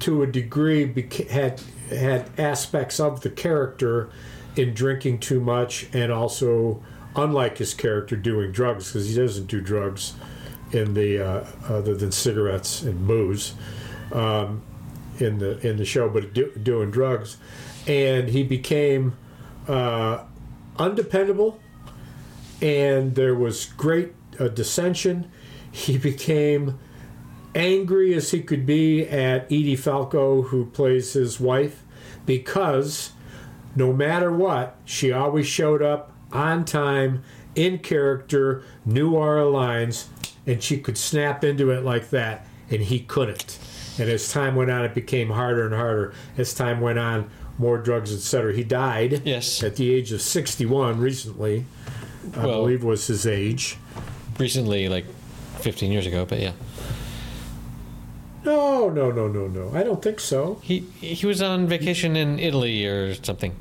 to 0.00 0.22
a 0.22 0.26
degree, 0.26 0.86
beca- 0.86 1.28
had 1.28 1.60
had 1.88 2.28
aspects 2.38 3.00
of 3.00 3.22
the 3.22 3.30
character 3.30 4.10
in 4.54 4.74
drinking 4.74 5.18
too 5.18 5.40
much, 5.40 5.86
and 5.92 6.12
also, 6.12 6.82
unlike 7.16 7.58
his 7.58 7.74
character, 7.74 8.16
doing 8.16 8.52
drugs 8.52 8.88
because 8.88 9.08
he 9.08 9.16
doesn't 9.16 9.46
do 9.46 9.60
drugs 9.60 10.14
in 10.72 10.94
the 10.94 11.20
uh, 11.20 11.46
other 11.68 11.94
than 11.94 12.12
cigarettes 12.12 12.82
and 12.82 13.06
booze 13.06 13.54
um, 14.12 14.62
in 15.18 15.38
the 15.38 15.58
in 15.66 15.76
the 15.76 15.84
show, 15.84 16.08
but 16.08 16.32
do, 16.32 16.50
doing 16.62 16.90
drugs, 16.90 17.38
and 17.86 18.28
he 18.28 18.42
became. 18.42 19.16
Uh, 19.66 20.22
undependable, 20.78 21.60
and 22.60 23.14
there 23.14 23.34
was 23.34 23.66
great 23.66 24.14
uh, 24.38 24.48
dissension. 24.48 25.30
He 25.70 25.98
became 25.98 26.78
angry 27.54 28.14
as 28.14 28.30
he 28.30 28.42
could 28.42 28.66
be 28.66 29.06
at 29.06 29.44
Edie 29.46 29.76
Falco, 29.76 30.42
who 30.42 30.66
plays 30.66 31.14
his 31.14 31.40
wife, 31.40 31.82
because 32.24 33.12
no 33.74 33.92
matter 33.92 34.32
what, 34.32 34.76
she 34.84 35.12
always 35.12 35.46
showed 35.46 35.82
up 35.82 36.12
on 36.32 36.64
time, 36.64 37.22
in 37.54 37.78
character, 37.78 38.62
knew 38.84 39.16
our 39.16 39.44
lines, 39.44 40.08
and 40.46 40.62
she 40.62 40.78
could 40.78 40.98
snap 40.98 41.42
into 41.44 41.70
it 41.70 41.84
like 41.84 42.10
that, 42.10 42.46
and 42.70 42.82
he 42.82 43.00
couldn't. 43.00 43.58
And 43.98 44.10
as 44.10 44.30
time 44.30 44.56
went 44.56 44.70
on, 44.70 44.84
it 44.84 44.94
became 44.94 45.30
harder 45.30 45.64
and 45.66 45.74
harder. 45.74 46.12
As 46.36 46.52
time 46.52 46.80
went 46.80 46.98
on, 46.98 47.30
more 47.58 47.78
drugs, 47.78 48.12
etc. 48.12 48.52
He 48.52 48.62
died 48.62 49.22
Yes. 49.24 49.62
at 49.62 49.76
the 49.76 49.94
age 49.94 50.12
of 50.12 50.20
61 50.20 51.00
recently. 51.00 51.64
I 52.36 52.44
Well- 52.44 52.60
believe 52.62 52.84
was 52.84 53.06
his 53.06 53.26
age. 53.26 53.78
Recently, 54.38 54.88
like 54.90 55.06
15 55.60 55.90
years 55.92 56.06
ago, 56.06 56.26
but 56.28 56.40
yeah. 56.40 56.52
No, 58.44 58.88
no, 58.90 59.10
no, 59.10 59.26
no, 59.26 59.48
no. 59.48 59.72
I 59.74 59.82
don't 59.82 60.00
think 60.02 60.20
so. 60.20 60.60
He 60.62 60.80
he 61.00 61.26
was 61.26 61.42
on 61.42 61.66
vacation 61.66 62.14
in 62.16 62.38
Italy 62.38 62.86
or 62.86 63.14
something. 63.14 63.54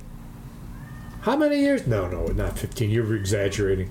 How 1.26 1.36
many 1.36 1.60
years? 1.60 1.88
No, 1.88 2.08
no, 2.08 2.28
not 2.28 2.56
15. 2.56 2.92
You're 2.92 3.16
exaggerating 3.16 3.90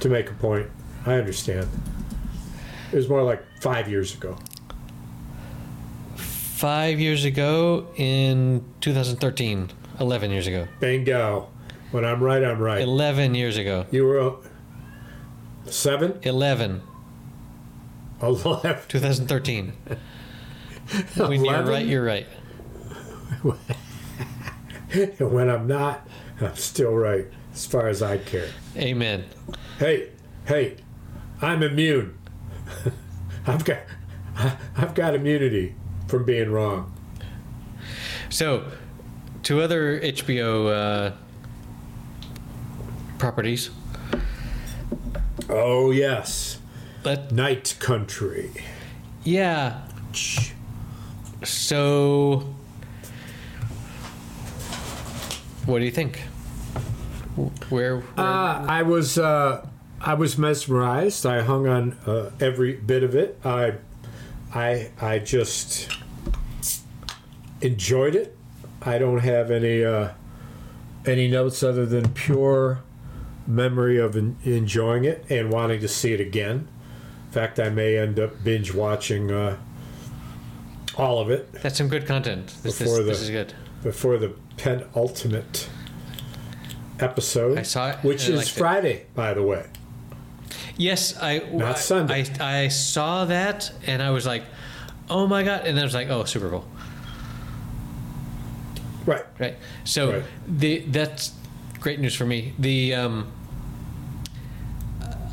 to 0.00 0.08
make 0.08 0.28
a 0.28 0.34
point. 0.34 0.68
I 1.06 1.14
understand. 1.14 1.68
It 2.90 2.96
was 2.96 3.08
more 3.08 3.22
like 3.22 3.40
five 3.60 3.88
years 3.88 4.12
ago. 4.14 4.36
Five 6.16 6.98
years 6.98 7.24
ago 7.24 7.86
in 7.94 8.64
2013. 8.80 9.70
11 10.00 10.30
years 10.32 10.48
ago. 10.48 10.66
Bingo. 10.80 11.50
When 11.92 12.04
I'm 12.04 12.20
right, 12.20 12.42
I'm 12.42 12.58
right. 12.58 12.80
11 12.82 13.36
years 13.36 13.58
ago. 13.58 13.86
You 13.92 14.04
were 14.04 14.20
uh, 14.20 14.32
seven? 15.66 16.18
11. 16.24 16.82
11. 18.22 18.82
2013. 18.88 19.72
When 21.14 21.44
you're 21.44 21.62
right, 21.62 21.86
you're 21.86 22.04
right. 22.04 22.26
When 25.18 25.48
I'm 25.48 25.66
not, 25.66 26.06
I'm 26.46 26.56
still 26.56 26.92
right 26.92 27.26
as 27.54 27.66
far 27.66 27.88
as 27.88 28.02
I 28.02 28.18
care. 28.18 28.48
Amen. 28.76 29.24
Hey, 29.78 30.08
hey, 30.46 30.76
I'm 31.40 31.62
immune. 31.62 32.18
I've 33.46 33.64
got, 33.64 33.78
I've 34.76 34.94
got 34.94 35.14
immunity 35.14 35.74
from 36.08 36.24
being 36.24 36.50
wrong. 36.50 36.92
So, 38.28 38.64
two 39.42 39.60
other 39.60 40.00
HBO 40.00 41.12
uh, 41.12 41.14
properties. 43.18 43.70
Oh 45.48 45.90
yes, 45.90 46.58
Let 47.04 47.30
Night 47.30 47.76
Country. 47.78 48.50
yeah. 49.24 49.82
So, 51.44 52.54
what 55.66 55.80
do 55.80 55.84
you 55.84 55.90
think? 55.90 56.22
Where? 57.36 57.98
where 57.98 58.02
Uh, 58.16 58.64
I 58.68 58.82
was, 58.82 59.18
uh, 59.18 59.66
I 60.00 60.14
was 60.14 60.36
mesmerized. 60.36 61.24
I 61.26 61.42
hung 61.42 61.66
on 61.66 61.92
uh, 62.06 62.30
every 62.40 62.74
bit 62.74 63.02
of 63.02 63.14
it. 63.14 63.38
I, 63.44 63.74
I, 64.54 64.90
I 65.00 65.18
just 65.18 65.88
enjoyed 67.60 68.14
it. 68.14 68.36
I 68.82 68.98
don't 68.98 69.20
have 69.20 69.50
any, 69.50 69.84
uh, 69.84 70.10
any 71.06 71.28
notes 71.28 71.62
other 71.62 71.86
than 71.86 72.08
pure 72.10 72.80
memory 73.46 73.98
of 73.98 74.16
en- 74.16 74.36
enjoying 74.44 75.04
it 75.04 75.24
and 75.30 75.50
wanting 75.50 75.80
to 75.80 75.88
see 75.88 76.12
it 76.12 76.20
again. 76.20 76.68
In 77.26 77.32
fact, 77.32 77.58
I 77.58 77.70
may 77.70 77.96
end 77.96 78.18
up 78.20 78.42
binge 78.44 78.74
watching 78.74 79.30
uh, 79.32 79.56
all 80.96 81.18
of 81.20 81.30
it 81.30 81.50
That's 81.62 81.78
some 81.78 81.88
good 81.88 82.06
content. 82.06 82.48
This, 82.62 82.78
this, 82.78 82.78
Before 82.80 83.02
this 83.02 83.18
the- 83.18 83.24
is 83.24 83.30
good. 83.30 83.54
before 83.82 84.18
the 84.18 84.34
penultimate 84.58 85.68
episode, 87.02 87.58
I 87.58 87.62
saw 87.62 87.90
it 87.90 87.96
which 88.02 88.28
is 88.28 88.36
liked 88.36 88.50
it. 88.50 88.58
Friday, 88.58 89.06
by 89.14 89.34
the 89.34 89.42
way. 89.42 89.66
Yes, 90.76 91.16
I. 91.20 91.38
Not 91.52 91.76
I- 91.76 91.78
Sunday. 91.80 92.26
I, 92.40 92.64
I 92.64 92.68
saw 92.68 93.24
that 93.26 93.70
and 93.86 94.02
I 94.02 94.10
was 94.10 94.26
like, 94.26 94.42
oh 95.10 95.26
my 95.26 95.42
god! 95.42 95.66
And 95.66 95.76
then 95.76 95.82
I 95.82 95.86
was 95.86 95.94
like, 95.94 96.08
oh, 96.10 96.24
Super 96.24 96.48
Bowl. 96.48 96.64
Right. 99.06 99.24
Right. 99.38 99.56
So 99.84 100.12
Right. 100.12 100.24
the 100.46 100.78
that's 100.80 101.32
great 101.80 101.98
news 102.00 102.14
for 102.14 102.24
me. 102.24 102.52
The 102.58 102.94
um, 102.94 103.32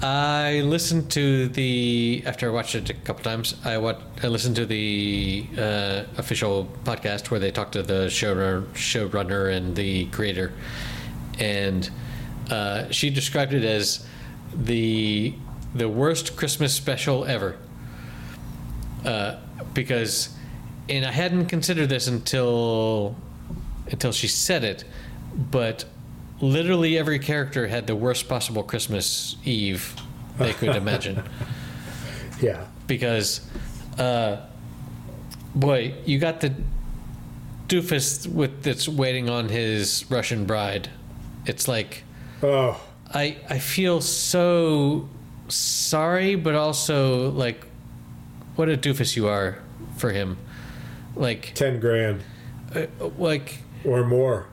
I 0.02 0.62
listened 0.64 1.12
to 1.12 1.50
the 1.50 2.24
after 2.26 2.50
I 2.50 2.54
watched 2.54 2.74
it 2.76 2.90
a 2.90 2.94
couple 2.94 3.24
times. 3.24 3.56
I 3.66 3.78
what 3.78 4.02
I 4.24 4.28
listened 4.28 4.56
to 4.56 4.66
the 4.66 5.46
uh, 5.58 6.04
official 6.18 6.68
podcast 6.86 7.30
where 7.32 7.40
they 7.40 7.52
talked 7.52 7.74
to 7.74 7.84
the 7.84 8.08
showrunner, 8.08 8.64
showrunner 8.74 9.56
and 9.56 9.76
the 9.76 10.06
creator, 10.08 10.54
and 11.40 11.90
uh, 12.50 12.90
she 12.92 13.10
described 13.10 13.54
it 13.54 13.64
as 13.64 14.06
the 14.54 15.34
the 15.74 15.88
worst 15.88 16.36
Christmas 16.36 16.74
special 16.74 17.26
ever. 17.26 17.58
Uh, 19.06 19.38
because, 19.74 20.36
and 20.90 21.06
I 21.06 21.12
hadn't 21.12 21.46
considered 21.46 21.90
this 21.90 22.08
until 22.08 23.16
until 23.88 24.12
she 24.12 24.28
said 24.28 24.64
it, 24.64 24.84
but 25.34 25.86
literally 26.42 26.98
every 26.98 27.20
character 27.20 27.68
had 27.68 27.88
the 27.88 27.96
worst 27.96 28.28
possible 28.28 28.64
Christmas 28.64 29.36
Eve 29.46 29.96
they 30.38 30.54
could 30.54 30.76
imagine. 30.76 31.24
Yeah. 32.42 32.68
Because, 32.88 33.42
uh, 33.98 34.38
boy, 35.54 35.94
you 36.06 36.20
got 36.20 36.40
the 36.40 36.54
doofus 37.68 38.26
with 38.28 38.64
that's 38.64 38.88
waiting 38.88 39.30
on 39.30 39.50
his 39.50 40.06
Russian 40.10 40.46
bride. 40.46 40.90
It's 41.46 41.68
like 41.68 42.04
Oh, 42.44 42.80
I 43.14 43.38
I 43.50 43.60
feel 43.60 44.02
so 44.02 45.10
sorry, 45.48 46.36
but 46.36 46.56
also 46.56 47.32
like 47.32 47.66
what 48.56 48.70
a 48.70 48.78
doofus 48.78 49.16
you 49.16 49.28
are 49.28 49.58
for 49.98 50.12
him. 50.12 50.38
Like 51.16 51.54
ten 51.56 51.80
grand 51.80 52.22
uh, 52.76 52.86
like 53.18 53.60
or 53.84 54.04
more. 54.06 54.48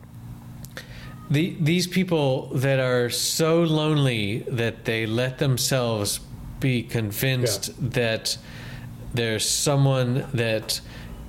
the 1.31 1.57
these 1.61 1.87
people 1.87 2.49
that 2.55 2.79
are 2.81 3.11
so 3.11 3.63
lonely 3.63 4.39
that 4.49 4.85
they 4.85 5.07
let 5.07 5.39
themselves 5.39 6.21
be 6.61 6.83
convinced 6.83 7.71
that 7.93 8.39
there's 9.15 9.49
someone 9.49 10.27
that 10.33 10.81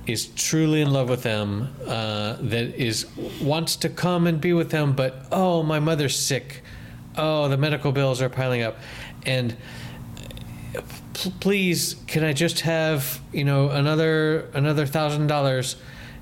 is 0.08 0.26
truly 0.28 0.80
in 0.80 0.90
love 0.90 1.10
with 1.10 1.22
them 1.22 1.68
uh, 1.86 2.36
that 2.40 2.74
is 2.74 3.06
wants 3.42 3.76
to 3.76 3.90
come 3.90 4.26
and 4.26 4.40
be 4.40 4.54
with 4.54 4.70
them 4.70 4.94
but 4.94 5.26
oh 5.30 5.62
my 5.62 5.78
mother's 5.78 6.18
sick. 6.18 6.62
Oh 7.16 7.48
the 7.48 7.58
medical 7.58 7.92
bills 7.92 8.22
are 8.22 8.30
piling 8.30 8.62
up. 8.62 8.78
And 9.26 9.56
please 11.40 11.96
can 12.06 12.22
i 12.22 12.32
just 12.32 12.60
have 12.60 13.20
you 13.32 13.42
know 13.42 13.70
another 13.70 14.48
another 14.54 14.86
thousand 14.86 15.26
dollars? 15.26 15.76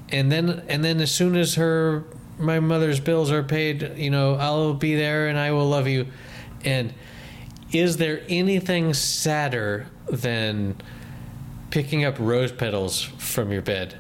And 0.09 0.33
then 0.33 0.65
and 0.69 0.85
then 0.85 1.01
as 1.01 1.13
soon 1.13 1.37
as 1.37 1.55
her 1.55 2.05
my 2.39 2.59
mother's 2.59 2.99
bills 3.01 3.31
are 3.31 3.43
paid 3.43 3.97
you 3.97 4.11
know 4.11 4.35
i'll 4.35 4.75
be 4.75 4.95
there 4.95 5.29
and 5.29 5.39
i 5.39 5.53
will 5.53 5.69
love 5.69 5.87
you. 5.87 6.09
And 6.65 6.93
is 7.73 7.99
there 7.99 8.23
anything 8.29 8.95
sadder 8.95 9.87
than 10.09 10.77
picking 11.77 12.07
up 12.07 12.17
rose 12.19 12.53
petals 12.53 13.03
from 13.03 13.53
your 13.53 13.61
bed? 13.61 13.95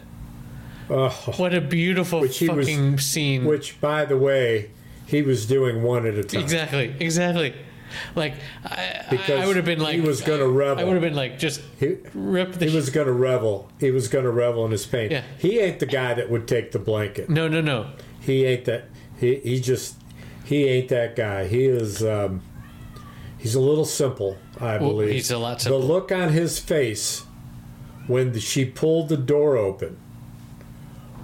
Oh, 0.89 1.11
What 1.37 1.53
a 1.53 1.61
beautiful 1.61 2.23
he 2.23 2.49
was- 2.49 2.67
fucking 2.67 2.99
scene. 3.01 3.45
which, 3.45 3.79
by 3.83 4.07
the 4.07 4.17
way, 4.17 4.71
he 5.05 5.21
was 5.21 5.45
doing 5.45 5.83
one 5.83 6.07
at 6.07 6.15
a 6.15 6.25
time. 6.25 6.41
exactly, 6.41 6.95
exactly. 6.99 7.53
Like 8.15 8.33
I, 8.65 9.21
I, 9.29 9.47
would 9.47 9.57
have 9.57 9.65
been 9.67 9.79
like 9.81 9.95
he 9.95 10.01
was 10.01 10.21
gonna 10.23 10.49
revel. 10.49 10.83
I 10.83 10.85
would 10.85 10.95
have 10.95 11.03
been 11.03 11.15
like 11.15 11.39
just 11.39 11.61
He, 11.79 11.99
rip 12.15 12.53
the. 12.55 12.67
he 12.67 12.75
was 12.75 12.89
going 12.91 13.07
to 13.07 13.13
revel. 13.13 13.71
He 13.79 13.91
was 13.93 14.09
going 14.09 14.25
to 14.25 14.31
revel 14.31 14.65
in 14.65 14.73
his 14.73 14.85
pain. 14.87 15.11
Yeah. 15.13 15.23
He 15.39 15.61
ain't 15.61 15.79
the 15.79 15.87
guy 15.87 16.13
that 16.15 16.29
would 16.29 16.49
take 16.49 16.73
the 16.73 16.79
blanket. 16.81 17.29
no, 17.31 17.47
no, 17.47 17.61
no. 17.61 17.91
He 18.21 18.45
ain't 18.45 18.65
that. 18.65 18.87
He 19.21 19.37
he 19.37 19.61
just 19.61 19.95
he 20.45 20.65
ain't 20.65 20.89
that 20.89 21.15
guy. 21.15 21.47
He 21.47 21.65
is. 21.67 22.03
Um, 22.03 22.43
he's 23.39 23.55
a 23.55 23.61
little 23.61 23.85
simple, 23.85 24.37
I 24.61 24.79
Well, 24.79 24.91
believe. 24.91 25.11
he's 25.13 25.31
a 25.31 25.39
lot 25.39 25.61
simple. 25.61 25.81
The 25.81 25.87
look 25.87 26.11
on 26.11 26.31
his 26.31 26.59
face 26.59 27.25
when 28.07 28.33
the, 28.33 28.41
she 28.41 28.65
pulled 28.65 29.09
the 29.09 29.17
door 29.17 29.57
open 29.57 29.99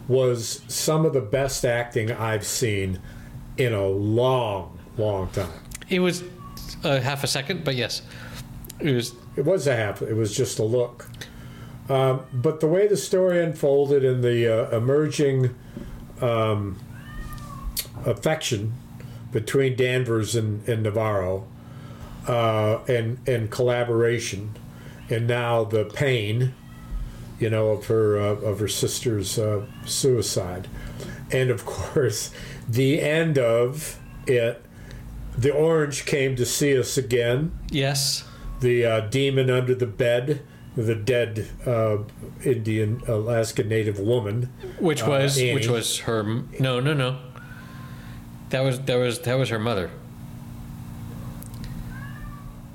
was 0.08 0.62
some 0.68 1.06
of 1.06 1.12
the 1.12 1.20
best 1.20 1.64
acting 1.64 2.10
I've 2.10 2.44
seen 2.44 3.00
in 3.56 3.72
a 3.72 3.86
long, 3.86 4.78
long 4.96 5.28
time. 5.28 5.50
It 5.88 6.00
was 6.00 6.24
a 6.84 7.00
half 7.00 7.24
a 7.24 7.26
second, 7.26 7.64
but 7.64 7.76
yes, 7.76 8.02
it 8.80 8.92
was. 8.92 9.14
It 9.36 9.44
was 9.44 9.66
a 9.66 9.74
half. 9.76 10.02
It 10.02 10.14
was 10.14 10.36
just 10.36 10.58
a 10.58 10.64
look. 10.64 11.08
Um, 11.88 12.24
but 12.32 12.60
the 12.60 12.66
way 12.66 12.86
the 12.86 12.96
story 12.96 13.42
unfolded 13.42 14.04
and 14.04 14.22
the 14.22 14.68
uh, 14.70 14.76
emerging 14.76 15.54
um, 16.20 16.78
affection 18.04 18.74
between 19.32 19.76
Danvers 19.76 20.36
and, 20.36 20.66
and 20.68 20.82
Navarro, 20.82 21.46
uh, 22.28 22.78
and 22.88 23.18
and 23.26 23.50
collaboration, 23.50 24.54
and 25.08 25.26
now 25.26 25.64
the 25.64 25.84
pain, 25.84 26.54
you 27.42 27.50
know, 27.50 27.70
of 27.70 27.86
her 27.86 28.16
uh, 28.18 28.36
of 28.50 28.60
her 28.60 28.68
sister's 28.68 29.38
uh, 29.38 29.66
suicide, 29.84 30.68
and 31.30 31.50
of 31.50 31.64
course, 31.76 32.30
the 32.68 33.00
end 33.00 33.38
of 33.38 33.98
it. 34.26 34.64
The 35.36 35.50
orange 35.50 36.04
came 36.04 36.36
to 36.36 36.44
see 36.44 36.78
us 36.78 36.98
again 36.98 37.52
Yes, 37.70 38.24
the 38.60 38.84
uh, 38.84 39.00
demon 39.00 39.48
under 39.48 39.74
the 39.74 39.86
bed, 39.86 40.42
the 40.76 40.94
dead 40.94 41.48
uh, 41.66 41.98
Indian 42.44 43.00
Alaska 43.08 43.64
Native 43.64 43.98
woman. 43.98 44.52
which 44.78 45.02
Uh, 45.02 45.06
was 45.08 45.38
Annie. 45.38 45.54
which 45.54 45.68
was 45.68 46.00
her. 46.00 46.22
No, 46.60 46.80
no, 46.80 46.92
no. 46.92 47.16
That 48.50 48.60
was 48.62 48.78
that 48.80 48.96
was 48.96 49.20
that 49.20 49.34
was 49.38 49.48
her 49.48 49.58
mother 49.58 49.90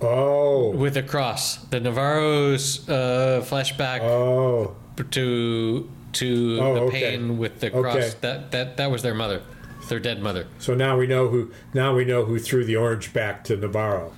Oh, 0.02 0.72
with 0.72 0.93
the 0.93 1.04
cross. 1.04 1.58
The 1.58 1.80
Navarro's 1.80 2.88
uh, 2.88 3.43
flashback 3.43 4.02
oh, 4.02 4.76
to 5.12 5.89
to 6.14 6.60
Oh, 6.62 6.74
the 6.76 6.82
okay. 6.82 7.00
pain 7.18 7.38
with 7.38 7.60
the 7.60 7.70
cross. 7.72 7.95
Okay. 7.95 8.14
That 8.22 8.52
that 8.52 8.78
that 8.78 8.91
was 8.91 9.02
their 9.02 9.16
mother, 9.16 9.41
their 9.89 10.00
dead 10.00 10.22
mother. 10.22 10.48
so 10.60 10.76
now 10.76 10.98
we 10.98 11.08
know 11.08 11.28
who. 11.30 11.52
Now 11.74 11.95
we 11.95 12.06
know 12.06 12.26
who 12.26 12.38
threw 12.39 12.64
the 12.64 12.76
orange 12.76 13.12
back 13.14 13.43
to 13.45 13.58
Navarro. 13.58 14.14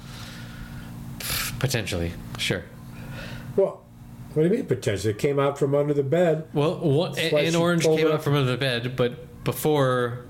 Potentially, 1.60 2.14
sure. 2.38 2.64
Well, 3.56 3.84
what 4.34 4.44
do 4.44 4.50
you 4.50 4.56
mean 4.56 4.66
potentially? 4.66 5.12
It 5.14 5.20
came 5.20 5.40
out 5.40 5.58
from 5.58 5.76
under 5.76 5.94
the 5.94 6.04
bed. 6.04 6.48
Well, 6.54 6.76
why 6.80 7.42
an 7.42 7.56
orange 7.56 7.84
came 7.84 8.08
out 8.08 8.24
from 8.24 8.36
under 8.36 8.52
the 8.52 8.58
bed, 8.58 8.96
but 8.96 9.44
before. 9.44 10.26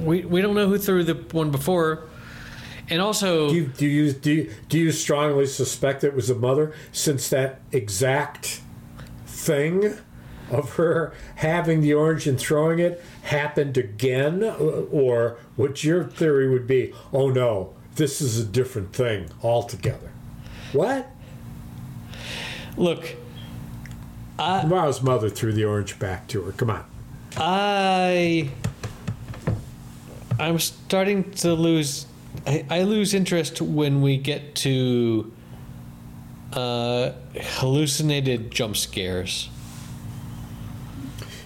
We, 0.00 0.24
we 0.24 0.40
don't 0.40 0.54
know 0.54 0.68
who 0.68 0.78
threw 0.78 1.04
the 1.04 1.14
one 1.32 1.50
before. 1.50 2.08
And 2.90 3.02
also, 3.02 3.50
Do 3.50 3.54
you, 3.54 3.66
do 3.66 3.86
you 3.86 4.12
do 4.12 4.32
you, 4.32 4.54
do 4.68 4.78
you 4.78 4.92
strongly 4.92 5.46
suspect 5.46 6.04
it 6.04 6.14
was 6.14 6.28
the 6.28 6.34
mother, 6.34 6.72
since 6.90 7.28
that 7.28 7.60
exact 7.70 8.62
thing 9.26 9.94
of 10.50 10.76
her 10.76 11.12
having 11.36 11.82
the 11.82 11.92
orange 11.92 12.26
and 12.26 12.40
throwing 12.40 12.78
it 12.78 13.02
happened 13.24 13.76
again, 13.76 14.42
or 14.42 15.38
what 15.56 15.84
your 15.84 16.04
theory 16.04 16.48
would 16.48 16.66
be? 16.66 16.94
Oh 17.12 17.28
no, 17.28 17.74
this 17.96 18.22
is 18.22 18.38
a 18.38 18.44
different 18.44 18.94
thing 18.94 19.28
altogether. 19.42 20.10
What? 20.72 21.10
look, 22.78 23.16
Tomorrow's 24.38 25.02
mother 25.02 25.28
threw 25.28 25.52
the 25.52 25.64
orange 25.64 25.98
back 25.98 26.28
to 26.28 26.42
her. 26.42 26.52
Come 26.52 26.70
on. 26.70 26.84
I. 27.36 28.50
I'm 30.38 30.58
starting 30.58 31.30
to 31.32 31.52
lose. 31.54 32.06
I, 32.46 32.64
I 32.70 32.82
lose 32.82 33.14
interest 33.14 33.60
when 33.60 34.00
we 34.02 34.16
get 34.18 34.54
to 34.56 35.32
uh, 36.52 37.10
hallucinated 37.40 38.50
jump 38.50 38.76
scares. 38.76 39.48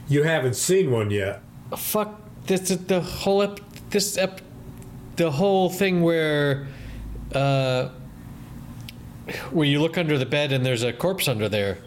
You 0.09 0.25
haven't 0.25 0.57
seen 0.57 0.91
one 0.91 1.11
yet. 1.11 1.43
fuck 1.77 2.21
this 2.47 2.71
is 2.71 2.85
the 2.87 3.01
whole 3.01 3.43
ep- 3.43 3.61
this 3.91 4.19
ep- 4.19 4.43
the 5.17 5.31
whole 5.31 5.71
thing 5.71 6.03
where 6.03 6.67
uh 7.35 7.89
where 9.53 9.67
you 9.67 9.81
look 9.81 9.97
under 9.97 10.19
the 10.19 10.27
bed 10.27 10.53
and 10.53 10.67
there's 10.67 10.83
a 10.83 10.93
corpse 10.93 11.29
under 11.29 11.49
there 11.49 11.79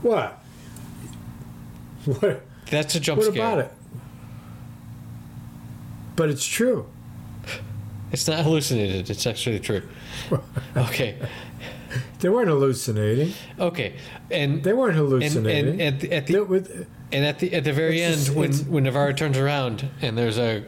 What? 0.00 0.42
What? 2.04 2.46
that's 2.70 2.94
a 2.94 3.00
jump 3.00 3.18
What 3.18 3.32
scare 3.32 3.44
about 3.44 3.58
it? 3.58 3.72
But 6.18 6.30
it's 6.30 6.44
true. 6.44 6.84
it's 8.12 8.26
not 8.26 8.42
hallucinated 8.44 9.08
it's 9.08 9.24
actually 9.26 9.60
true 9.60 9.82
okay 10.76 11.16
They 12.20 12.28
weren't 12.28 12.48
hallucinating. 12.48 13.32
okay 13.60 13.94
and 14.30 14.62
They 14.64 14.72
weren't 14.72 14.96
hallucinating. 14.96 15.80
and 15.80 15.94
at 15.94 16.00
the, 16.00 16.12
at 16.12 16.26
the 16.26 16.40
with- 16.44 16.86
and 17.12 17.24
at 17.24 17.38
the 17.38 17.54
at 17.54 17.62
the 17.64 17.72
very 17.72 18.02
end 18.02 18.16
just- 18.16 18.34
when 18.34 18.52
when 18.72 18.82
Navarro 18.84 19.12
turns 19.12 19.38
around 19.38 19.88
and 20.02 20.18
there's 20.18 20.38
a 20.38 20.64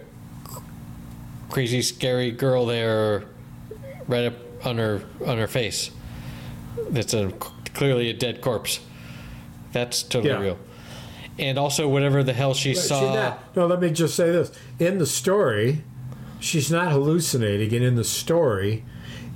crazy 1.51 1.83
scary 1.83 2.31
girl 2.31 2.65
there 2.67 3.25
right 4.07 4.27
up 4.27 4.35
on 4.65 4.79
her 4.79 5.03
on 5.27 5.37
her 5.39 5.49
face 5.49 5.91
that's 6.91 7.13
a 7.13 7.33
clearly 7.75 8.09
a 8.09 8.13
dead 8.15 8.41
corpse 8.41 8.79
that's 9.73 10.03
totally 10.05 10.33
Yeah. 10.33 10.41
real 10.41 10.59
and 11.39 11.59
also 11.59 11.89
whatever 11.89 12.23
the 12.23 12.33
hell 12.33 12.55
she 12.55 12.75
But 12.75 12.83
saw 12.83 13.15
not- 13.15 13.57
no, 13.57 13.67
let 13.67 13.81
me 13.81 13.91
just 13.91 14.15
say 14.15 14.31
this. 14.31 14.53
In 14.79 14.99
the 14.99 15.07
story, 15.07 15.83
she's 16.39 16.71
not 16.71 16.93
hallucinating, 16.93 17.75
and 17.75 17.85
in 17.85 17.95
the 17.97 18.05
story, 18.05 18.85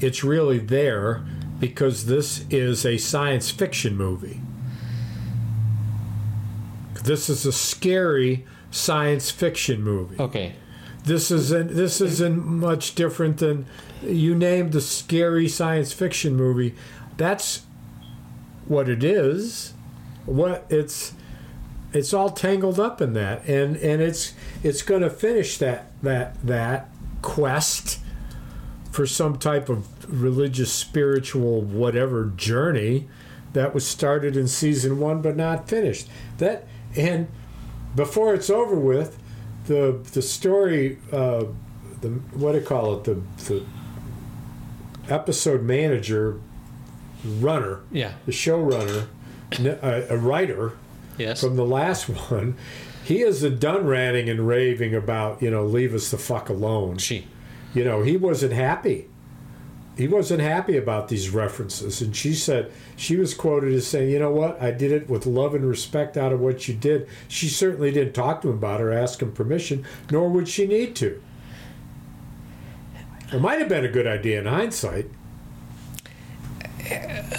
it's 0.01 0.23
really 0.25 0.59
there 0.59 1.23
because 1.61 2.07
this 2.07 2.45
is 2.51 2.85
a 2.85 2.99
science 2.99 3.51
fiction 3.51 3.97
movie. 3.97 4.41
This 7.05 7.29
is 7.29 7.45
a 7.45 7.53
scary 7.53 8.45
science 8.71 9.31
fiction 9.31 9.83
movie. 9.83 10.17
okay 10.19 10.55
This 11.05 11.31
isn't 11.31 11.75
this 11.75 12.01
isn't 12.01 12.45
much 12.45 12.95
different 12.95 13.39
than 13.39 13.67
you 14.03 14.35
named 14.35 14.73
the 14.73 14.81
scary 14.81 15.49
science 15.49 15.93
fiction 15.93 16.35
movie. 16.35 16.75
That's 17.17 17.63
what 18.67 18.89
it 18.89 19.05
is. 19.05 19.75
What 20.27 20.67
it's 20.71 21.13
it's 21.95 22.13
all 22.13 22.29
tangled 22.29 22.81
up 22.81 23.01
in 23.01 23.13
that, 23.15 23.47
and 23.49 23.77
and 23.77 24.03
it's 24.03 24.35
it's 24.63 24.83
going 24.83 25.03
to 25.03 25.11
finish 25.11 25.57
that 25.59 25.93
that 26.03 26.45
that 26.45 26.91
quest 27.23 28.01
for 28.91 29.07
some 29.07 29.39
type 29.39 29.69
of 29.69 30.23
religious, 30.23 30.73
spiritual, 30.73 31.63
whatever 31.63 32.27
journey 32.37 33.09
that 33.53 33.73
was 33.73 33.87
started 33.87 34.37
in 34.37 34.49
season 34.49 34.99
one 34.99 35.23
but 35.23 35.37
not 35.37 35.69
finished. 35.69 36.09
That 36.39 36.67
and 36.97 37.29
before 37.95 38.35
it's 38.35 38.51
over 38.51 38.75
with, 38.75 39.17
the 39.67 40.01
the 40.13 40.23
story, 40.23 40.99
uh, 41.13 41.45
the 42.01 42.09
what 42.35 42.53
do 42.53 42.59
you 42.59 42.65
call 42.65 42.99
it, 42.99 43.05
the 43.05 43.23
the 43.45 43.65
episode 45.09 45.63
manager, 45.63 46.41
runner, 47.25 47.83
yeah. 47.93 48.15
the 48.27 48.33
showrunner, 48.33 49.07
a 49.61 50.17
writer 50.17 50.73
yes 51.19 51.41
from 51.41 51.57
the 51.57 51.65
last 51.65 52.09
one, 52.31 52.57
he 53.05 53.23
isn't 53.23 53.61
done 53.61 53.87
ranting 53.87 54.29
and 54.29 54.47
raving 54.47 54.95
about 54.95 55.43
you 55.43 55.51
know 55.51 55.65
leave 55.65 55.95
us 55.95 56.11
the 56.11 56.19
fuck 56.19 56.49
alone. 56.49 56.99
she 56.99 57.27
You 57.73 57.85
know 57.85 58.03
he 58.03 58.17
wasn't 58.17 58.53
happy. 58.53 59.09
He 59.97 60.09
wasn't 60.09 60.41
happy 60.41 60.77
about 60.77 61.07
these 61.07 61.31
references, 61.31 62.03
and 62.03 62.17
she 62.17 62.35
said 62.35 62.73
she 62.97 63.15
was 63.17 63.33
quoted 63.33 63.73
as 63.75 63.87
saying, 63.87 64.11
"You 64.11 64.19
know 64.19 64.33
what? 64.33 64.61
I 64.61 64.73
did 64.73 64.91
it 64.91 65.09
with 65.09 65.25
love 65.25 65.55
and 65.55 65.65
respect 65.65 66.17
out 66.17 66.33
of 66.33 66.41
what 66.41 66.67
you 66.67 66.75
did." 66.75 67.07
She 67.29 67.49
certainly 67.49 67.93
didn't 67.93 68.13
talk 68.13 68.43
to 68.43 68.49
him 68.49 68.55
about 68.55 68.81
it 68.81 68.85
or 68.85 68.93
ask 68.93 69.23
him 69.23 69.31
permission, 69.31 69.85
nor 70.11 70.29
would 70.31 70.49
she 70.49 70.67
need 70.67 70.97
to. 70.97 71.23
It 73.33 73.41
might 73.41 73.61
have 73.61 73.69
been 73.69 73.85
a 73.85 73.89
good 73.89 74.07
idea 74.07 74.41
in 74.41 74.47
hindsight. 74.47 75.07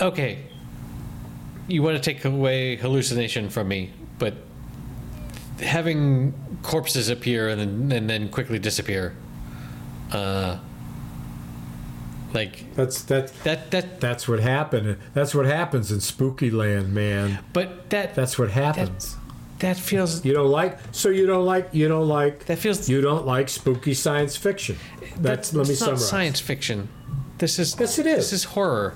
okay 0.02 0.40
you 1.68 1.82
want 1.84 1.96
to 1.96 2.02
take 2.02 2.24
away 2.26 2.76
hallucination 2.76 3.50
from 3.50 3.68
me 3.68 3.92
but 4.20 4.36
having 5.62 6.34
corpses 6.64 7.10
appear 7.10 7.48
and 7.50 7.60
then 7.60 7.92
and 7.98 8.10
then 8.10 8.30
quickly 8.30 8.60
disappear 8.60 9.14
Uh, 10.12 10.58
like 12.34 12.74
That's 12.76 13.02
that. 13.04 13.34
that 13.44 13.72
that 13.72 14.00
That's 14.02 14.28
what 14.28 14.40
happened. 14.40 14.98
That's 15.14 15.34
what 15.34 15.46
happens 15.46 15.92
in 15.92 16.02
Spooky 16.02 16.52
Land, 16.52 16.94
man. 16.94 17.40
but 17.54 17.90
that 17.90 18.14
That's 18.14 18.38
what 18.38 18.52
happens. 18.52 19.16
that 19.60 19.78
feels 19.78 20.24
You 20.26 20.34
don't 20.34 20.52
like. 20.52 20.78
So 20.92 21.10
you 21.10 21.26
don't 21.26 21.46
like. 21.46 21.70
You 21.72 21.88
don't 21.88 22.08
like. 22.08 22.46
that 22.46 22.60
feels 22.60 22.90
You 22.90 23.02
don't 23.02 23.26
like 23.26 23.48
spooky 23.50 23.94
science 23.94 24.36
fiction. 24.36 24.76
That's. 25.18 25.54
let 25.54 25.68
me 25.68 25.76
summarize. 25.76 26.08
science 26.10 26.40
fiction. 26.42 26.90
This 27.38 27.58
is 27.58 27.76
Yes, 27.80 28.00
it 28.00 28.06
is. 28.06 28.16
This 28.18 28.34
is 28.34 28.44
horror. 28.44 28.96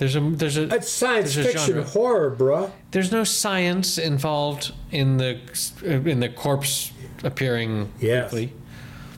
There's 0.00 0.16
a 0.16 0.20
there's 0.20 0.56
a 0.56 0.74
It's 0.74 0.90
science 0.90 1.34
There's 1.34 1.46
a 1.46 1.50
fiction 1.50 1.74
genre. 1.74 1.90
horror, 1.90 2.34
bruh. 2.34 2.70
there's 2.90 3.12
no 3.12 3.22
science 3.22 3.98
involved 3.98 4.72
in 4.90 5.18
the 5.18 5.38
in 5.84 6.20
the 6.20 6.30
corpse 6.30 6.90
appearing 7.22 7.92
Yes. 8.00 8.30
quickly. 8.30 8.52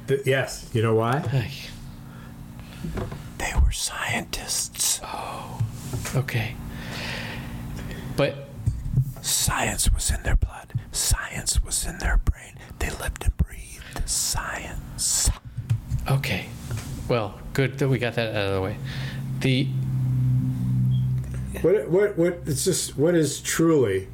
Th- 0.09 0.23
yes. 0.27 0.69
You 0.73 0.83
know 0.83 0.97
why? 0.97 1.23
Ay, 1.33 1.53
They 3.39 3.53
were 3.65 3.71
scientists. 3.71 5.01
Oh. 5.05 5.61
Okay, 6.17 6.57
but 8.17 8.49
Science 9.21 9.89
was 9.93 10.11
in 10.11 10.21
their 10.25 10.35
blood. 10.35 10.73
Science 10.91 11.63
was 11.63 11.87
in 11.87 11.99
their 11.99 12.17
brain. 12.25 12.55
They 12.81 12.91
lived 12.91 13.23
and 13.23 13.37
breathed 13.37 14.03
science. 14.09 15.31
okay, 16.11 16.47
well, 17.09 17.39
good 17.53 17.79
that 17.79 17.89
we 17.89 17.99
got 18.01 18.15
that 18.15 18.31
out 18.35 18.47
of 18.49 18.55
the 18.55 18.61
way. 18.61 18.77
The 19.39 19.69
What? 21.63 21.89
What? 21.89 22.19
What? 22.19 22.41
It's 22.47 22.65
just. 22.65 22.97
What 22.99 23.15
is 23.15 23.41
truly 23.41 24.09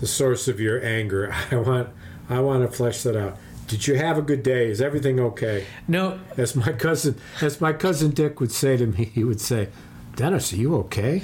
the 0.00 0.06
source 0.06 0.46
of 0.48 0.60
your 0.60 0.84
anger? 0.84 1.34
I 1.50 1.56
want. 1.56 1.88
I 2.28 2.40
want 2.40 2.68
to 2.70 2.76
flesh 2.76 3.02
that 3.02 3.16
out. 3.16 3.36
Did 3.66 3.86
you 3.86 3.94
have 3.96 4.18
a 4.18 4.22
good 4.22 4.42
day? 4.42 4.68
Is 4.68 4.80
everything 4.80 5.20
okay? 5.20 5.64
no, 5.88 6.18
As 6.36 6.56
my 6.56 6.72
cousin, 6.72 7.16
as 7.40 7.60
my 7.60 7.72
cousin 7.72 8.10
Dick 8.10 8.40
would 8.40 8.50
say 8.52 8.76
to 8.76 8.86
me, 8.86 9.04
he 9.06 9.22
would 9.24 9.40
say, 9.40 9.68
"Dennis, 10.16 10.52
are 10.52 10.56
you 10.56 10.76
okay?" 10.76 11.22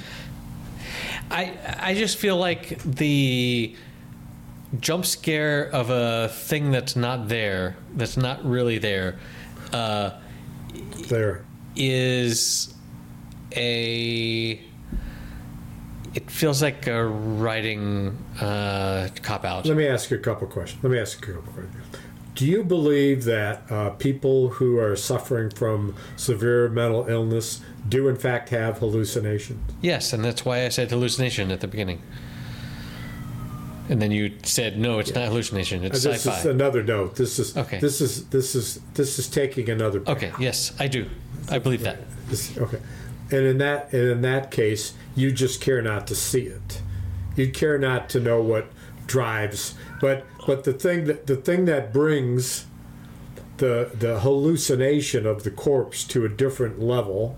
I 1.29 1.53
I 1.79 1.93
just 1.93 2.17
feel 2.17 2.37
like 2.37 2.81
the 2.83 3.75
jump 4.79 5.05
scare 5.05 5.63
of 5.73 5.89
a 5.89 6.29
thing 6.29 6.71
that's 6.71 6.95
not 6.95 7.27
there, 7.29 7.75
that's 7.95 8.17
not 8.17 8.43
really 8.45 8.77
there, 8.79 9.17
uh, 9.73 10.11
There. 11.09 11.43
is 11.75 12.73
a. 13.55 14.61
It 16.17 16.31
feels 16.31 16.63
like 16.63 16.87
a 16.87 17.05
writing 17.05 18.17
uh, 18.41 19.07
cop 19.21 19.45
out. 19.45 19.67
Let 19.67 19.77
me 19.77 19.85
ask 19.85 20.09
you 20.09 20.17
a 20.17 20.19
couple 20.19 20.47
questions. 20.47 20.83
Let 20.83 20.91
me 20.91 20.97
ask 20.97 21.23
you 21.27 21.33
a 21.33 21.35
couple 21.37 21.53
questions. 21.53 21.75
Do 22.33 22.47
you 22.47 22.63
believe 22.63 23.23
that 23.25 23.71
uh, 23.71 23.91
people 23.91 24.49
who 24.49 24.79
are 24.79 24.95
suffering 24.95 25.51
from 25.51 25.95
severe 26.15 26.69
mental 26.69 27.07
illness 27.07 27.61
do 27.87 28.07
in 28.07 28.15
fact 28.15 28.49
have 28.49 28.79
hallucinations? 28.79 29.59
Yes, 29.81 30.11
and 30.11 30.25
that's 30.25 30.43
why 30.43 30.65
I 30.65 30.69
said 30.69 30.89
hallucination 30.89 31.51
at 31.51 31.59
the 31.59 31.67
beginning. 31.67 32.01
And 33.87 34.01
then 34.01 34.09
you 34.09 34.31
said 34.41 34.79
no, 34.79 34.97
it's 34.97 35.13
not 35.13 35.25
hallucination. 35.27 35.83
It's 35.83 36.03
Uh, 36.03 36.13
this 36.13 36.25
sci-fi. 36.25 36.49
another 36.49 36.81
note. 36.81 37.15
This 37.15 37.37
is 37.37 37.55
Okay. 37.55 37.77
This 37.79 38.01
is 38.01 38.25
this 38.29 38.55
is 38.55 38.79
this 38.95 39.19
is 39.19 39.27
taking 39.27 39.69
another. 39.69 40.01
Okay, 40.07 40.31
yes, 40.39 40.73
I 40.79 40.87
do. 40.87 41.05
I 41.51 41.59
believe 41.59 41.83
that. 41.83 41.97
This- 42.27 42.57
okay. 42.57 42.79
And 43.29 43.45
in 43.45 43.57
that 43.57 43.91
and 43.93 44.09
in 44.09 44.21
that 44.21 44.51
case, 44.51 44.93
you 45.15 45.31
just 45.31 45.61
care 45.61 45.81
not 45.81 46.07
to 46.07 46.15
see 46.15 46.43
it. 46.43 46.81
You 47.35 47.51
care 47.51 47.77
not 47.77 48.09
to 48.09 48.19
know 48.19 48.41
what 48.41 48.67
drives. 49.05 49.75
But 49.99 50.25
but 50.45 50.63
the 50.63 50.73
thing 50.73 51.05
that 51.05 51.27
the 51.27 51.35
thing 51.35 51.65
that 51.65 51.91
brings 51.91 52.65
the 53.57 53.91
the 53.93 54.19
hallucination 54.21 55.25
of 55.25 55.43
the 55.43 55.51
corpse 55.51 56.03
to 56.05 56.25
a 56.25 56.29
different 56.29 56.79
level 56.79 57.37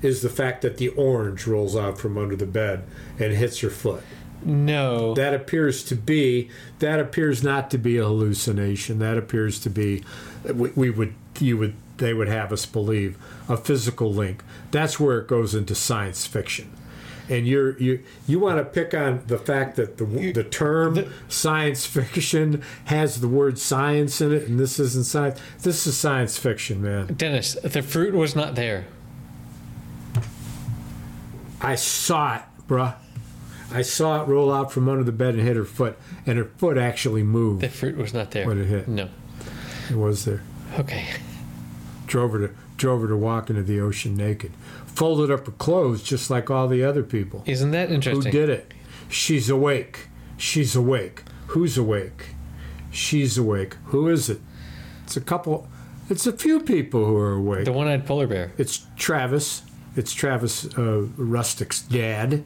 is 0.00 0.22
the 0.22 0.28
fact 0.28 0.62
that 0.62 0.76
the 0.76 0.88
orange 0.88 1.46
rolls 1.46 1.76
out 1.76 1.98
from 1.98 2.16
under 2.16 2.36
the 2.36 2.46
bed 2.46 2.84
and 3.18 3.32
hits 3.34 3.62
your 3.62 3.70
foot. 3.70 4.02
No. 4.44 5.14
That 5.14 5.34
appears 5.34 5.82
to 5.84 5.96
be 5.96 6.48
that 6.78 7.00
appears 7.00 7.42
not 7.42 7.70
to 7.72 7.78
be 7.78 7.98
a 7.98 8.04
hallucination. 8.04 9.00
That 9.00 9.18
appears 9.18 9.58
to 9.60 9.70
be 9.70 10.04
we, 10.44 10.70
we 10.70 10.90
would 10.90 11.14
you 11.40 11.56
would 11.58 11.74
they 11.98 12.14
would 12.14 12.28
have 12.28 12.52
us 12.52 12.66
believe 12.66 13.16
a 13.48 13.56
physical 13.56 14.12
link. 14.12 14.42
That's 14.70 14.98
where 14.98 15.18
it 15.18 15.28
goes 15.28 15.54
into 15.54 15.74
science 15.74 16.26
fiction. 16.26 16.72
And 17.28 17.46
you're 17.46 17.78
you 17.78 18.02
you 18.26 18.40
want 18.40 18.58
to 18.58 18.64
pick 18.64 18.94
on 18.94 19.22
the 19.26 19.36
fact 19.36 19.76
that 19.76 19.98
the 19.98 20.06
the 20.32 20.44
term 20.44 21.12
science 21.28 21.84
fiction 21.84 22.62
has 22.86 23.20
the 23.20 23.28
word 23.28 23.58
science 23.58 24.22
in 24.22 24.32
it, 24.32 24.48
and 24.48 24.58
this 24.58 24.78
isn't 24.80 25.04
science. 25.04 25.38
This 25.62 25.86
is 25.86 25.94
science 25.96 26.38
fiction, 26.38 26.80
man. 26.80 27.08
Dennis, 27.14 27.52
the 27.62 27.82
fruit 27.82 28.14
was 28.14 28.34
not 28.34 28.54
there. 28.54 28.86
I 31.60 31.74
saw 31.74 32.36
it, 32.36 32.42
bruh. 32.66 32.94
I 33.70 33.82
saw 33.82 34.22
it 34.22 34.28
roll 34.28 34.50
out 34.52 34.72
from 34.72 34.88
under 34.88 35.04
the 35.04 35.12
bed 35.12 35.34
and 35.34 35.42
hit 35.42 35.56
her 35.56 35.64
foot, 35.64 35.98
and 36.24 36.38
her 36.38 36.46
foot 36.56 36.78
actually 36.78 37.22
moved. 37.22 37.60
The 37.60 37.68
fruit 37.68 37.96
was 37.96 38.14
not 38.14 38.30
there. 38.30 38.46
What 38.46 38.56
it 38.56 38.66
hit. 38.66 38.88
No. 38.88 39.08
It 39.90 39.96
was 39.96 40.24
there. 40.24 40.42
Okay. 40.78 41.06
Drove 42.08 42.32
her 42.32 42.48
to 42.48 42.54
drove 42.76 43.02
her 43.02 43.08
to 43.08 43.16
walk 43.16 43.50
into 43.50 43.62
the 43.62 43.80
ocean 43.80 44.16
naked. 44.16 44.52
Folded 44.86 45.30
up 45.30 45.46
her 45.46 45.52
clothes 45.52 46.02
just 46.02 46.30
like 46.30 46.50
all 46.50 46.66
the 46.66 46.82
other 46.82 47.02
people. 47.02 47.42
Isn't 47.46 47.70
that 47.70 47.90
interesting? 47.92 48.32
Who 48.32 48.38
did 48.38 48.48
it? 48.48 48.74
She's 49.08 49.48
awake. 49.48 50.08
She's 50.36 50.74
awake. 50.74 51.22
Who's 51.48 51.78
awake? 51.78 52.30
She's 52.90 53.38
awake. 53.38 53.74
Who 53.86 54.08
is 54.08 54.28
it? 54.28 54.40
It's 55.04 55.16
a 55.16 55.20
couple. 55.20 55.68
It's 56.10 56.26
a 56.26 56.32
few 56.32 56.60
people 56.60 57.04
who 57.04 57.16
are 57.16 57.34
awake. 57.34 57.64
The 57.64 57.72
one-eyed 57.72 58.06
polar 58.06 58.26
bear. 58.26 58.52
It's 58.58 58.86
Travis. 58.96 59.62
It's 59.96 60.12
Travis 60.12 60.66
uh, 60.76 61.06
Rust 61.16 61.58
Cohle's 61.58 61.82
dad. 61.82 62.44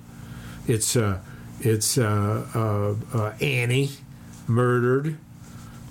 It's 0.67 0.97
uh, 0.97 1.21
it's 1.61 1.99
uh, 1.99 2.47
uh, 2.55 3.19
uh, 3.19 3.33
Annie, 3.41 3.91
murdered. 4.47 5.19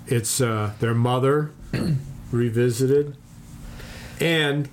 It's 0.06 0.40
uh, 0.40 0.72
their 0.80 0.94
mother, 0.94 1.52
revisited, 2.32 3.16
and 4.20 4.68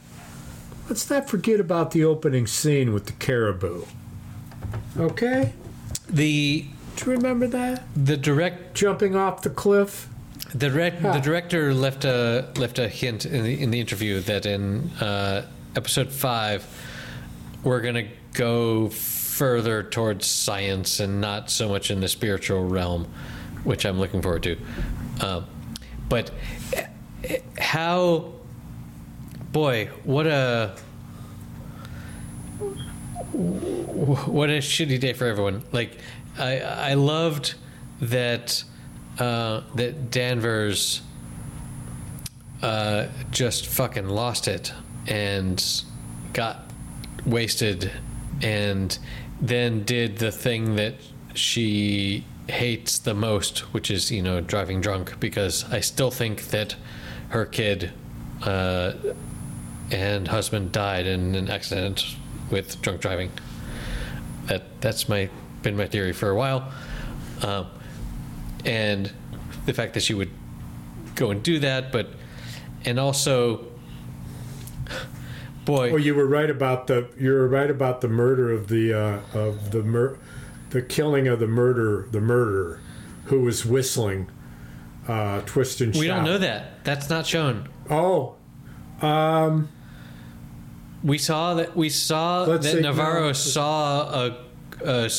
let's 0.90 1.10
not 1.10 1.30
forget 1.30 1.60
about 1.60 1.92
the 1.92 2.04
opening 2.04 2.48
scene 2.48 2.94
with 2.94 3.06
the 3.06 3.14
caribou. 3.14 3.84
Okay, 4.98 5.54
The 6.10 6.66
do 6.96 7.06
you 7.06 7.12
remember 7.18 7.48
that 7.48 7.84
the 7.96 8.18
direct 8.18 8.74
jumping 8.76 9.16
off 9.16 9.42
the 9.42 9.50
cliff? 9.50 10.08
the 10.54 10.68
direct 10.70 11.04
the 11.04 11.20
director 11.20 11.74
left 11.76 12.06
a 12.06 12.48
left 12.58 12.80
a 12.80 12.88
hint 12.90 13.26
in 13.26 13.44
the 13.44 13.62
in 13.62 13.70
the 13.72 13.80
interview 13.80 14.20
that 14.22 14.46
in 14.48 14.90
uh, 15.00 15.46
episode 15.76 16.12
five 16.12 16.66
we're 17.64 17.82
gonna 17.82 18.08
go 18.34 18.90
further 18.90 19.84
towards 19.84 20.26
science 20.26 21.00
and 21.00 21.22
not 21.22 21.50
so 21.50 21.70
much 21.70 21.92
in 21.92 22.00
the 22.02 22.08
spiritual 22.08 22.66
realm, 22.66 23.06
which 23.64 23.86
I'm 23.86 24.00
looking 24.00 24.22
forward 24.22 24.44
to. 24.44 24.58
Um, 25.22 25.46
but 26.10 26.32
eh, 26.74 27.38
how, 27.58 28.34
boy, 29.52 29.89
what 30.04 30.28
a 30.28 30.76
what 33.34 34.50
a 34.50 34.60
shitty 34.60 35.00
day 35.00 35.14
for 35.14 35.26
everyone. 35.26 35.64
Like, 35.72 35.97
I 36.38 36.60
I 36.60 36.93
loved 36.93 37.56
that 38.02 38.64
uh, 39.18 39.62
that 39.76 40.12
Danvers 40.12 41.02
uh, 42.62 43.08
just 43.32 43.68
fucking 43.68 44.08
lost 44.08 44.47
it 44.47 44.74
and 45.08 45.64
got 46.34 46.70
wasted, 47.26 47.91
and 48.41 48.97
then 49.41 49.84
did 49.84 50.18
the 50.18 50.32
thing 50.32 50.76
that 50.76 50.95
she 51.34 52.26
hates 52.47 52.97
the 53.00 53.14
most, 53.14 53.60
which 53.74 53.91
is 53.91 54.12
you 54.12 54.22
know 54.22 54.41
driving 54.41 54.82
drunk. 54.82 55.20
Because 55.20 55.66
I 55.72 55.80
still 55.80 56.12
think 56.12 56.50
that 56.50 56.76
her 57.30 57.45
kid 57.45 57.91
uh, 58.43 58.93
and 59.92 60.28
husband 60.28 60.72
died 60.72 61.06
in 61.08 61.36
an 61.36 61.50
accident 61.50 62.16
with 62.52 62.82
drunk 62.82 63.02
driving. 63.02 63.32
That 64.48 64.64
that's 64.82 65.08
my 65.10 65.30
been 65.62 65.76
my 65.78 65.88
theory 65.88 66.14
for 66.14 66.30
a 66.30 66.36
while, 66.36 66.72
um, 67.42 67.68
and 68.66 69.12
the 69.66 69.74
fact 69.74 69.94
that 69.94 70.02
she 70.02 70.14
would 70.14 70.32
go 71.16 71.32
and 71.32 71.44
do 71.44 71.60
that, 71.60 71.92
but 71.92 72.08
and 72.86 73.00
also, 73.00 73.66
boy, 75.66 75.92
Well, 75.92 76.00
you 76.00 76.16
were 76.16 76.26
right 76.26 76.50
about 76.50 76.88
the 76.88 77.10
you 77.20 77.32
were 77.32 77.48
right 77.48 77.70
about 77.70 78.02
the 78.02 78.08
murder 78.08 78.52
of 78.52 78.68
the 78.70 78.94
uh, 78.94 79.20
of 79.38 79.72
the 79.72 79.84
mur- 79.84 80.18
the 80.70 80.82
killing 80.82 81.28
of 81.28 81.40
the 81.40 81.48
murder 81.48 82.08
the 82.12 82.22
murderer 82.22 82.80
who 83.26 83.42
was 83.42 83.66
whistling 83.66 84.30
uh, 85.08 85.42
twist 85.46 85.82
and 85.82 85.94
we 85.96 86.08
shout. 86.08 86.18
don't 86.18 86.26
know 86.26 86.38
that. 86.38 86.84
That's 86.84 87.10
not 87.10 87.28
shown. 87.28 87.68
Oh, 87.90 88.36
We 91.04 91.18
saw 91.18 91.54
that 91.56 91.76
we 91.76 91.89
saw 91.89 92.43
Let's 92.43 92.72
that 92.72 92.82
Navarro 92.82 93.28
no. 93.28 93.34
saw 93.34 94.26
a, 94.26 94.38
a 94.84 95.10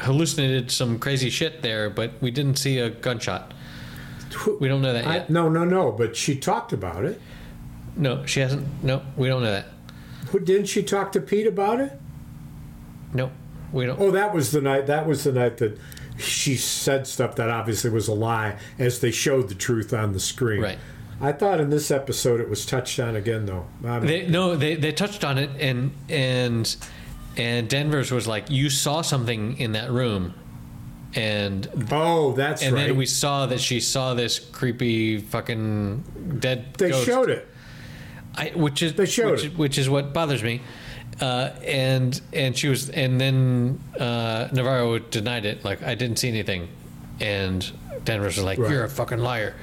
hallucinated 0.00 0.70
some 0.70 0.98
crazy 0.98 1.30
shit 1.30 1.62
there, 1.62 1.90
but 1.90 2.12
we 2.20 2.30
didn't 2.30 2.56
see 2.56 2.78
a 2.78 2.90
gunshot. 2.90 3.52
We 4.60 4.68
don't 4.68 4.80
know 4.80 4.92
that 4.92 5.06
I, 5.06 5.14
yet. 5.16 5.30
no, 5.30 5.48
no, 5.48 5.64
no. 5.64 5.90
But 5.92 6.16
she 6.16 6.36
talked 6.36 6.72
about 6.72 7.04
it. 7.04 7.20
No, 7.96 8.24
she 8.26 8.40
hasn't. 8.40 8.66
No, 8.84 9.02
we 9.16 9.28
don't 9.28 9.42
know 9.42 9.50
that. 9.50 9.66
Who- 10.28 10.38
Didn't 10.40 10.66
she 10.66 10.82
talk 10.82 11.10
to 11.12 11.20
Pete 11.20 11.46
about 11.48 11.80
it? 11.80 11.92
No, 13.12 13.32
we 13.72 13.86
don't. 13.86 14.00
Oh, 14.00 14.12
that 14.12 14.32
was 14.32 14.52
the 14.52 14.60
night. 14.60 14.86
That 14.86 15.06
was 15.06 15.24
the 15.24 15.32
night 15.32 15.56
that 15.58 15.76
she 16.16 16.56
said 16.56 17.06
stuff 17.08 17.34
that 17.36 17.50
obviously 17.50 17.90
was 17.90 18.06
a 18.06 18.14
lie, 18.14 18.56
as 18.78 19.00
they 19.00 19.10
showed 19.10 19.48
the 19.48 19.54
truth 19.54 19.92
on 19.92 20.12
the 20.12 20.20
screen. 20.20 20.62
Right. 20.62 20.78
I 21.20 21.32
thought 21.32 21.60
in 21.60 21.70
this 21.70 21.90
episode 21.90 22.40
it 22.40 22.48
was 22.48 22.64
touched 22.64 22.98
on 22.98 23.14
again, 23.16 23.46
though. 23.46 23.66
They 24.00 24.26
no, 24.26 24.56
they 24.56 24.74
they 24.76 24.92
touched 24.92 25.24
on 25.24 25.36
it, 25.38 25.50
and 25.60 25.92
and 26.08 26.76
and 27.36 27.68
Danvers 27.68 28.10
was 28.10 28.26
like, 28.26 28.50
you 28.50 28.70
saw 28.70 29.02
something 29.02 29.58
in 29.58 29.72
that 29.72 29.90
room, 29.90 30.34
and 31.14 31.68
oh, 31.90 32.32
that's 32.32 32.62
and 32.62 32.74
right. 32.74 32.86
then 32.88 32.96
we 32.96 33.06
saw 33.06 33.46
that 33.46 33.60
she 33.60 33.80
saw 33.80 34.14
this 34.14 34.38
creepy 34.38 35.18
fucking 35.18 36.38
dead. 36.40 36.74
they 36.78 36.90
ghost. 36.90 37.06
showed 37.06 37.30
it. 37.30 37.46
I, 38.36 38.50
which 38.54 38.82
is 38.82 38.94
They 38.94 39.06
showed 39.06 39.32
which, 39.32 39.44
it. 39.44 39.58
which 39.58 39.76
is 39.78 39.90
what 39.90 40.12
bothers 40.14 40.42
me. 40.42 40.62
Uh, 41.20 41.50
and 41.66 42.18
and 42.32 42.56
she 42.56 42.68
was 42.68 42.88
and 42.88 43.20
then 43.20 43.78
uh, 43.98 44.48
Navarro 44.52 44.98
denied 44.98 45.44
it. 45.44 45.64
Like 45.64 45.82
I 45.82 45.94
didn't 45.94 46.18
see 46.18 46.28
anything, 46.28 46.68
and 47.20 47.70
Danvers 48.04 48.36
was 48.36 48.44
like, 48.44 48.58
Right. 48.58 48.70
"You're 48.70 48.84
a 48.84 48.88
fucking 48.88 49.18
liar." 49.18 49.54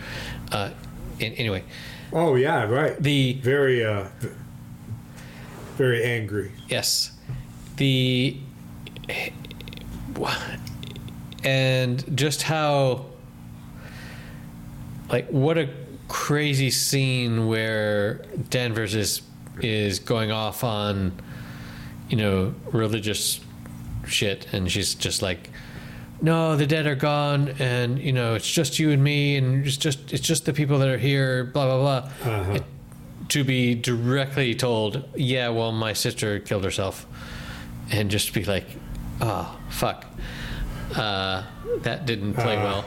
Uh, 0.51 0.69
and 1.19 1.33
anyway, 1.37 1.63
Oh 2.13 2.35
yeah, 2.35 2.63
right. 2.63 3.01
the 3.01 3.33
very, 3.41 3.83
uh, 3.85 4.07
very 5.77 6.03
angry. 6.03 6.51
yes, 6.67 7.11
the 7.77 8.37
and 11.43 12.17
just 12.17 12.41
how 12.43 13.05
like 15.09 15.27
what 15.29 15.57
a 15.57 15.69
crazy 16.07 16.69
scene 16.71 17.47
where 17.47 18.15
Danvers 18.49 18.95
is 18.95 19.21
is 19.61 19.99
going 19.99 20.31
off 20.31 20.63
on 20.63 21.11
you 22.09 22.17
know 22.17 22.53
religious 22.71 23.39
shit 24.07 24.47
and 24.53 24.71
she's 24.71 24.95
just 24.95 25.21
like 25.21 25.49
no 26.21 26.55
the 26.55 26.65
dead 26.65 26.87
are 26.87 26.95
gone 26.95 27.49
and 27.59 27.99
you 27.99 28.11
know 28.11 28.33
it's 28.35 28.49
just 28.49 28.79
you 28.79 28.89
and 28.91 29.03
me 29.03 29.35
and 29.37 29.65
it's 29.65 29.77
just 29.77 30.11
it's 30.13 30.25
just 30.25 30.45
the 30.45 30.53
people 30.53 30.79
that 30.79 30.89
are 30.89 30.97
here 30.97 31.43
blah 31.45 31.65
blah 31.65 31.79
blah 32.01 32.31
Uh-huh. 32.31 32.51
It- 32.53 32.63
to 33.29 33.43
be 33.43 33.75
directly 33.75 34.55
told 34.55 35.03
yeah 35.15 35.49
well 35.49 35.73
my 35.73 35.91
sister 35.91 36.39
killed 36.39 36.63
herself 36.63 37.05
and 37.91 38.09
just 38.09 38.33
be 38.33 38.45
like 38.45 38.65
oh 39.19 39.59
fuck 39.69 40.05
uh, 40.95 41.43
that 41.81 42.05
didn't 42.05 42.35
play 42.35 42.55
Ah. 42.55 42.63
well 42.63 42.85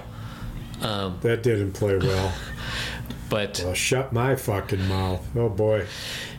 um, 0.91 1.19
That 1.21 1.43
didn't 1.43 1.73
play 1.73 1.99
well. 1.99 2.33
but 3.29 3.61
Well, 3.63 3.75
shut 3.75 4.15
my 4.15 4.35
fucking 4.35 4.89
mouth. 4.89 5.21
Oh 5.37 5.51
boy. 5.51 5.85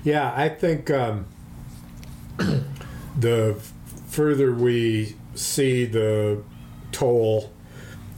Yeah, 0.03 0.33
I 0.35 0.49
think 0.49 0.89
um, 0.89 1.27
the 3.19 3.55
further 4.07 4.51
we 4.51 5.15
see 5.35 5.85
the 5.85 6.41
toll 6.91 7.51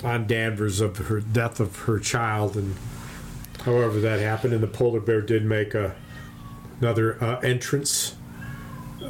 on 0.03 0.27
Danvers 0.27 0.81
of 0.81 0.97
her 0.97 1.19
death 1.19 1.59
of 1.59 1.75
her 1.79 1.99
child, 1.99 2.57
and 2.57 2.75
however 3.63 3.99
that 4.01 4.19
happened, 4.19 4.53
and 4.53 4.61
the 4.61 4.67
polar 4.67 4.99
bear 4.99 5.21
did 5.21 5.45
make 5.45 5.73
a 5.73 5.95
another 6.81 7.23
uh, 7.23 7.39
entrance 7.39 8.15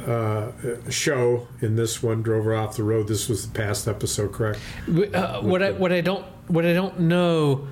uh, 0.06 0.52
show 0.90 1.48
in 1.60 1.76
this 1.76 2.02
one. 2.02 2.22
Drove 2.22 2.44
her 2.44 2.54
off 2.54 2.76
the 2.76 2.82
road. 2.82 3.08
This 3.08 3.28
was 3.28 3.48
the 3.48 3.58
past 3.58 3.88
episode, 3.88 4.32
correct? 4.32 4.60
Uh, 4.88 5.40
what 5.40 5.62
I 5.62 5.72
what 5.72 5.92
I 5.92 6.00
don't 6.00 6.24
what 6.48 6.64
I 6.64 6.72
don't 6.72 7.00
know, 7.00 7.66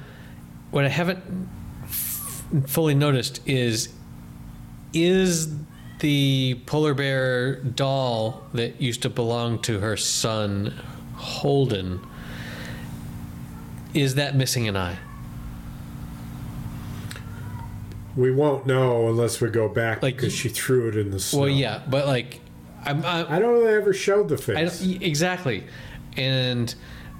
what 0.70 0.84
I 0.84 0.88
haven't 0.88 1.49
f- 1.84 2.45
fully 2.66 2.95
noticed 2.95 3.40
is 3.47 3.90
is 4.93 5.55
the 6.01 6.61
polar 6.66 6.95
bear 6.95 7.57
doll 7.57 8.43
that 8.55 8.80
used 8.80 9.03
to 9.03 9.11
belong 9.11 9.61
to 9.62 9.78
her 9.80 9.97
son 9.97 10.74
Holden 11.23 12.01
is 13.95 14.14
that 14.16 14.35
missing 14.35 14.66
an 14.68 14.77
eye? 14.77 14.97
We 18.16 18.31
won't 18.31 18.66
know 18.66 19.09
unless 19.09 19.41
we 19.41 19.49
go 19.49 19.68
back 19.68 20.03
Like, 20.03 20.16
because 20.16 20.35
she 20.35 20.49
threw 20.49 20.89
it 20.89 20.97
in 20.97 21.11
the 21.11 21.20
snow. 21.20 21.41
Well, 21.43 21.49
yeah, 21.49 21.81
but 21.89 22.07
like 22.07 22.41
I'm, 22.85 23.05
I'm 23.05 23.27
I 23.29 23.39
don't 23.39 23.55
know 23.55 23.61
if 23.61 23.66
they 23.66 23.77
ever 23.77 23.95
showed 23.95 24.29
the 24.29 24.35
I 24.35 24.39
face. 24.66 24.81
don't, 24.81 25.03
exactly, 25.03 25.64
and 26.16 26.75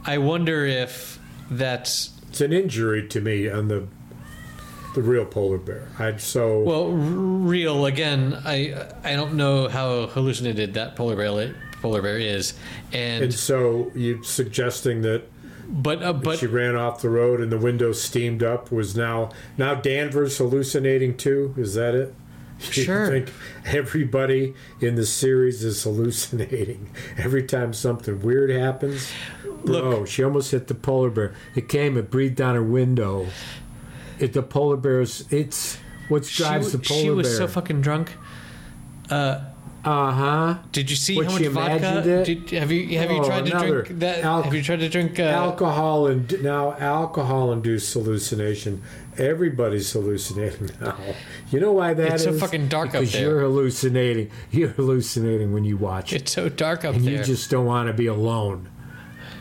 I 0.05 0.19
wonder 0.19 0.67
if 0.67 1.19
that's 1.51 2.11
It's 2.29 2.41
an 2.41 2.53
injury 2.53 3.07
to 3.09 3.21
me 3.21 3.49
on 3.49 3.69
the 3.69 3.87
the 4.95 5.03
real 5.03 5.25
polar 5.25 5.57
bear. 5.57 5.89
I'd 5.99 6.21
so 6.21 6.61
Well, 6.61 6.89
real 6.91 7.87
again. 7.87 8.39
I 8.45 8.89
I 9.03 9.15
don't 9.15 9.35
know 9.35 9.69
how 9.69 10.07
hallucinated 10.09 10.75
that 10.75 10.97
polar 10.97 11.17
bear 11.17 11.55
polar 11.83 12.01
bear 12.01 12.19
is, 12.19 12.55
and, 12.93 13.25
and 13.25 13.35
so 13.35 13.91
you 13.95 14.23
suggesting 14.23 15.03
that 15.03 15.25
but 15.69 16.03
uh, 16.03 16.13
but 16.13 16.39
she 16.39 16.47
ran 16.47 16.77
off 16.77 17.03
the 17.03 17.11
road 17.11 17.41
and 17.41 17.51
the 17.53 17.59
window 17.59 17.93
steamed 17.93 18.43
up 18.43 18.71
was 18.73 18.97
now 18.97 19.31
now 19.59 19.75
Danvers 19.75 20.39
hallucinating 20.39 21.17
too? 21.17 21.55
Is 21.59 21.75
that 21.75 21.95
it? 21.95 22.15
You 22.77 22.85
Sure. 22.85 23.09
think 23.09 23.33
everybody 23.65 24.55
in 24.81 24.95
the 24.95 25.05
series 25.05 25.65
is 25.65 25.83
hallucinating 25.83 26.91
every 27.19 27.43
time 27.43 27.73
something 27.73 28.21
weird 28.21 28.51
happens? 28.51 29.11
Look- 29.65 29.83
oh, 29.85 30.05
she 30.05 30.23
almost 30.23 30.53
hit 30.53 30.69
the 30.69 30.75
polar 30.77 31.11
bear. 31.11 31.35
It 31.57 31.69
came, 31.69 31.97
it 31.97 32.09
breathed 32.11 32.37
down 32.37 32.55
her 32.55 32.63
window. 32.63 33.27
It 34.21 34.33
the 34.33 34.43
polar 34.45 34.77
bear's 34.77 35.25
it's 35.31 35.77
what 36.09 36.23
drives 36.25 36.71
the 36.71 36.79
polar 36.79 36.89
bear. 37.01 37.03
she 37.03 37.11
was 37.11 37.27
bear. 37.29 37.37
so 37.39 37.49
fucking 37.49 37.81
drunk. 37.81 38.13
Uh, 39.11 39.41
uh 39.85 40.13
huh. 40.13 40.59
did 40.71 40.89
you 40.91 40.97
see 40.97 41.17
What, 41.17 41.27
how 41.27 41.33
much 41.33 41.43
vodka? 41.49 42.03
it? 42.21 42.25
Did, 42.25 42.51
have 42.51 42.71
you 42.71 42.99
have 42.99 43.11
you 43.11 43.19
Oh, 43.19 43.25
tried 43.25 43.47
to 43.47 43.51
drink 43.59 43.99
that? 44.01 44.23
al- 44.25 44.43
have 44.43 44.55
you 44.55 44.63
tried 44.63 44.79
to 44.81 44.89
drink? 44.89 45.19
Uh, 45.19 45.25
alcohol 45.25 46.07
and 46.07 46.41
now 46.43 46.75
alcohol 46.75 47.53
induced 47.53 47.93
hallucination. 47.95 48.83
Everybody's 49.19 49.91
hallucinating 49.93 50.71
now. 50.81 50.97
You 51.51 51.59
know 51.61 51.73
why 51.73 51.95
that 51.95 52.15
is? 52.15 52.25
It's 52.27 52.39
so 52.39 52.47
fucking 52.47 52.69
dark 52.69 52.89
up 52.89 52.93
because 52.93 53.13
there. 53.13 53.23
you're 53.23 53.41
hallucinating. 53.41 54.31
You're 54.53 54.69
hallucinating 54.71 55.53
when 55.53 55.65
you 55.65 55.77
watch 55.77 56.13
it's 56.13 56.33
so 56.33 56.49
dark 56.49 56.85
up 56.85 56.95
and 56.95 57.05
there. 57.05 57.15
you 57.19 57.25
just 57.25 57.51
don't 57.51 57.67
want 57.67 57.89
to 57.89 57.93
be 57.93 58.07
alone. 58.07 58.69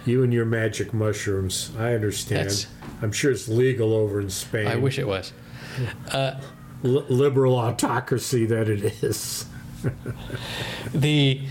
You 0.06 0.24
and 0.24 0.34
your 0.34 0.46
magic 0.46 0.94
mushrooms. 0.94 1.72
I 1.78 1.94
understand. 1.94 2.40
That's- 2.50 2.68
I'm 3.04 3.12
sure 3.12 3.32
it's 3.32 3.48
legal 3.48 3.94
over 3.94 4.20
in 4.20 4.30
Spain. 4.32 4.68
I 4.68 4.76
wish 4.76 4.98
it 5.00 5.08
was. 5.08 5.34
Li- 6.84 7.06
liberal 7.10 7.56
autocracy 7.56 8.46
that 8.48 8.68
it 8.70 9.04
is. 9.04 9.46
The 10.94 11.42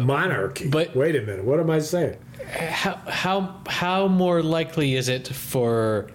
Monarchy. 0.00 0.68
But- 0.68 0.94
wait 0.94 1.16
a 1.16 1.20
minute. 1.20 1.44
What 1.44 1.60
am 1.60 1.70
I 1.70 1.78
saying? 1.80 2.16
how 2.50 2.94
how 3.06 3.60
how 3.66 4.08
more 4.08 4.42
likely 4.42 4.94
is 4.94 5.10
it 5.10 5.28
for 5.28 6.08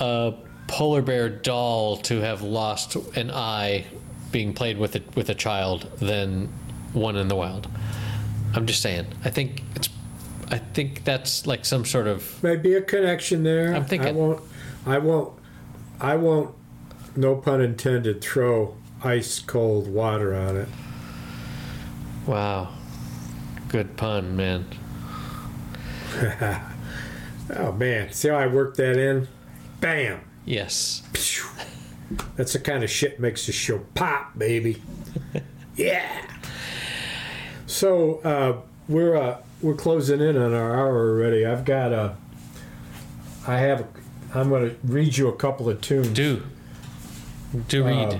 a 0.00 0.34
polar 0.66 1.02
bear 1.02 1.28
doll 1.28 1.98
to 1.98 2.20
have 2.20 2.42
lost 2.42 2.96
an 3.16 3.30
eye 3.30 3.84
being 4.32 4.52
played 4.52 4.76
with 4.76 4.96
a, 4.96 5.02
with 5.14 5.30
a 5.30 5.34
child 5.34 5.82
than 5.98 6.48
one 6.94 7.16
in 7.16 7.28
the 7.28 7.36
wild? 7.36 7.68
I'm 8.54 8.66
just 8.66 8.82
saying. 8.82 9.06
I 9.24 9.30
think 9.30 9.62
it's. 9.76 9.88
I 10.50 10.58
think 10.58 11.04
that's 11.04 11.46
like 11.46 11.64
some 11.64 11.84
sort 11.84 12.08
of. 12.08 12.42
Maybe 12.42 12.74
a 12.74 12.82
connection 12.82 13.44
there. 13.44 13.72
I'm 13.72 13.84
thinking- 13.84 14.08
I 14.08 14.12
won't. 14.12 14.42
I 14.86 14.98
won't. 14.98 15.32
I 16.00 16.16
won't. 16.16 16.54
No 17.14 17.36
pun 17.36 17.60
intended. 17.60 18.20
Throw 18.20 18.74
ice 19.02 19.40
cold 19.40 19.88
water 19.88 20.34
on 20.34 20.56
it. 20.56 20.68
Wow. 22.26 22.74
Good 23.68 23.96
pun, 23.96 24.36
man. 24.36 24.66
Oh 27.56 27.72
man, 27.72 28.12
see 28.12 28.28
how 28.28 28.36
I 28.36 28.46
worked 28.46 28.76
that 28.76 28.96
in? 28.96 29.26
Bam. 29.80 30.20
Yes. 30.44 31.02
Phew. 31.14 31.48
That's 32.36 32.52
the 32.52 32.58
kind 32.58 32.84
of 32.84 32.90
shit 32.90 33.18
makes 33.18 33.46
the 33.46 33.52
show 33.52 33.80
pop, 33.94 34.38
baby. 34.38 34.82
yeah. 35.76 36.26
So 37.66 38.18
uh, 38.18 38.60
we're 38.88 39.16
uh, 39.16 39.38
we're 39.62 39.74
closing 39.74 40.20
in 40.20 40.36
on 40.36 40.52
our 40.52 40.74
hour 40.74 41.10
already. 41.10 41.44
I've 41.44 41.64
got 41.64 41.92
a. 41.92 42.16
I 43.46 43.58
have. 43.58 43.86
I'm 44.34 44.48
going 44.48 44.70
to 44.70 44.76
read 44.84 45.16
you 45.16 45.28
a 45.28 45.34
couple 45.34 45.68
of 45.68 45.80
tunes. 45.80 46.08
Do. 46.08 46.42
Do 47.68 47.84
read. 47.84 48.14
Uh, 48.14 48.18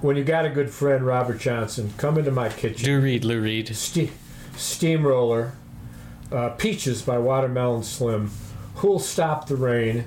When 0.00 0.16
you 0.16 0.24
got 0.24 0.44
a 0.44 0.50
good 0.50 0.70
friend, 0.70 1.04
Robert 1.06 1.38
Johnson, 1.38 1.92
come 1.96 2.18
into 2.18 2.30
my 2.30 2.48
kitchen. 2.48 2.84
Do 2.84 3.00
Reed, 3.00 3.24
Lou 3.24 3.40
Reed. 3.40 3.74
Ste- 3.76 4.10
Steamroller, 4.56 5.52
uh, 6.30 6.50
Peaches 6.50 7.02
by 7.02 7.18
Watermelon 7.18 7.82
Slim, 7.82 8.30
Who'll 8.76 8.98
Stop 8.98 9.46
the 9.48 9.56
Rain, 9.56 10.04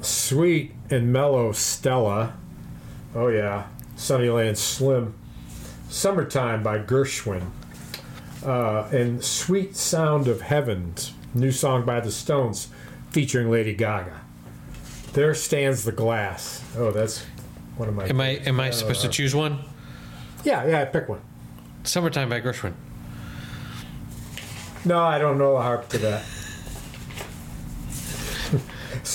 Sweet 0.00 0.72
and 0.90 1.12
Mellow 1.12 1.52
Stella, 1.52 2.34
oh 3.14 3.28
yeah, 3.28 3.64
Sunnyland 3.96 4.56
Slim, 4.58 5.14
Summertime 5.88 6.62
by 6.62 6.78
Gershwin, 6.78 7.46
uh, 8.44 8.88
and 8.92 9.24
Sweet 9.24 9.76
Sound 9.76 10.28
of 10.28 10.42
Heavens, 10.42 11.12
new 11.34 11.52
song 11.52 11.84
by 11.84 12.00
the 12.00 12.12
Stones. 12.12 12.68
featuring 13.10 13.48
Lady 13.50 13.72
Gaga. 13.74 14.20
There 15.12 15.34
stands 15.34 15.84
the 15.84 15.92
glass. 15.92 16.64
Oh, 16.76 16.90
that's 16.90 17.24
one 17.76 17.88
of 17.88 17.94
my. 17.94 18.06
Am 18.06 18.20
I 18.20 18.28
am 18.46 18.60
I 18.60 18.68
Uh, 18.68 18.72
supposed 18.72 19.02
to 19.02 19.08
choose 19.08 19.34
one? 19.34 19.58
Yeah, 20.44 20.66
yeah. 20.66 20.80
I 20.82 20.84
pick 20.84 21.08
one. 21.08 21.20
Summertime 21.84 22.28
by 22.28 22.40
Gershwin. 22.40 22.72
No, 24.84 25.02
I 25.02 25.18
don't 25.18 25.38
know 25.38 25.54
the 25.54 25.62
harp 25.62 25.88
to 25.90 25.98
that. 25.98 26.24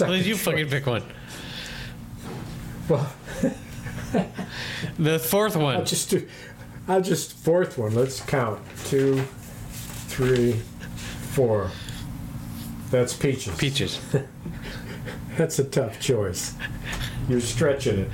Well, 0.01 0.15
you 0.15 0.35
fucking 0.37 0.69
pick 0.69 0.85
one. 0.85 1.03
Well, 2.87 3.11
The 4.99 5.17
fourth 5.19 5.55
I'll 5.55 5.63
one. 5.63 5.85
just 5.85 6.09
do. 6.11 6.27
I'll 6.87 7.01
just 7.01 7.33
fourth 7.33 7.77
one. 7.77 7.95
Let's 7.95 8.19
count. 8.21 8.59
Two, 8.85 9.21
three, 10.07 10.53
four. 11.33 11.71
That's 12.91 13.13
peaches. 13.13 13.55
Peaches. 13.57 13.99
That's 15.37 15.57
a 15.59 15.63
tough 15.63 15.99
choice. 15.99 16.53
You're 17.27 17.41
stretching 17.41 17.99
it. 17.99 18.09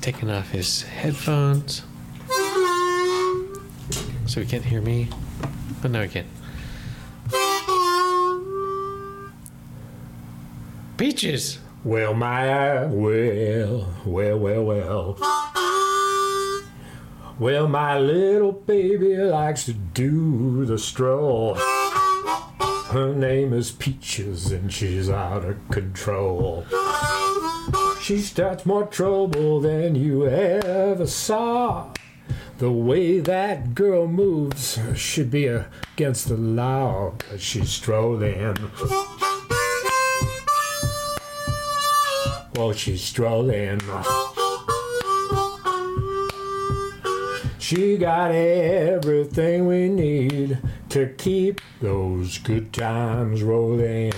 Taking 0.00 0.30
off 0.30 0.50
his 0.50 0.82
headphones. 0.82 1.82
So 4.26 4.40
he 4.40 4.46
can't 4.46 4.64
hear 4.64 4.80
me. 4.80 5.08
But 5.82 5.90
no, 5.90 6.02
he 6.02 6.08
can. 6.08 6.26
Peaches! 10.96 11.58
Well, 11.82 12.12
my 12.12 12.48
uh, 12.50 12.88
well, 12.88 13.88
well, 14.04 14.38
well, 14.38 14.64
well. 14.64 15.18
Well, 17.38 17.68
my 17.68 17.98
little 17.98 18.52
baby 18.52 19.16
likes 19.16 19.64
to 19.64 19.72
do 19.72 20.66
the 20.66 20.78
stroll. 20.78 21.54
Her 21.54 23.14
name 23.14 23.54
is 23.54 23.70
Peaches 23.70 24.52
and 24.52 24.70
she's 24.70 25.08
out 25.08 25.46
of 25.46 25.68
control. 25.70 26.66
She 28.10 28.18
starts 28.18 28.66
more 28.66 28.86
trouble 28.86 29.60
than 29.60 29.94
you 29.94 30.26
ever 30.26 31.06
saw. 31.06 31.92
The 32.58 32.72
way 32.72 33.20
that 33.20 33.76
girl 33.76 34.08
moves 34.08 34.80
should 34.96 35.30
be 35.30 35.46
against 35.46 36.28
the 36.28 36.34
law, 36.34 37.12
'cause 37.16 37.40
she's 37.40 37.70
strolling. 37.70 38.56
Well, 42.56 42.72
she's 42.72 43.00
strolling. 43.00 43.80
She 47.60 47.96
got 47.96 48.32
everything 48.32 49.68
we 49.68 49.88
need 49.88 50.58
to 50.88 51.06
keep 51.16 51.60
those 51.80 52.38
good 52.38 52.72
times 52.72 53.44
rolling. 53.44 54.12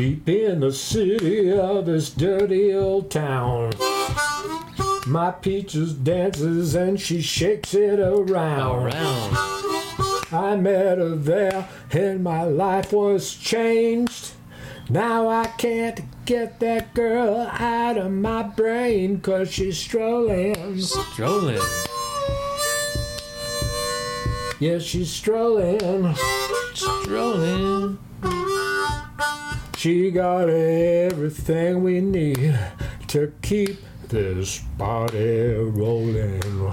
Deep 0.00 0.30
in 0.30 0.60
the 0.60 0.72
city 0.72 1.52
of 1.52 1.84
this 1.84 2.08
dirty 2.08 2.72
old 2.72 3.10
town, 3.10 3.70
my 5.06 5.30
peaches 5.30 5.92
dances 5.92 6.74
and 6.74 6.98
she 6.98 7.20
shakes 7.20 7.74
it 7.74 8.00
around. 8.00 8.86
Around. 8.86 9.36
I 10.32 10.56
met 10.56 10.96
her 10.96 11.16
there 11.16 11.68
and 11.92 12.24
my 12.24 12.44
life 12.44 12.94
was 12.94 13.34
changed. 13.34 14.30
Now 14.88 15.28
I 15.28 15.48
can't 15.58 16.00
get 16.24 16.60
that 16.60 16.94
girl 16.94 17.50
out 17.52 17.98
of 17.98 18.10
my 18.10 18.42
brain 18.42 19.20
cause 19.20 19.52
she's 19.52 19.76
strolling. 19.76 20.80
Strolling. 20.80 21.60
Yeah, 24.60 24.78
she's 24.78 25.10
strolling. 25.10 26.14
Strolling. 26.72 27.98
She 29.80 30.10
got 30.10 30.50
everything 30.50 31.82
we 31.82 32.02
need 32.02 32.54
to 33.08 33.32
keep 33.40 33.78
this 34.08 34.62
party 34.76 35.54
rolling. 35.54 36.70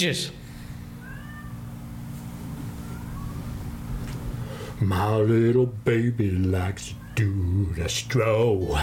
Peaches. 0.00 0.30
My 4.80 5.16
little 5.16 5.66
baby 5.66 6.30
likes 6.30 6.88
to 6.88 6.94
do 7.16 7.74
the 7.74 7.86
stroll. 7.86 8.78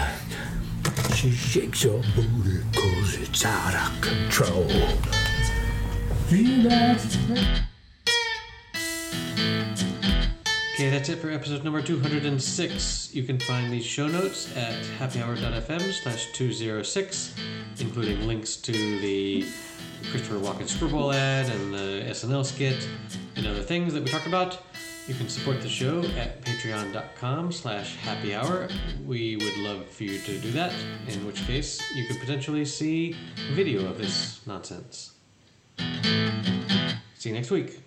She 1.16 1.32
shakes 1.32 1.82
her 1.82 2.00
booty 2.14 2.62
cause 2.72 3.16
it's 3.16 3.44
out 3.44 3.74
of 3.74 4.00
control. 4.00 4.70
Okay, 10.72 10.90
that's 10.90 11.08
it 11.08 11.18
for 11.18 11.32
episode 11.32 11.64
number 11.64 11.82
206. 11.82 13.12
You 13.12 13.24
can 13.24 13.40
find 13.40 13.72
these 13.72 13.84
show 13.84 14.06
notes 14.06 14.56
at 14.56 14.80
happyhour.fm 15.00 15.92
slash 16.00 16.32
206, 16.34 17.34
including 17.80 18.24
links 18.28 18.54
to 18.54 18.70
the 18.70 19.44
Christopher 20.10 20.38
Walken 20.38 20.66
Super 20.66 20.88
Bowl 20.88 21.12
ad 21.12 21.50
and 21.50 21.74
the 21.74 22.04
SNL 22.10 22.44
skit 22.44 22.88
and 23.36 23.46
other 23.46 23.62
things 23.62 23.92
that 23.92 24.02
we 24.02 24.10
talked 24.10 24.26
about. 24.26 24.58
You 25.06 25.14
can 25.14 25.28
support 25.28 25.60
the 25.60 25.68
show 25.68 26.02
at 26.16 26.42
patreon.com 26.42 27.52
slash 27.52 27.96
happy 27.96 28.34
hour. 28.34 28.68
We 29.06 29.36
would 29.36 29.56
love 29.58 29.86
for 29.86 30.04
you 30.04 30.18
to 30.18 30.38
do 30.38 30.50
that, 30.52 30.72
in 31.08 31.26
which 31.26 31.46
case 31.46 31.80
you 31.94 32.06
could 32.06 32.20
potentially 32.20 32.64
see 32.64 33.16
video 33.52 33.86
of 33.88 33.98
this 33.98 34.40
nonsense. 34.46 35.12
See 35.78 37.30
you 37.30 37.34
next 37.34 37.50
week. 37.50 37.80